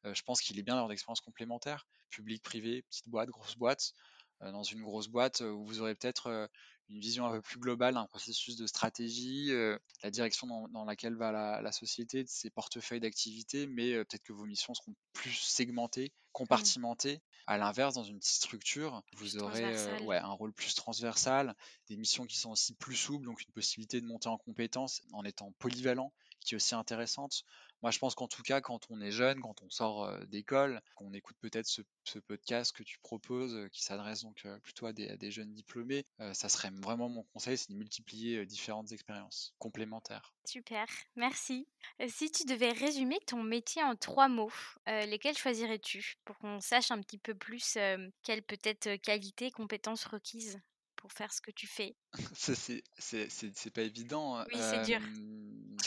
je 0.03 0.21
pense 0.23 0.41
qu'il 0.41 0.58
est 0.60 0.63
bien 0.63 0.75
d'avoir 0.75 0.89
des 0.89 0.93
expériences 0.93 1.21
complémentaires, 1.21 1.88
public, 2.10 2.41
privé, 2.41 2.81
petite 2.84 3.08
boîte, 3.08 3.29
grosse 3.29 3.55
boîte. 3.55 3.93
Dans 4.41 4.63
une 4.63 4.82
grosse 4.82 5.08
boîte 5.08 5.41
où 5.41 5.65
vous 5.65 5.82
aurez 5.82 5.95
peut-être 5.95 6.50
une 6.89 7.00
vision 7.00 7.26
un 7.26 7.32
peu 7.32 7.41
plus 7.41 7.60
globale 7.60 7.95
d'un 7.95 8.06
processus 8.06 8.58
de 8.58 8.67
stratégie, 8.67 9.52
euh, 9.52 9.78
la 10.04 10.12
direction 10.12 10.67
dans, 10.67 10.86
laquelle 10.86 11.15
va 11.15 11.32
la, 11.62 11.71
société, 11.71 12.26
ses 12.28 12.50
portefeuilles 12.50 13.00
d'activités, 13.00 13.67
mais 13.67 13.93
euh, 13.93 14.06
peut-être 14.06 14.24
que 14.24 14.34
vos 14.34 14.45
missions 14.45 14.74
seront 14.74 14.95
plus 15.13 15.34
segmentées, 15.34 16.10
mmh. 16.10 16.32
compartimentées. 16.32 17.21
À 17.48 17.58
l'inverse, 17.58 17.95
dans 17.95 18.04
une 18.04 18.19
petite 18.19 18.36
structure, 18.36 19.04
vous 19.17 19.38
aurez 19.38 19.63
euh, 19.63 20.00
ouais, 20.02 20.17
un 20.17 20.32
rôle 20.32 20.54
plus 20.54 20.74
transversal, 20.74 21.56
des 21.88 21.98
missions 21.98 22.26
qui 22.26 22.38
sont 22.38 22.52
aussi 22.52 22.74
plus 22.76 22.95
souples, 22.95 23.26
donc 23.26 23.41
une 23.41 23.54
possibilité 23.54 24.02
de 24.02 24.06
monter 24.06 24.30
en 24.30 24.38
compétences 24.38 25.02
en 25.13 25.24
étant 25.24 25.52
polyvalent, 25.60 26.12
qui 26.41 26.54
est 26.54 26.58
aussi 26.58 26.76
intéressante. 26.76 27.43
Moi, 27.86 27.91
je 27.91 28.00
pense 28.00 28.15
qu'en 28.15 28.28
tout 28.28 28.41
cas, 28.41 28.62
quand 28.62 28.88
on 28.89 29.00
est 29.00 29.12
jeune, 29.12 29.39
quand 29.41 29.62
on 29.62 29.69
sort 29.69 30.12
d'école, 30.26 30.82
qu'on 30.95 31.13
écoute 31.13 31.38
peut-être 31.39 31.67
ce, 31.67 31.84
podcast 32.17 32.76
que 32.76 32.82
tu 32.82 32.98
proposes, 32.98 33.69
qui 33.71 33.84
s'adresse 33.84 34.24
donc 34.24 34.43
plutôt 34.63 34.88
à 34.88 34.91
des, 34.91 35.30
jeunes 35.30 35.54
diplômés, 35.54 36.04
ça 36.34 36.50
serait 36.50 36.71
vraiment 36.71 37.10
mon 37.10 37.21
conseil, 37.21 37.60
c'est 37.60 37.71
de 37.71 37.78
multiplier 37.78 38.43
différentes 38.48 38.91
expériences 38.91 39.54
complémentaires. 39.60 40.34
Super, 40.45 40.88
merci. 41.15 41.67
si 42.08 42.32
tu 42.32 42.45
devais 42.45 42.71
résumer 42.71 43.19
ton 43.28 43.43
métier 43.43 43.84
en 43.84 43.95
trois 43.95 44.30
mots, 44.30 44.52
lesquels 44.88 45.38
choisirais-tu 45.38 46.15
pour 46.26 46.39
qu'on 46.39 46.62
sache 46.62 46.89
un 46.89 47.02
petit 47.02 47.19
peu 47.19 47.36
plus 47.36 47.78
quelles 48.24 48.41
peut-être 48.41 48.95
qualités, 48.95 49.52
compétences 49.52 50.06
requises 50.06 50.60
pour 50.95 51.13
faire 51.13 51.32
ce 51.32 51.39
que 51.39 51.52
tu 51.52 51.67
fais? 51.67 51.95
C'est 52.34 53.69
pas 53.71 53.84
évident. 53.84 54.43
Oui, 54.52 54.58
c'est 54.60 54.82
dur. 54.86 55.00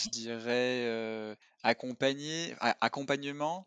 Je 0.01 0.09
dirais 0.11 1.37
accompagner, 1.62 2.55
accompagnement, 2.61 3.66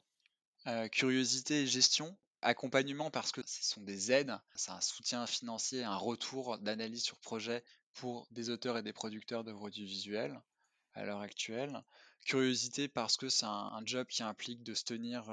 curiosité 0.91 1.63
et 1.63 1.67
gestion. 1.67 2.17
Accompagnement 2.43 3.11
parce 3.11 3.31
que 3.31 3.41
ce 3.45 3.63
sont 3.63 3.81
des 3.81 4.11
aides, 4.11 4.35
c'est 4.55 4.71
un 4.71 4.81
soutien 4.81 5.27
financier, 5.27 5.83
un 5.83 5.95
retour 5.95 6.57
d'analyse 6.57 7.03
sur 7.03 7.19
projet 7.19 7.63
pour 7.93 8.27
des 8.31 8.49
auteurs 8.49 8.79
et 8.79 8.81
des 8.81 8.93
producteurs 8.93 9.43
d'œuvres 9.43 9.67
audiovisuelles 9.67 10.41
à 10.95 11.05
l'heure 11.05 11.19
actuelle. 11.19 11.83
Curiosité 12.25 12.87
parce 12.87 13.15
que 13.15 13.29
c'est 13.29 13.45
un, 13.45 13.81
job 13.85 14.07
qui 14.07 14.23
implique 14.23 14.63
de 14.63 14.73
se 14.73 14.83
tenir 14.83 15.29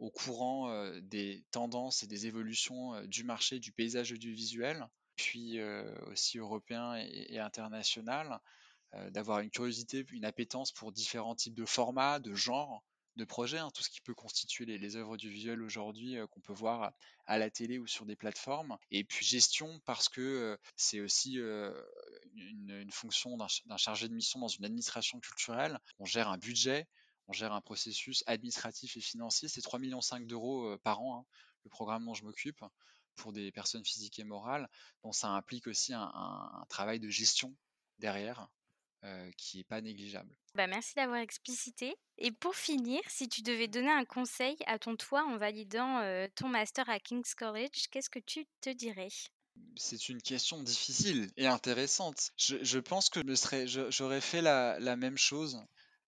au 0.00 0.10
courant 0.10 0.90
des 1.02 1.44
tendances 1.52 2.02
et 2.02 2.08
des 2.08 2.26
évolutions 2.26 3.00
du 3.06 3.22
marché 3.22 3.60
du 3.60 3.70
paysage 3.70 4.10
audiovisuel 4.10 4.88
puis 5.16 5.60
aussi 6.10 6.38
européen 6.38 6.96
et, 6.96 7.38
international, 7.38 8.40
d'avoir 9.10 9.40
une 9.40 9.50
curiosité, 9.50 10.04
une 10.12 10.24
appétence 10.24 10.72
pour 10.72 10.92
différents 10.92 11.34
types 11.34 11.54
de 11.54 11.64
formats, 11.64 12.18
de 12.18 12.34
genres, 12.34 12.82
de 13.16 13.24
projets, 13.24 13.58
hein, 13.58 13.70
tout 13.74 13.82
ce 13.82 13.90
qui 13.90 14.00
peut 14.00 14.14
constituer 14.14 14.64
les, 14.64 14.96
œuvres 14.96 15.10
audiovisuelles 15.10 15.62
aujourd'hui 15.62 16.16
qu'on 16.30 16.40
peut 16.40 16.52
voir 16.52 16.92
à, 17.26 17.38
la 17.38 17.50
télé 17.50 17.78
ou 17.78 17.86
sur 17.86 18.06
des 18.06 18.16
plateformes. 18.16 18.76
Et 18.90 19.04
puis 19.04 19.24
gestion 19.24 19.80
parce 19.84 20.08
que 20.08 20.58
c'est 20.76 21.00
aussi 21.00 21.34
une, 21.34 22.90
fonction 22.90 23.36
d'un 23.36 23.76
chargé 23.76 24.08
de 24.08 24.14
mission 24.14 24.40
dans 24.40 24.48
une 24.48 24.64
administration 24.64 25.20
culturelle. 25.20 25.78
On 25.98 26.04
gère 26.04 26.28
un 26.28 26.38
budget, 26.38 26.86
on 27.28 27.32
gère 27.32 27.52
un 27.52 27.60
processus 27.60 28.24
administratif 28.26 28.96
et 28.96 29.00
financier. 29.00 29.48
C'est 29.48 29.60
3,5 29.60 29.80
millions 29.80 30.00
d'euros 30.26 30.76
par 30.78 31.02
an, 31.02 31.20
hein, 31.20 31.26
le 31.64 31.70
programme 31.70 32.04
dont 32.04 32.14
je 32.14 32.24
m'occupe 32.24 32.62
pour 33.16 33.32
des 33.32 33.52
personnes 33.52 33.84
physiques 33.84 34.18
et 34.18 34.24
morales. 34.24 34.68
Donc 35.02 35.14
ça 35.14 35.28
implique 35.28 35.66
aussi 35.66 35.92
un, 35.94 36.64
travail 36.68 37.00
de 37.00 37.08
gestion 37.08 37.54
derrière 37.98 38.40
euh, 38.40 38.46
qui 39.36 39.58
n'est 39.58 39.64
pas 39.64 39.80
négligeable. 39.80 40.34
Bah 40.54 40.66
merci 40.66 40.94
d'avoir 40.94 41.18
explicité. 41.18 41.94
Et 42.18 42.30
pour 42.30 42.54
finir, 42.54 43.00
si 43.08 43.28
tu 43.28 43.42
devais 43.42 43.68
donner 43.68 43.90
un 43.90 44.04
conseil 44.04 44.56
à 44.66 44.78
ton 44.78 44.96
toi 44.96 45.24
en 45.24 45.38
validant 45.38 46.00
euh, 46.00 46.28
ton 46.34 46.48
master 46.48 46.88
à 46.90 47.00
King's 47.00 47.34
College, 47.34 47.88
qu'est-ce 47.90 48.10
que 48.10 48.18
tu 48.18 48.46
te 48.60 48.70
dirais? 48.70 49.08
C'est 49.76 50.08
une 50.08 50.20
question 50.20 50.62
difficile 50.62 51.30
et 51.36 51.46
intéressante. 51.46 52.30
Je, 52.36 52.78
pense 52.78 53.08
que 53.08 53.20
j'aurais 53.90 54.20
fait 54.20 54.42
la, 54.42 54.96
même 54.96 55.18
chose, 55.18 55.58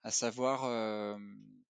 à 0.02 0.10
savoir 0.10 0.64
euh, 0.64 1.16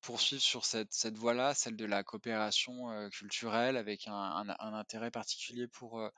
poursuivre 0.01 0.43
sur 0.43 0.65
cette, 0.65 0.93
cette 0.93 1.17
voie-là, 1.17 1.55
celle 1.55 1.77
de 1.77 1.85
la 1.85 2.03
coopération 2.03 2.91
euh, 2.91 3.09
culturelle 3.09 3.77
avec 3.77 4.09
un, 4.09 4.13
un, 4.59 4.75
intérêt 4.75 5.11
particulier 5.11 5.67
pour 5.69 6.01
euh, 6.01 6.09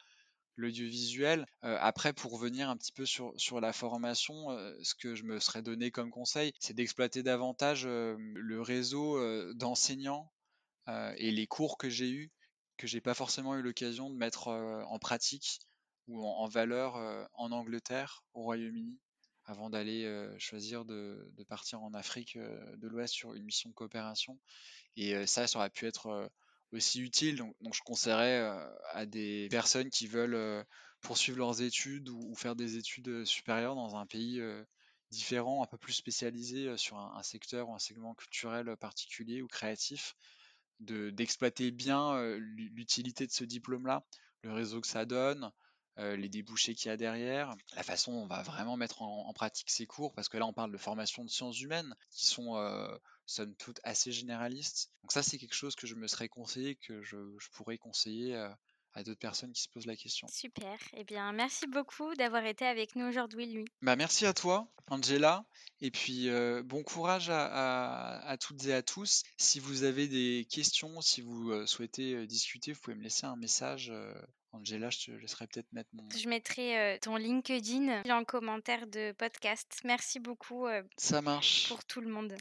l'audiovisuel. 0.56 1.46
Euh, 1.64 1.76
après, 1.80 2.12
pour 2.12 2.32
revenir 2.32 2.68
un 2.68 2.76
petit 2.76 2.92
peu 2.92 3.06
sur, 3.06 3.32
sur 3.36 3.60
la 3.60 3.72
formation, 3.72 4.48
ce 4.82 4.94
que 4.94 5.14
je 5.14 5.24
me 5.24 5.38
serais 5.38 5.62
donné 5.62 5.90
comme 5.90 6.10
conseil, 6.10 6.52
c'est 6.58 6.74
d'exploiter 6.74 7.22
davantage 7.22 7.86
le 7.86 8.60
réseau 8.60 9.52
d'enseignants 9.54 10.30
et 10.88 11.30
les 11.30 11.46
cours 11.46 11.78
que 11.78 11.88
j'ai 11.88 12.10
eus, 12.10 12.30
que 12.76 12.86
j'ai 12.86 13.00
pas 13.00 13.14
forcément 13.14 13.56
eu 13.56 13.62
l'occasion 13.62 14.10
de 14.10 14.16
mettre 14.16 14.48
en 14.48 14.98
pratique 14.98 15.60
ou 16.06 16.24
en 16.24 16.46
valeur 16.46 16.96
en 17.34 17.52
Angleterre, 17.52 18.24
au 18.34 18.42
Royaume-Uni 18.42 18.98
avant 19.46 19.70
d'aller 19.70 20.28
choisir 20.38 20.84
de, 20.84 21.32
partir 21.48 21.82
en 21.82 21.94
Afrique 21.94 22.36
de 22.36 22.88
l'Ouest 22.88 23.14
sur 23.14 23.34
une 23.34 23.44
mission 23.44 23.70
de 23.70 23.74
coopération. 23.74 24.38
Et 24.96 25.26
ça, 25.26 25.46
ça 25.46 25.58
aurait 25.58 25.70
pu 25.70 25.86
être 25.86 26.30
aussi 26.76 27.00
utile. 27.00 27.36
Donc, 27.36 27.74
je 27.74 27.80
conseillerais 27.84 28.40
à 28.92 29.06
des 29.06 29.48
personnes 29.50 29.90
qui 29.90 30.06
veulent 30.06 30.64
poursuivre 31.00 31.38
leurs 31.38 31.62
études 31.62 32.08
ou, 32.08 32.34
faire 32.34 32.56
des 32.56 32.76
études 32.76 33.24
supérieures 33.24 33.74
dans 33.74 33.96
un 33.96 34.06
pays 34.06 34.42
différents, 35.10 35.62
un 35.62 35.66
peu 35.66 35.78
plus 35.78 35.92
spécialisés 35.92 36.76
sur 36.76 36.96
un, 36.98 37.22
secteur 37.22 37.68
ou 37.68 37.74
un 37.74 37.78
segment 37.78 38.14
culturel 38.14 38.76
particulier 38.76 39.42
ou 39.42 39.46
créatif, 39.46 40.14
d'exploiter 40.80 41.70
bien 41.70 42.20
l'utilité 42.38 43.26
de 43.26 43.32
ce 43.32 43.44
diplôme-là, 43.44 44.04
le 44.42 44.52
réseau 44.52 44.80
que 44.80 44.86
ça 44.86 45.04
donne, 45.04 45.50
les 45.98 46.28
débouchés 46.28 46.74
qu'il 46.74 46.88
y 46.88 46.92
a 46.92 46.96
derrière, 46.96 47.54
la 47.74 47.82
façon 47.82 48.12
dont 48.12 48.22
on 48.24 48.26
va 48.26 48.42
vraiment 48.42 48.76
mettre 48.76 49.02
en, 49.02 49.32
pratique 49.32 49.70
ces 49.70 49.86
cours, 49.86 50.12
parce 50.14 50.28
que 50.28 50.36
là 50.36 50.46
on 50.46 50.52
parle 50.52 50.72
de 50.72 50.78
formation 50.78 51.24
de 51.24 51.30
sciences 51.30 51.60
humaines 51.60 51.94
qui 52.10 52.26
sont 52.26 52.54
somme 53.26 53.54
toute 53.56 53.80
assez 53.82 54.12
généralistes. 54.12 54.90
Donc 55.02 55.12
ça 55.12 55.22
c'est 55.22 55.38
quelque 55.38 55.54
chose 55.54 55.74
que 55.74 55.86
je 55.86 55.94
me 55.94 56.06
serais 56.06 56.28
conseillé, 56.28 56.76
que 56.76 57.02
je, 57.02 57.16
pourrais 57.52 57.78
conseiller 57.78 58.34
à 58.96 59.02
d'autres 59.02 59.20
personnes 59.20 59.52
qui 59.52 59.62
se 59.62 59.68
posent 59.68 59.86
la 59.86 59.94
question. 59.94 60.26
Super. 60.28 60.78
Eh 60.94 61.04
bien, 61.04 61.30
merci 61.32 61.66
beaucoup 61.66 62.14
d'avoir 62.14 62.44
été 62.46 62.64
avec 62.64 62.96
nous 62.96 63.04
aujourd'hui, 63.06 63.46
lui. 63.46 63.66
Bah, 63.82 63.94
merci 63.94 64.24
à 64.24 64.32
toi, 64.32 64.72
Angela. 64.88 65.44
Et 65.82 65.90
puis, 65.90 66.30
bon 66.64 66.82
courage 66.82 67.28
à, 67.30 68.36
toutes 68.40 68.64
et 68.64 68.72
à 68.72 68.82
tous. 68.82 69.22
Si 69.36 69.60
vous 69.60 69.82
avez 69.82 70.08
des 70.08 70.46
questions, 70.50 71.02
si 71.02 71.20
vous 71.20 71.66
souhaitez 71.66 72.26
discuter, 72.26 72.72
vous 72.72 72.80
pouvez 72.80 72.96
me 72.96 73.02
laisser 73.02 73.26
un 73.26 73.36
message. 73.36 73.92
Angela, 74.56 74.90
je 74.90 75.06
te 75.06 75.10
laisserai 75.10 75.46
peut-être 75.46 75.72
mettre 75.72 75.90
mon. 75.92 76.08
Je 76.16 76.28
mettrai 76.28 76.98
ton 77.02 77.16
LinkedIn 77.16 78.02
en 78.10 78.24
commentaire 78.24 78.86
de 78.86 79.12
podcast. 79.12 79.80
Merci 79.84 80.20
beaucoup. 80.20 80.66
Ça 80.96 81.22
marche. 81.22 81.68
Pour 81.68 81.84
tout 81.84 82.00
le 82.00 82.08
monde. 82.08 82.34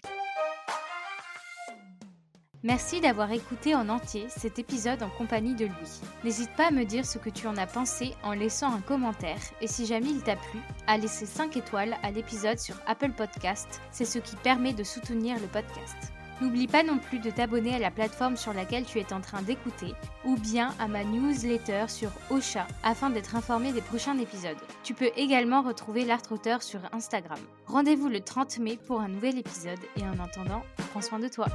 Merci 2.65 2.99
d'avoir 2.99 3.31
écouté 3.31 3.75
en 3.75 3.89
entier 3.89 4.25
cet 4.27 4.57
épisode 4.57 5.03
en 5.03 5.09
compagnie 5.11 5.53
de 5.53 5.65
Louis. 5.65 6.01
N'hésite 6.23 6.49
pas 6.55 6.69
à 6.69 6.71
me 6.71 6.83
dire 6.83 7.05
ce 7.05 7.19
que 7.19 7.29
tu 7.29 7.45
en 7.45 7.57
as 7.57 7.67
pensé 7.67 8.15
en 8.23 8.33
laissant 8.33 8.73
un 8.73 8.81
commentaire 8.81 9.37
et 9.61 9.67
si 9.67 9.85
jamais 9.85 10.09
il 10.09 10.23
t'a 10.23 10.35
plu, 10.35 10.59
à 10.87 10.97
laisser 10.97 11.27
5 11.27 11.55
étoiles 11.57 11.95
à 12.01 12.09
l'épisode 12.09 12.57
sur 12.57 12.81
Apple 12.87 13.11
Podcast, 13.11 13.81
c'est 13.91 14.03
ce 14.03 14.17
qui 14.17 14.35
permet 14.37 14.73
de 14.73 14.83
soutenir 14.83 15.39
le 15.39 15.45
podcast. 15.45 15.95
N'oublie 16.41 16.67
pas 16.67 16.83
non 16.83 16.97
plus 16.97 17.19
de 17.19 17.29
t'abonner 17.29 17.75
à 17.75 17.79
la 17.79 17.91
plateforme 17.91 18.35
sur 18.35 18.53
laquelle 18.53 18.83
tu 18.83 18.99
es 18.99 19.13
en 19.13 19.21
train 19.21 19.41
d'écouter 19.41 19.93
ou 20.25 20.35
bien 20.35 20.73
à 20.79 20.87
ma 20.87 21.03
newsletter 21.03 21.85
sur 21.87 22.09
Ocha 22.29 22.67
afin 22.83 23.09
d'être 23.09 23.35
informé 23.35 23.71
des 23.71 23.81
prochains 23.81 24.17
épisodes. 24.17 24.57
Tu 24.83 24.93
peux 24.93 25.11
également 25.15 25.61
retrouver 25.61 26.03
l'Art 26.03 26.23
Auteur 26.31 26.61
sur 26.61 26.79
Instagram. 26.91 27.39
Rendez-vous 27.67 28.09
le 28.09 28.19
30 28.19 28.59
mai 28.59 28.77
pour 28.85 28.99
un 28.99 29.07
nouvel 29.07 29.37
épisode 29.37 29.79
et 29.97 30.03
en 30.03 30.23
attendant, 30.23 30.63
prends 30.91 31.01
soin 31.01 31.19
de 31.19 31.29
toi. 31.29 31.47